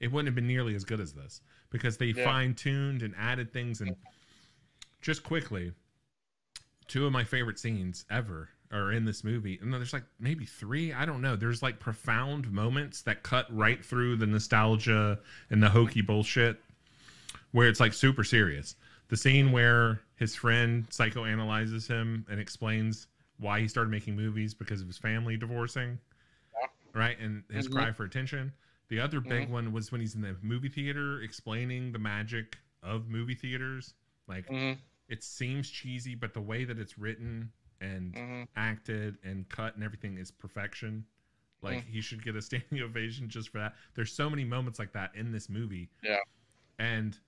it 0.00 0.10
wouldn't 0.10 0.28
have 0.28 0.34
been 0.34 0.46
nearly 0.46 0.74
as 0.74 0.84
good 0.84 1.00
as 1.00 1.14
this 1.14 1.40
because 1.70 1.96
they 1.98 2.08
Yeah. 2.12 2.24
fine-tuned 2.24 3.02
and 3.02 3.14
added 3.16 3.52
things 3.52 3.80
and 3.80 3.96
just 5.00 5.22
quickly 5.22 5.72
two 6.86 7.06
of 7.06 7.12
my 7.12 7.24
favorite 7.24 7.58
scenes 7.58 8.04
ever 8.10 8.50
are 8.74 8.92
in 8.92 9.04
this 9.04 9.22
movie. 9.24 9.58
And 9.62 9.72
there's 9.72 9.92
like 9.92 10.04
maybe 10.18 10.44
three, 10.44 10.92
I 10.92 11.06
don't 11.06 11.22
know. 11.22 11.36
There's 11.36 11.62
like 11.62 11.78
profound 11.78 12.50
moments 12.50 13.02
that 13.02 13.22
cut 13.22 13.46
right 13.54 13.82
through 13.84 14.16
the 14.16 14.26
nostalgia 14.26 15.18
and 15.50 15.62
the 15.62 15.70
hokey 15.70 16.00
bullshit 16.00 16.60
where 17.52 17.68
it's 17.68 17.80
like 17.80 17.92
super 17.92 18.24
serious. 18.24 18.74
The 19.08 19.16
scene 19.16 19.52
where 19.52 20.00
his 20.16 20.34
friend 20.34 20.88
psychoanalyzes 20.90 21.86
him 21.86 22.26
and 22.28 22.40
explains 22.40 23.06
why 23.38 23.60
he 23.60 23.68
started 23.68 23.90
making 23.90 24.16
movies 24.16 24.54
because 24.54 24.80
of 24.80 24.86
his 24.88 24.98
family 24.98 25.36
divorcing, 25.36 25.98
Yeah. 26.60 26.66
right? 27.00 27.18
And 27.20 27.44
his 27.50 27.68
Mhm. 27.68 27.72
cry 27.72 27.92
for 27.92 28.04
attention. 28.04 28.52
The 28.88 29.00
other 29.00 29.20
big 29.20 29.48
Mhm. 29.48 29.50
one 29.50 29.72
was 29.72 29.92
when 29.92 30.00
he's 30.00 30.14
in 30.14 30.20
the 30.20 30.36
movie 30.42 30.68
theater 30.68 31.20
explaining 31.22 31.92
the 31.92 31.98
magic 31.98 32.58
of 32.82 33.08
movie 33.08 33.34
theaters. 33.34 33.94
Like 34.26 34.46
hmm 34.48 34.72
it 35.06 35.22
seems 35.22 35.68
cheesy, 35.70 36.14
but 36.14 36.32
the 36.32 36.40
way 36.40 36.64
that 36.64 36.78
it's 36.78 36.96
written 36.98 37.52
and 37.84 38.14
hmm 38.16 38.42
acted 38.56 39.16
and 39.24 39.48
cut 39.48 39.74
and 39.74 39.84
everything 39.84 40.16
is 40.18 40.30
perfection. 40.30 41.04
Like 41.62 41.78
Mm. 41.78 41.88
he 41.88 42.00
should 42.00 42.22
get 42.24 42.36
a 42.36 42.42
standing 42.48 42.80
ovation 42.82 43.28
just 43.28 43.48
for 43.50 43.58
that. 43.58 43.74
There's 43.94 44.12
so 44.12 44.28
many 44.30 44.44
moments 44.44 44.78
like 44.78 44.92
that 44.92 45.10
in 45.14 45.32
this 45.32 45.48
movie. 45.48 45.88
Yeah. 46.02 46.18
And 46.78 47.18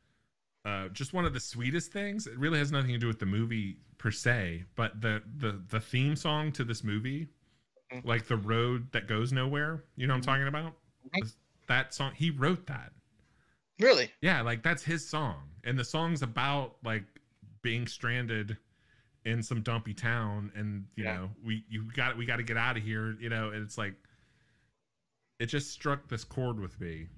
uh, 0.64 0.88
just 0.88 1.12
one 1.12 1.24
of 1.24 1.32
the 1.32 1.40
sweetest 1.40 1.92
things. 1.92 2.26
It 2.26 2.36
really 2.38 2.58
has 2.58 2.72
nothing 2.72 2.92
to 2.92 2.98
do 2.98 3.06
with 3.06 3.18
the 3.20 3.26
movie 3.26 3.78
per 3.98 4.10
se, 4.10 4.64
but 4.74 5.00
the 5.00 5.22
the 5.38 5.62
the 5.68 5.80
theme 5.80 6.16
song 6.16 6.52
to 6.52 6.64
this 6.64 6.82
movie, 6.82 7.28
Mhm. 7.92 8.04
like 8.04 8.26
the 8.26 8.36
road 8.36 8.90
that 8.92 9.06
goes 9.06 9.32
nowhere. 9.32 9.84
You 9.96 10.06
know 10.06 10.14
what 10.14 10.18
I'm 10.18 10.34
talking 10.34 10.48
about? 10.48 10.74
Mhm. 11.14 11.34
That 11.68 11.94
song. 11.94 12.12
He 12.14 12.30
wrote 12.30 12.66
that. 12.66 12.92
Really? 13.78 14.10
Yeah, 14.20 14.40
like 14.42 14.62
that's 14.62 14.82
his 14.82 15.06
song, 15.08 15.50
and 15.64 15.78
the 15.78 15.84
song's 15.84 16.22
about 16.22 16.76
like 16.84 17.04
being 17.62 17.86
stranded 17.86 18.56
in 19.26 19.42
some 19.42 19.60
dumpy 19.60 19.92
town, 19.92 20.52
and 20.56 20.86
you 20.96 21.04
Yeah. 21.04 21.14
know 21.16 21.30
we 21.44 21.64
you 21.68 21.84
got 21.94 22.16
we 22.16 22.24
got 22.24 22.36
to 22.36 22.42
get 22.44 22.56
out 22.56 22.76
of 22.78 22.82
here. 22.82 23.16
You 23.20 23.28
know, 23.28 23.50
and 23.50 23.62
it's 23.62 23.76
like 23.76 23.94
it 25.38 25.46
just 25.46 25.70
struck 25.70 26.08
this 26.08 26.24
chord 26.24 26.58
with 26.58 26.80
me 26.80 27.08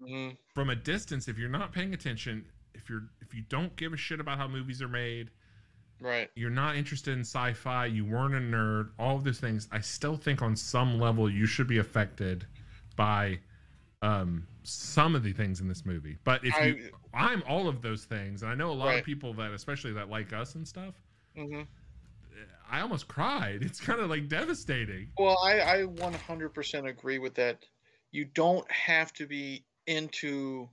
hmm 0.00 0.30
from 0.54 0.70
a 0.70 0.74
distance. 0.76 1.28
If 1.28 1.38
you're 1.38 1.48
not 1.48 1.72
paying 1.72 1.94
attention, 1.94 2.46
if 2.74 2.88
you're 2.90 3.04
if 3.20 3.34
you 3.34 3.42
don't 3.48 3.76
give 3.76 3.92
a 3.92 3.96
shit 3.96 4.20
about 4.20 4.38
how 4.38 4.48
movies 4.48 4.82
are 4.82 4.88
made, 4.88 5.30
Right. 6.00 6.30
you're 6.34 6.50
not 6.50 6.76
interested 6.76 7.12
in 7.14 7.20
sci-fi, 7.20 7.86
you 7.86 8.04
weren't 8.04 8.34
a 8.34 8.38
nerd, 8.38 8.90
all 8.98 9.16
of 9.16 9.24
those 9.24 9.40
things. 9.40 9.68
I 9.72 9.80
still 9.80 10.16
think 10.16 10.42
on 10.42 10.56
some 10.56 10.98
level 10.98 11.30
you 11.30 11.46
should 11.46 11.66
be 11.68 11.78
affected 11.78 12.46
by 12.96 13.40
um 14.02 14.46
some 14.62 15.14
of 15.14 15.22
the 15.22 15.32
things 15.32 15.60
in 15.60 15.68
this 15.68 15.84
movie. 15.84 16.18
But 16.24 16.44
if 16.44 16.60
you 16.60 16.76
I, 17.14 17.28
I'm 17.28 17.42
all 17.48 17.68
of 17.68 17.82
those 17.82 18.04
things, 18.04 18.42
and 18.42 18.50
I 18.50 18.54
know 18.54 18.70
a 18.70 18.74
lot 18.74 18.88
Right. 18.88 18.98
of 19.00 19.04
people 19.04 19.34
that, 19.34 19.52
especially 19.52 19.92
that 19.94 20.08
like 20.10 20.32
us 20.32 20.54
and 20.54 20.66
stuff. 20.66 20.94
Mhm. 21.38 21.66
I 22.70 22.80
almost 22.80 23.08
cried. 23.08 23.62
It's 23.62 23.80
kind 23.80 24.00
of 24.00 24.10
like 24.10 24.28
devastating. 24.28 25.08
Well, 25.18 25.38
I, 25.42 25.60
I 25.60 25.76
100% 25.84 26.88
agree 26.88 27.18
with 27.18 27.34
that. 27.34 27.64
You 28.10 28.26
don't 28.26 28.70
have 28.70 29.12
to 29.14 29.26
be 29.26 29.64
into 29.86 30.68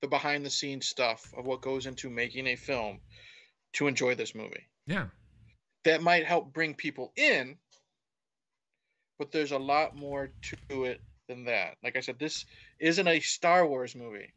the 0.00 0.08
behind 0.08 0.46
the 0.46 0.50
scenes 0.50 0.86
stuff 0.86 1.32
of 1.36 1.44
what 1.46 1.60
goes 1.60 1.86
into 1.86 2.08
making 2.08 2.46
a 2.46 2.56
film 2.56 3.00
to 3.74 3.88
enjoy 3.88 4.14
this 4.14 4.34
movie. 4.34 4.68
Yeah, 4.86 5.08
That 5.84 6.02
might 6.02 6.24
help 6.24 6.52
bring 6.52 6.74
people 6.74 7.12
in, 7.16 7.58
but 9.18 9.32
there's 9.32 9.52
a 9.52 9.58
lot 9.58 9.96
more 9.96 10.30
to 10.70 10.84
it 10.84 11.00
than 11.28 11.44
that. 11.44 11.76
Like 11.82 11.96
I 11.96 12.00
said, 12.00 12.18
this 12.18 12.46
isn't 12.78 13.06
a 13.08 13.20
Star 13.20 13.66
Wars 13.66 13.94
movie. 13.94 14.32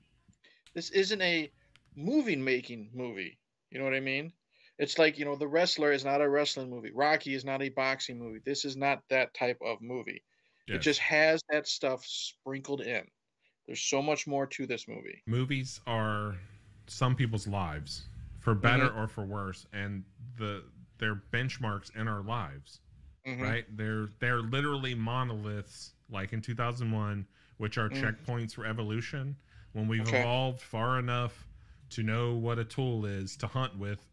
This 0.73 0.89
isn't 0.89 1.21
a 1.21 1.51
movie 1.95 2.35
making 2.35 2.89
movie. 2.93 3.37
You 3.69 3.79
know 3.79 3.85
what 3.85 3.93
I 3.93 3.99
mean? 4.01 4.33
It's 4.81 4.99
like, 4.99 5.17
you 5.17 5.23
know, 5.25 5.35
The 5.37 5.47
Wrestler 5.47 5.93
is 5.93 6.03
not 6.03 6.21
a 6.21 6.29
wrestling 6.29 6.69
movie. 6.69 6.91
Rocky 6.91 7.35
is 7.35 7.45
not 7.45 7.61
a 7.61 7.69
boxing 7.69 8.19
movie. 8.19 8.41
This 8.45 8.65
is 8.65 8.75
not 8.75 9.07
that 9.09 9.33
type 9.33 9.57
of 9.61 9.81
movie. 9.81 10.23
It 10.67 10.79
just 10.79 10.99
has 11.01 11.41
that 11.49 11.67
stuff 11.67 12.05
sprinkled 12.05 12.81
in. 12.81 13.05
There's 13.67 13.81
so 13.81 14.01
much 14.01 14.27
more 14.27 14.47
to 14.47 14.67
this 14.67 14.87
movie. 14.87 15.25
movies 15.25 15.81
are 15.87 16.35
some 16.87 17.15
people's 17.15 17.47
lives, 17.47 18.07
for 18.39 18.55
better 18.55 18.89
Mm-hmm. 18.89 18.99
or 18.99 19.07
for 19.07 19.25
worse, 19.25 19.65
and 19.73 20.03
the 20.37 20.63
they're 20.97 21.15
benchmarks 21.15 21.95
in 21.95 22.07
our 22.07 22.21
lives. 22.21 22.79
Mhm. 23.25 23.41
right? 23.41 23.65
They're 23.77 24.07
they're 24.19 24.41
literally 24.41 24.95
monoliths, 24.95 25.93
like 26.09 26.33
in 26.33 26.41
2001, 26.41 27.27
which 27.57 27.77
are 27.77 27.89
Mm. 27.89 28.01
checkpoints 28.01 28.53
for 28.55 28.65
evolution. 28.65 29.37
When 29.73 29.87
we've 29.87 30.07
Okay. 30.07 30.19
evolved 30.21 30.61
far 30.61 30.99
enough 30.99 31.47
to 31.91 32.03
know 32.03 32.35
what 32.35 32.59
a 32.59 32.65
tool 32.65 33.05
is 33.05 33.35
to 33.37 33.47
hunt 33.47 33.77
with, 33.77 34.07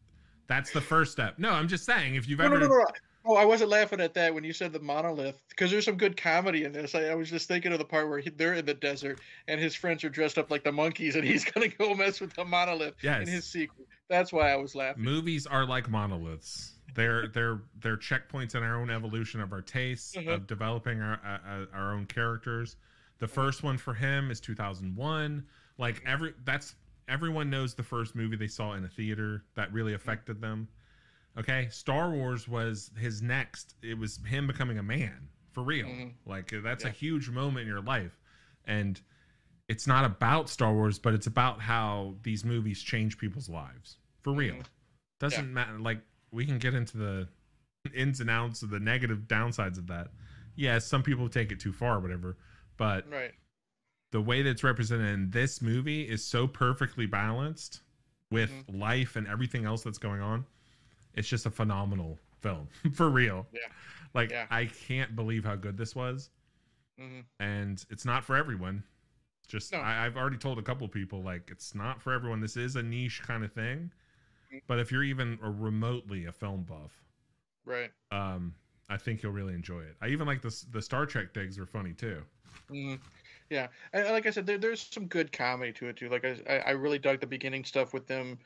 that's 0.48 0.72
the 0.72 0.80
first 0.80 1.12
step. 1.12 1.38
No, 1.38 1.50
I'm 1.50 1.68
just 1.68 1.84
saying, 1.84 2.16
if 2.16 2.28
you've 2.28 2.40
No, 2.40 2.48
no, 2.48 2.56
ever, 2.56 2.68
no, 2.68 2.74
no. 2.78 2.84
Oh, 3.24 3.34
I 3.36 3.44
wasn't 3.44 3.68
laughing 3.70 4.00
at 4.00 4.14
that 4.14 4.32
when 4.32 4.42
you 4.42 4.52
said 4.54 4.72
the 4.72 4.78
monolith 4.80 5.38
because 5.50 5.70
there's 5.70 5.84
some 5.84 5.96
good 5.96 6.16
comedy 6.16 6.64
in 6.64 6.72
this. 6.72 6.94
I, 6.94 7.08
I 7.08 7.14
was 7.14 7.28
just 7.28 7.46
thinking 7.46 7.72
of 7.72 7.78
the 7.78 7.84
part 7.84 8.08
where 8.08 8.20
he, 8.20 8.30
they're 8.30 8.54
in 8.54 8.64
the 8.64 8.72
desert 8.74 9.20
and 9.48 9.60
his 9.60 9.74
friends 9.74 10.02
are 10.04 10.08
dressed 10.08 10.38
up 10.38 10.50
like 10.50 10.64
the 10.64 10.72
monkeys 10.72 11.14
and 11.14 11.24
he's 11.24 11.44
gonna 11.52 11.68
go 11.68 11.94
mess 11.94 12.20
with 12.20 12.32
the 12.34 12.44
monolith 12.44 12.94
yes, 13.02 13.20
in 13.22 13.28
his 13.28 13.44
sequel. 13.44 13.84
That's 14.08 14.32
why 14.32 14.50
I 14.52 14.56
was 14.56 14.74
laughing. 14.74 15.02
movies 15.04 15.46
are 15.46 15.66
like 15.66 15.90
monoliths. 15.90 16.72
They're 16.94 17.26
they're 17.28 17.60
they're 17.82 17.98
checkpoints 17.98 18.54
in 18.54 18.62
our 18.62 18.80
own 18.80 18.88
evolution 18.88 19.42
of 19.42 19.52
our 19.52 19.60
tastes, 19.60 20.16
Mhm. 20.16 20.32
of 20.32 20.46
developing 20.46 21.02
our 21.02 21.20
uh, 21.22 21.66
our 21.76 21.92
own 21.92 22.06
characters. 22.06 22.76
The 23.18 23.28
first 23.28 23.62
one 23.62 23.76
for 23.76 23.92
him 23.92 24.30
is 24.30 24.40
2001. 24.40 25.44
Like 25.76 26.02
every 26.06 26.32
that's 26.46 26.74
everyone 27.08 27.50
knows 27.50 27.74
the 27.74 27.82
first 27.82 28.14
movie 28.14 28.36
they 28.36 28.46
saw 28.48 28.74
in 28.74 28.84
a 28.84 28.88
theater 28.88 29.44
that 29.54 29.72
really 29.72 29.94
affected 29.94 30.40
them. 30.40 30.68
Okay, 31.38 31.68
Star 31.70 32.10
Wars 32.10 32.48
was 32.48 32.90
his 32.98 33.22
next. 33.22 33.74
It 33.82 33.96
was 33.98 34.18
him 34.26 34.46
becoming 34.46 34.78
a 34.78 34.82
man 34.82 35.28
for 35.52 35.62
real. 35.62 35.86
Mhm. 35.86 36.14
Like 36.26 36.52
that's 36.62 36.84
a 36.84 36.90
huge 36.90 37.28
moment 37.30 37.62
in 37.62 37.68
your 37.68 37.80
life, 37.80 38.18
and 38.64 39.00
it's 39.68 39.86
not 39.86 40.04
about 40.04 40.48
Star 40.48 40.72
Wars, 40.72 40.98
but 40.98 41.14
it's 41.14 41.26
about 41.26 41.60
how 41.60 42.16
these 42.22 42.44
movies 42.44 42.82
change 42.82 43.18
people's 43.18 43.48
lives 43.48 43.98
for 44.22 44.32
real. 44.32 44.56
Mhm. 44.56 44.66
Doesn't 45.20 45.52
matter. 45.52 45.78
Like 45.78 46.00
we 46.30 46.44
can 46.46 46.58
get 46.58 46.74
into 46.74 46.96
the 46.96 47.28
ins 47.94 48.20
and 48.20 48.28
outs 48.30 48.62
of 48.62 48.70
the 48.70 48.80
negative 48.80 49.28
downsides 49.28 49.78
of 49.78 49.86
that. 49.88 50.08
Yes, 50.56 50.86
some 50.86 51.02
people 51.02 51.28
take 51.28 51.52
it 51.52 51.60
too 51.60 51.72
far, 51.72 52.00
whatever. 52.00 52.36
But 52.76 53.08
Right. 53.08 53.34
The 54.10 54.20
way 54.20 54.42
that's 54.42 54.64
represented 54.64 55.08
in 55.12 55.30
this 55.30 55.60
movie 55.62 56.02
is 56.08 56.24
so 56.24 56.46
perfectly 56.46 57.06
balanced 57.06 57.82
with 58.30 58.50
Mhm. 58.50 58.78
life 58.80 59.16
and 59.16 59.26
everything 59.26 59.64
else 59.64 59.82
that's 59.82 59.98
going 59.98 60.20
on. 60.20 60.46
It's 61.14 61.28
just 61.28 61.46
a 61.46 61.50
phenomenal 61.50 62.18
film 62.40 62.68
for 62.94 63.10
real. 63.10 63.46
Yeah. 63.52 63.60
Like 64.14 64.30
Yeah. 64.30 64.46
I 64.50 64.66
can't 64.66 65.14
believe 65.16 65.44
how 65.44 65.56
good 65.56 65.76
this 65.76 65.94
was, 65.94 66.30
hmm 66.98 67.20
and 67.40 67.84
it's 67.90 68.04
not 68.04 68.24
for 68.24 68.36
everyone. 68.36 68.82
Just 69.46 69.72
No. 69.72 69.80
I, 69.80 70.04
I've 70.06 70.16
already 70.16 70.36
told 70.38 70.58
a 70.58 70.62
couple 70.62 70.86
people 70.88 71.22
like 71.22 71.50
it's 71.50 71.74
not 71.74 72.02
for 72.02 72.12
everyone. 72.12 72.40
This 72.40 72.56
is 72.56 72.76
a 72.76 72.82
niche 72.82 73.22
kind 73.22 73.44
of 73.44 73.52
thing, 73.52 73.92
Mhm. 74.52 74.62
but 74.66 74.78
if 74.78 74.92
you're 74.92 75.04
even 75.04 75.38
a 75.42 75.50
remotely 75.50 76.24
a 76.26 76.32
film 76.32 76.64
buff, 76.64 77.04
Right. 77.64 77.92
um, 78.10 78.54
I 78.88 78.96
think 78.96 79.22
you'll 79.22 79.32
really 79.32 79.54
enjoy 79.54 79.82
it. 79.82 79.96
I 80.00 80.08
even 80.08 80.26
like 80.26 80.42
the 80.42 80.64
the 80.70 80.82
Star 80.82 81.06
Trek 81.06 81.32
digs 81.34 81.58
are 81.58 81.66
funny 81.66 81.92
too. 81.94 82.22
hmm 82.68 82.94
Yeah, 83.50 83.68
and 83.92 84.08
like 84.10 84.26
I 84.26 84.30
said, 84.30 84.46
there, 84.46 84.58
there's 84.58 84.88
some 84.90 85.06
good 85.06 85.32
comedy 85.32 85.72
to 85.74 85.88
it 85.88 85.96
too. 85.96 86.08
Like 86.08 86.24
I, 86.24 86.58
I 86.66 86.70
really 86.72 86.98
dug 86.98 87.20
the 87.20 87.26
beginning 87.26 87.64
stuff 87.64 87.94
with 87.94 88.06
them 88.06 88.38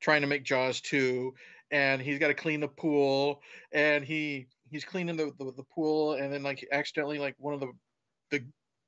trying 0.00 0.20
to 0.20 0.26
make 0.26 0.44
Jaws 0.44 0.80
two, 0.80 1.34
and 1.70 2.00
he's 2.00 2.18
got 2.18 2.28
to 2.28 2.34
clean 2.34 2.60
the 2.60 2.68
pool, 2.68 3.42
and 3.72 4.04
he 4.04 4.46
he's 4.70 4.84
cleaning 4.84 5.16
the, 5.16 5.32
the 5.38 5.52
the 5.52 5.64
pool, 5.74 6.14
and 6.14 6.32
then 6.32 6.42
like 6.42 6.66
accidentally 6.72 7.18
like 7.18 7.34
one 7.38 7.54
of 7.54 7.60
the 7.60 7.72
the 8.30 8.44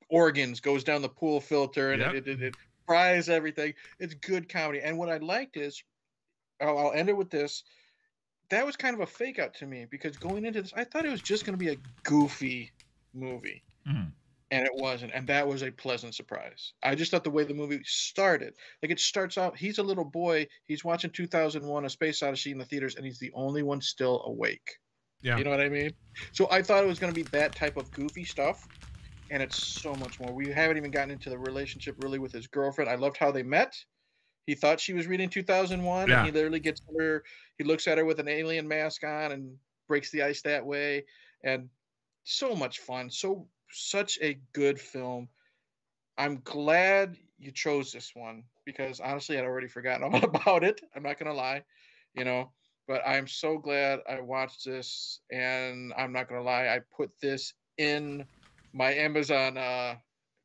organs 0.09 0.59
goes 0.59 0.83
down 0.83 1.01
the 1.01 1.09
pool 1.09 1.41
filter, 1.41 1.91
and 1.91 2.01
Yep. 2.01 2.13
it, 2.15 2.27
it 2.27 2.41
it 2.41 2.55
fries 2.85 3.29
everything. 3.29 3.73
It's 3.99 4.13
good 4.13 4.49
comedy, 4.49 4.81
and 4.81 4.97
what 4.97 5.09
I 5.09 5.17
liked 5.17 5.57
is, 5.57 5.83
I'll, 6.61 6.77
I'll 6.77 6.91
end 6.91 7.09
it 7.09 7.17
with 7.17 7.29
this. 7.29 7.63
That 8.49 8.65
was 8.65 8.75
kind 8.75 8.93
of 8.93 9.01
a 9.01 9.07
fake 9.07 9.39
out 9.39 9.55
to 9.55 9.65
me 9.65 9.87
because 9.89 10.17
going 10.17 10.45
into 10.45 10.61
this, 10.61 10.73
I 10.75 10.83
thought 10.83 11.05
it 11.05 11.11
was 11.11 11.21
just 11.21 11.45
going 11.45 11.57
to 11.57 11.65
be 11.65 11.71
a 11.71 11.77
goofy 12.03 12.71
movie 13.13 13.63
mm-hmm. 13.87 14.09
And 14.53 14.65
it 14.65 14.73
wasn't 14.75 15.13
and 15.13 15.27
that 15.29 15.47
was 15.47 15.63
a 15.63 15.71
pleasant 15.71 16.15
surprise. 16.15 16.73
I 16.83 16.95
just 16.95 17.11
thought 17.11 17.25
the 17.25 17.31
way 17.31 17.45
the 17.45 17.55
movie 17.55 17.81
started 17.85 18.55
like 18.83 18.91
it 18.91 18.99
starts 19.01 19.37
out 19.37 19.57
he's 19.57 19.79
a 19.79 19.83
little 19.83 20.05
boy 20.05 20.47
he's 20.67 20.85
watching 20.85 21.11
2001 21.11 21.85
a 21.85 21.89
space 21.91 22.23
odyssey 22.23 22.51
in 22.51 22.59
the 22.59 22.65
theaters 22.65 22.95
and 22.95 23.05
he's 23.05 23.19
the 23.19 23.33
only 23.33 23.63
one 23.63 23.81
still 23.81 24.23
awake. 24.25 24.79
Yeah, 25.21 25.37
you 25.37 25.43
know 25.43 25.51
what 25.51 25.61
i 25.61 25.69
mean? 25.69 25.91
So 26.33 26.49
i 26.51 26.61
thought 26.63 26.83
it 26.83 26.87
was 26.87 26.99
going 26.99 27.13
to 27.13 27.23
be 27.23 27.29
that 27.31 27.55
type 27.55 27.77
of 27.77 27.93
goofy 27.93 28.25
stuff 28.25 28.69
and 29.29 29.41
it's 29.43 29.57
so 29.57 29.95
much 29.95 30.19
more. 30.19 30.33
We 30.33 30.49
haven't 30.51 30.77
even 30.77 30.91
gotten 30.91 31.11
into 31.11 31.29
the 31.29 31.39
relationship 31.39 31.95
really 31.97 32.19
with 32.19 32.33
his 32.33 32.47
girlfriend. 32.47 32.89
I 32.89 32.95
loved 32.95 33.17
how 33.17 33.31
they 33.31 33.43
met. 33.43 33.75
He 34.45 34.55
thought 34.55 34.79
she 34.81 34.93
was 34.93 35.07
reading 35.07 35.29
2001 35.29 36.09
Yeah. 36.09 36.13
and 36.13 36.23
he 36.25 36.31
literally 36.31 36.59
gets 36.59 36.81
her 36.99 37.23
he 37.57 37.63
looks 37.63 37.87
at 37.87 37.97
her 37.97 38.05
with 38.05 38.19
an 38.19 38.27
alien 38.27 38.67
mask 38.67 39.03
on 39.03 39.31
and 39.31 39.59
breaks 39.87 40.11
the 40.11 40.23
ice 40.23 40.41
that 40.43 40.65
way 40.65 41.05
and 41.43 41.69
so 42.23 42.55
much 42.55 42.79
fun. 42.79 43.09
So 43.11 43.49
such 43.73 44.19
a 44.21 44.39
good 44.53 44.79
film 44.79 45.27
i'm 46.17 46.39
glad 46.43 47.17
you 47.39 47.51
chose 47.51 47.91
this 47.91 48.11
one 48.13 48.43
because 48.65 48.99
honestly 48.99 49.37
i'd 49.37 49.43
already 49.43 49.67
forgotten 49.67 50.03
all 50.03 50.23
about 50.23 50.63
it 50.63 50.81
i'm 50.95 51.03
not 51.03 51.19
gonna 51.19 51.33
lie 51.33 51.61
you 52.13 52.23
know 52.23 52.51
but 52.87 53.01
i'm 53.05 53.27
so 53.27 53.57
glad 53.57 53.99
i 54.09 54.19
watched 54.19 54.65
this 54.65 55.21
and 55.31 55.93
i'm 55.97 56.13
not 56.13 56.29
gonna 56.29 56.41
lie 56.41 56.67
i 56.67 56.79
put 56.95 57.09
this 57.21 57.53
in 57.77 58.25
my 58.73 58.93
amazon 58.93 59.57
uh 59.57 59.95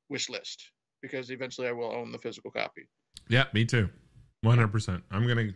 wish 0.09 0.29
list 0.29 0.71
because 1.03 1.31
eventually 1.31 1.69
i 1.69 1.73
will 1.73 1.93
own 1.93 2.11
the 2.11 2.19
physical 2.19 2.51
copy 2.51 2.89
yeah, 3.29 3.45
me 3.53 3.65
too, 3.65 3.91
one 4.43 4.57
hundred 4.57 4.73
percent. 4.73 5.05
I'm 5.11 5.27
gonna, 5.27 5.49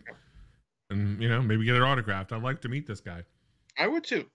and 0.89 1.21
you 1.21 1.27
know, 1.27 1.41
maybe 1.41 1.65
get 1.65 1.75
it 1.75 1.81
autographed. 1.81 2.31
I'd 2.31 2.43
like 2.43 2.61
to 2.61 2.69
meet 2.69 2.87
this 2.87 2.99
guy. 2.99 3.23
I 3.77 3.87
would 3.87 4.03
too. 4.03 4.29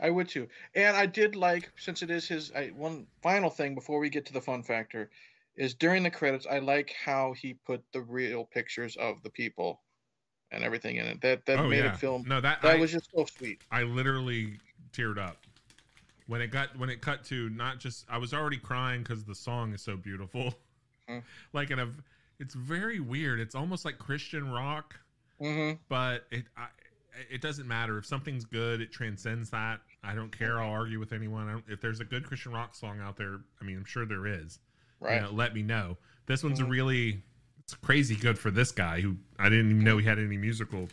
I 0.00 0.10
would 0.10 0.28
too. 0.28 0.48
And 0.74 0.96
I 0.96 1.06
did 1.06 1.36
like, 1.36 1.70
since 1.76 2.02
it 2.02 2.10
is 2.10 2.26
his, 2.26 2.52
I, 2.52 2.68
one 2.68 3.06
final 3.22 3.50
thing 3.50 3.74
before 3.74 3.98
we 4.00 4.10
get 4.10 4.26
to 4.26 4.32
the 4.32 4.40
fun 4.40 4.62
factor 4.62 5.10
is 5.56 5.74
during 5.74 6.02
the 6.02 6.10
credits, 6.10 6.46
I 6.50 6.58
like 6.58 6.92
how 7.04 7.32
he 7.32 7.54
put 7.54 7.82
the 7.92 8.00
real 8.02 8.44
pictures 8.44 8.96
of 8.96 9.22
the 9.22 9.30
people 9.30 9.80
and 10.50 10.64
everything 10.64 10.96
in 10.96 11.06
it. 11.06 11.20
That 11.20 11.46
that 11.46 11.60
oh 11.60 11.68
made 11.68 11.78
yeah, 11.84 11.92
it 11.92 11.96
film. 11.96 12.24
no 12.26 12.40
that 12.40 12.60
That 12.62 12.76
I, 12.76 12.80
was 12.80 12.90
just 12.90 13.10
so 13.14 13.24
sweet. 13.24 13.60
I 13.70 13.82
literally 13.84 14.58
teared 14.92 15.18
up 15.18 15.36
when 16.26 16.40
it 16.40 16.48
got 16.48 16.76
when 16.78 16.90
it 16.90 17.00
cut 17.00 17.24
to 17.26 17.48
not 17.50 17.78
just 17.78 18.04
I 18.08 18.18
was 18.18 18.32
already 18.34 18.56
crying 18.58 19.02
because 19.02 19.24
the 19.24 19.34
song 19.34 19.72
is 19.74 19.82
so 19.82 19.96
beautiful. 19.96 20.54
Mhm. 21.08 21.22
like 21.52 21.70
in 21.70 21.78
a 21.78 21.88
it's 22.40 22.54
very 22.54 22.98
weird. 23.00 23.38
It's 23.40 23.54
almost 23.54 23.84
like 23.84 23.98
Christian 23.98 24.50
rock, 24.50 24.96
Mm-hmm. 25.40 25.76
but 25.88 26.26
it 26.30 26.44
I, 26.56 26.66
it 27.30 27.40
doesn't 27.40 27.66
matter 27.68 27.98
if 27.98 28.06
something's 28.06 28.44
good. 28.44 28.80
It 28.80 28.92
transcends 28.92 29.50
that. 29.50 29.80
I 30.02 30.14
don't 30.14 30.36
care. 30.36 30.60
I'll 30.60 30.70
argue 30.70 30.98
with 30.98 31.12
anyone. 31.12 31.48
I 31.48 31.52
don't, 31.52 31.64
if 31.68 31.80
there's 31.80 32.00
a 32.00 32.04
good 32.04 32.24
Christian 32.26 32.52
rock 32.52 32.74
song 32.74 33.00
out 33.00 33.16
there, 33.16 33.38
I 33.60 33.64
mean, 33.64 33.76
I'm 33.76 33.84
sure 33.84 34.06
there 34.06 34.26
is. 34.26 34.58
you 35.00 35.08
Right. 35.08 35.22
know, 35.22 35.30
let 35.32 35.54
me 35.54 35.62
know. 35.62 35.98
This 36.26 36.42
one's 36.42 36.60
a 36.60 36.62
Mhm. 36.62 36.70
really 36.70 37.22
it's 37.58 37.74
crazy 37.74 38.14
good 38.16 38.38
for 38.38 38.50
this 38.50 38.72
guy 38.72 39.00
who 39.00 39.16
I 39.38 39.48
didn't 39.48 39.70
even 39.70 39.84
know 39.84 39.98
he 39.98 40.04
had 40.06 40.18
any 40.18 40.36
musical. 40.36 40.88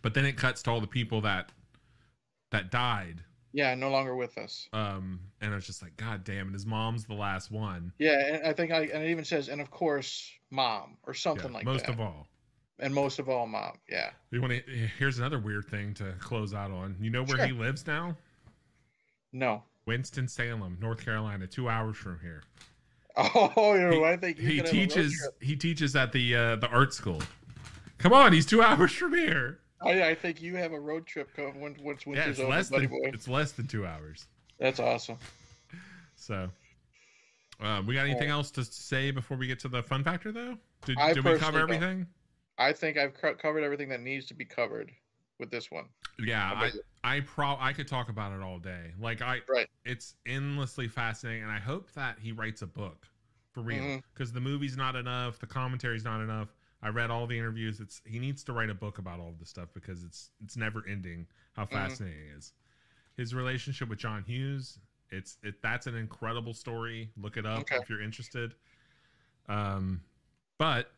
But 0.00 0.14
then 0.14 0.24
it 0.24 0.36
cuts 0.36 0.62
to 0.62 0.70
all 0.70 0.80
the 0.80 0.86
people 0.86 1.20
that 1.22 1.50
that 2.50 2.70
died. 2.70 3.22
Yeah, 3.52 3.74
no 3.74 3.90
longer 3.90 4.16
with 4.16 4.38
us. 4.38 4.68
Um, 4.72 5.20
and 5.40 5.52
I 5.52 5.54
was 5.56 5.66
just 5.66 5.82
like, 5.82 5.96
God 5.96 6.24
damn! 6.24 6.46
And 6.46 6.54
his 6.54 6.66
mom's 6.66 7.04
the 7.04 7.14
last 7.14 7.50
one. 7.50 7.92
Yeah, 7.98 8.18
and 8.36 8.46
I 8.46 8.52
think 8.52 8.72
I 8.72 8.82
and 8.82 9.04
it 9.04 9.10
even 9.10 9.24
says, 9.24 9.48
and 9.48 9.60
of 9.60 9.70
course, 9.70 10.30
mom 10.50 10.96
or 11.04 11.12
Yeah, 11.12 11.18
something 11.18 11.52
like 11.52 11.64
most 11.64 11.86
that. 11.86 11.88
Most 11.88 11.94
of 11.94 12.00
all. 12.00 12.28
And 12.82 12.94
most 12.94 13.18
of 13.18 13.28
all, 13.28 13.46
mom. 13.46 13.78
Yeah. 13.88 14.10
You 14.30 14.40
want 14.42 14.52
to? 14.52 14.62
Here's 14.98 15.18
another 15.18 15.38
weird 15.38 15.66
thing 15.66 15.94
to 15.94 16.12
close 16.20 16.52
out 16.52 16.70
on. 16.70 16.96
You 17.00 17.10
know 17.10 17.22
where 17.24 17.38
Sure. 17.38 17.46
he 17.46 17.52
lives 17.52 17.86
now? 17.86 18.16
No. 19.32 19.62
Winston 19.86 20.28
Salem, 20.28 20.76
North 20.80 21.02
Carolina, 21.04 21.46
two 21.46 21.68
hours 21.68 21.96
from 21.96 22.18
here. 22.20 22.42
Oh, 23.16 23.74
you 23.74 23.80
know, 23.80 23.90
He- 23.90 24.04
I 24.04 24.16
think 24.16 24.38
He 24.38 24.56
could 24.56 24.66
have 24.66 24.74
a 24.74 24.78
road 24.78 24.88
teaches. 24.88 25.28
He 25.40 25.56
teaches 25.56 25.94
at 25.96 26.12
the 26.12 26.34
uh, 26.34 26.56
the 26.56 26.68
art 26.68 26.94
school. 26.94 27.20
Come 27.98 28.12
on, 28.14 28.32
he's 28.32 28.46
two 28.46 28.62
hours 28.62 28.90
from 28.92 29.14
here. 29.14 29.58
I, 29.84 30.10
I 30.10 30.14
think 30.14 30.40
you 30.40 30.56
have 30.56 30.72
a 30.72 30.80
road 30.80 31.06
trip 31.06 31.34
coming 31.36 31.60
once 31.60 31.78
Yeah, 31.82 32.10
winter's 32.10 32.26
it's 32.28 32.40
over, 32.40 32.48
less 32.50 32.68
than 32.70 32.86
boy. 32.86 32.96
it's 33.04 33.28
less 33.28 33.52
than 33.52 33.66
two 33.66 33.84
hours. 33.86 34.26
That's 34.58 34.80
awesome. 34.80 35.18
So, 36.16 36.48
uh, 37.60 37.82
we 37.86 37.94
got 37.94 38.06
anything 38.06 38.28
else 38.30 38.50
to 38.52 38.64
say 38.64 39.10
before 39.10 39.36
we 39.36 39.46
get 39.46 39.58
to 39.60 39.68
the 39.68 39.82
fun 39.82 40.04
factor, 40.04 40.30
though? 40.32 40.56
Did, 40.86 40.96
did 41.14 41.24
we 41.24 41.36
cover 41.36 41.58
everything? 41.58 41.98
don't. 41.98 42.06
I 42.58 42.72
think 42.72 42.96
I've 42.98 43.14
co- 43.14 43.34
covered 43.34 43.62
everything 43.64 43.88
that 43.90 44.00
needs 44.00 44.26
to 44.26 44.34
be 44.34 44.44
covered 44.44 44.92
with 45.38 45.50
this 45.50 45.70
one. 45.70 45.86
Yeah, 46.18 46.52
I? 47.04 47.16
I 47.16 47.20
pro 47.20 47.56
I 47.58 47.72
could 47.72 47.88
talk 47.88 48.08
about 48.08 48.32
it 48.32 48.42
all 48.42 48.58
day. 48.58 48.92
Like 49.00 49.22
I, 49.22 49.40
Right. 49.48 49.66
it's 49.84 50.14
endlessly 50.26 50.88
fascinating, 50.88 51.42
and 51.42 51.50
I 51.50 51.58
hope 51.58 51.90
that 51.92 52.18
he 52.20 52.32
writes 52.32 52.62
a 52.62 52.66
book 52.66 53.06
for 53.50 53.62
real. 53.62 54.00
Because 54.14 54.32
the 54.32 54.40
movie's 54.40 54.76
not 54.76 54.94
enough, 54.96 55.38
the 55.38 55.46
commentary's 55.46 56.04
not 56.04 56.20
enough. 56.20 56.54
I 56.82 56.88
read 56.88 57.10
all 57.10 57.26
the 57.26 57.36
interviews. 57.38 57.80
It's 57.80 58.02
he 58.04 58.18
needs 58.18 58.44
to 58.44 58.52
write 58.52 58.70
a 58.70 58.74
book 58.74 58.98
about 58.98 59.20
all 59.20 59.28
of 59.30 59.38
this 59.38 59.48
stuff 59.48 59.68
because 59.74 60.04
it's 60.04 60.30
it's 60.44 60.56
never 60.56 60.84
ending. 60.88 61.26
How 61.54 61.64
Mhm. 61.64 61.70
fascinating 61.70 62.28
it 62.28 62.36
is. 62.38 62.52
His 63.16 63.34
relationship 63.34 63.88
with 63.88 63.98
John 63.98 64.22
Hughes. 64.24 64.78
It's 65.10 65.38
it 65.42 65.60
that's 65.62 65.86
an 65.86 65.96
incredible 65.96 66.54
story. 66.54 67.10
Look 67.16 67.36
it 67.36 67.46
up 67.46 67.60
Okay. 67.60 67.76
if 67.76 67.88
you're 67.88 68.02
interested. 68.02 68.54
Um, 69.48 70.02
but 70.58 70.92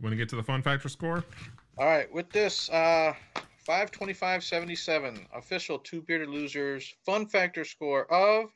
want 0.00 0.12
to 0.12 0.16
get 0.16 0.28
to 0.30 0.36
the 0.36 0.42
fun 0.42 0.62
factor 0.62 0.88
score? 0.88 1.24
All 1.78 1.86
right, 1.86 2.12
with 2.12 2.30
this, 2.30 2.68
uh, 2.70 3.14
525.77 3.66 5.26
official 5.34 5.78
two 5.78 6.02
bearded 6.02 6.28
losers 6.28 6.94
fun 7.04 7.26
factor 7.26 7.64
score 7.64 8.12
of 8.12 8.50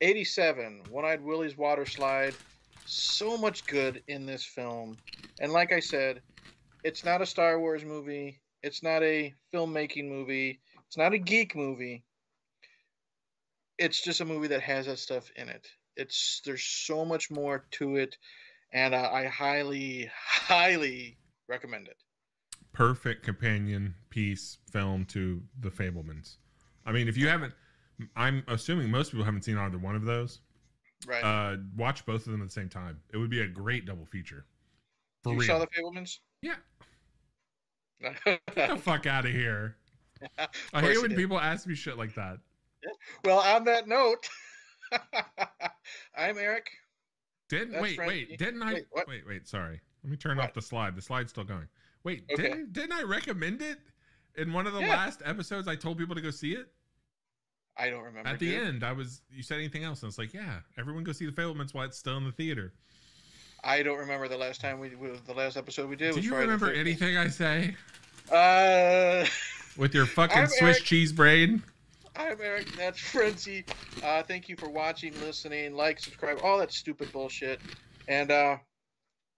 87. 0.00 0.82
One 0.90 1.04
eyed 1.04 1.22
Willie's 1.22 1.56
water 1.56 1.86
slide. 1.86 2.34
So 2.84 3.36
much 3.36 3.66
good 3.66 4.02
in 4.08 4.26
this 4.26 4.44
film. 4.44 4.96
And 5.40 5.52
like 5.52 5.72
I 5.72 5.80
said, 5.80 6.22
it's 6.84 7.04
not 7.04 7.22
a 7.22 7.26
Star 7.26 7.60
Wars 7.60 7.84
movie, 7.84 8.40
it's 8.62 8.82
not 8.82 9.02
a 9.02 9.34
filmmaking 9.52 10.08
movie, 10.08 10.60
it's 10.86 10.96
not 10.96 11.12
a 11.12 11.18
geek 11.18 11.54
movie. 11.54 12.04
It's 13.78 14.02
just 14.02 14.20
a 14.20 14.24
movie 14.24 14.48
that 14.48 14.62
has 14.62 14.86
that 14.86 14.98
stuff 14.98 15.30
in 15.36 15.48
it. 15.48 15.68
It's 15.96 16.40
there's 16.44 16.64
so 16.64 17.04
much 17.04 17.30
more 17.30 17.66
to 17.72 17.96
it, 17.96 18.16
and 18.72 18.94
uh, 18.94 19.10
I 19.12 19.26
highly, 19.26 20.10
highly 20.26 21.16
recommend 21.48 21.88
it. 21.88 21.96
perfect 22.72 23.22
companion 23.24 23.94
piece 24.10 24.58
film 24.70 25.04
to 25.06 25.42
the 25.60 25.70
Fabelmans. 25.70 26.36
I 26.86 26.92
mean, 26.92 27.08
if 27.08 27.16
you 27.16 27.28
haven't, 27.28 27.54
I'm 28.16 28.44
assuming 28.48 28.90
most 28.90 29.10
people 29.10 29.24
haven't 29.24 29.42
seen 29.42 29.58
either 29.58 29.78
one 29.78 29.96
of 29.96 30.04
those. 30.04 30.40
Right. 31.06 31.22
Uh, 31.22 31.56
watch 31.76 32.04
both 32.06 32.26
of 32.26 32.32
them 32.32 32.40
at 32.42 32.48
the 32.48 32.52
same 32.52 32.68
time. 32.68 33.00
It 33.12 33.16
would 33.16 33.30
be 33.30 33.40
a 33.40 33.46
great 33.46 33.86
double 33.86 34.06
feature. 34.06 34.44
For 35.22 35.32
you 35.32 35.40
real. 35.40 35.46
saw 35.46 35.58
the 35.58 35.66
Fabelmans? 35.66 36.18
Yeah. 36.42 36.54
Get 38.00 38.40
the 38.54 38.76
fuck 38.82 39.06
out 39.06 39.24
of 39.26 39.32
here. 39.32 39.76
I 40.72 40.80
hate 40.80 41.00
when 41.00 41.14
people 41.14 41.38
ask 41.38 41.66
me 41.66 41.74
shit 41.74 41.96
like 41.98 42.14
that. 42.14 42.38
well, 43.24 43.38
on 43.38 43.64
that 43.64 43.86
note, 43.88 44.28
I'm 46.16 46.38
Eric. 46.38 46.68
Didn't 47.48 47.72
That's 47.72 47.82
wait, 47.82 47.96
Frankie. 47.96 48.26
wait, 48.30 48.38
didn't 48.38 48.62
I? 48.62 48.72
Wait. 48.74 48.86
Wait, 49.08 49.26
wait, 49.26 49.48
sorry. 49.48 49.80
Let 50.04 50.10
me 50.10 50.16
turn 50.16 50.36
What? 50.36 50.46
off 50.46 50.54
the 50.54 50.62
slide. 50.62 50.94
The 50.96 51.02
slide's 51.02 51.30
still 51.30 51.44
going. 51.44 51.66
Wait, 52.04 52.24
Okay. 52.32 52.42
didn't 52.42 52.72
didn't 52.72 52.92
I 52.92 53.02
recommend 53.02 53.62
it 53.62 53.78
in 54.36 54.52
one 54.52 54.66
of 54.66 54.72
the 54.74 54.80
Yeah. 54.80 54.88
last 54.96 55.22
episodes? 55.24 55.66
I 55.68 55.74
told 55.76 55.98
people 55.98 56.14
to 56.14 56.20
go 56.20 56.30
see 56.30 56.52
it. 56.52 56.72
I 57.76 57.90
don't 57.90 58.02
remember. 58.04 58.28
At 58.28 58.38
the 58.38 58.50
dude. 58.50 58.62
end, 58.66 58.84
I 58.84 58.92
was 58.92 59.22
you 59.30 59.42
said 59.42 59.58
anything 59.58 59.84
else, 59.84 60.02
and 60.02 60.10
it's 60.10 60.18
like, 60.18 60.34
yeah, 60.34 60.60
everyone 60.76 61.04
go 61.04 61.12
see 61.12 61.26
the 61.26 61.32
Fabelmans 61.32 61.74
while 61.74 61.84
it's 61.86 61.98
still 61.98 62.16
in 62.16 62.24
the 62.24 62.32
theater. 62.32 62.72
I 63.64 63.82
don't 63.82 63.98
remember 63.98 64.28
the 64.28 64.36
last 64.36 64.60
time 64.60 64.78
we, 64.78 64.94
we 64.94 65.10
the 65.26 65.34
last 65.34 65.56
episode 65.56 65.88
we 65.88 65.96
did. 65.96 66.14
Do 66.14 66.20
you 66.20 66.30
Friday 66.30 66.44
remember 66.44 66.70
anything 66.72 67.16
I 67.16 67.28
say 67.28 67.74
Uh, 68.30 69.26
with 69.76 69.94
your 69.94 70.06
fucking 70.16 70.36
I'm 70.38 70.46
Swiss 70.48 70.76
Eric. 70.76 70.84
cheese 70.84 71.12
brain? 71.12 71.62
I'm 72.18 72.36
Eric. 72.42 72.66
That's 72.76 72.98
Frenzy. 72.98 73.64
Uh, 74.02 74.24
thank 74.24 74.48
you 74.48 74.56
for 74.56 74.68
watching, 74.68 75.12
listening, 75.20 75.74
like, 75.74 76.00
subscribe, 76.00 76.40
all 76.42 76.58
that 76.58 76.72
stupid 76.72 77.12
bullshit, 77.12 77.60
and 78.08 78.32
uh, 78.32 78.56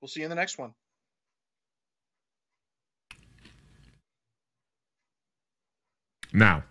we'll 0.00 0.08
see 0.08 0.20
you 0.20 0.24
in 0.24 0.30
the 0.30 0.36
next 0.36 0.56
one. 0.56 0.72
Now, 6.32 6.64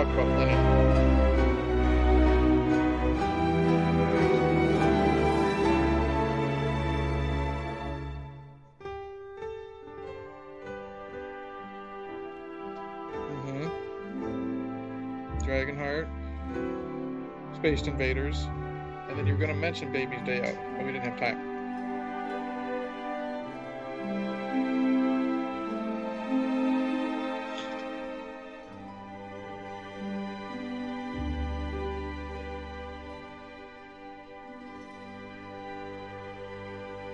about 0.00 0.14
plenty. 0.14 0.52
Mm-hmm. 13.44 13.68
Dragonheart, 15.38 16.08
Space 17.56 17.82
Invaders, 17.86 18.46
and 19.08 19.18
then 19.18 19.26
you 19.26 19.32
were 19.32 19.38
going 19.38 19.48
to 19.48 19.56
mention 19.56 19.90
Baby's 19.92 20.22
Day 20.24 20.38
Out, 20.38 20.56
but 20.76 20.86
we 20.86 20.92
didn't 20.92 21.06
have 21.10 21.18
time. 21.18 21.57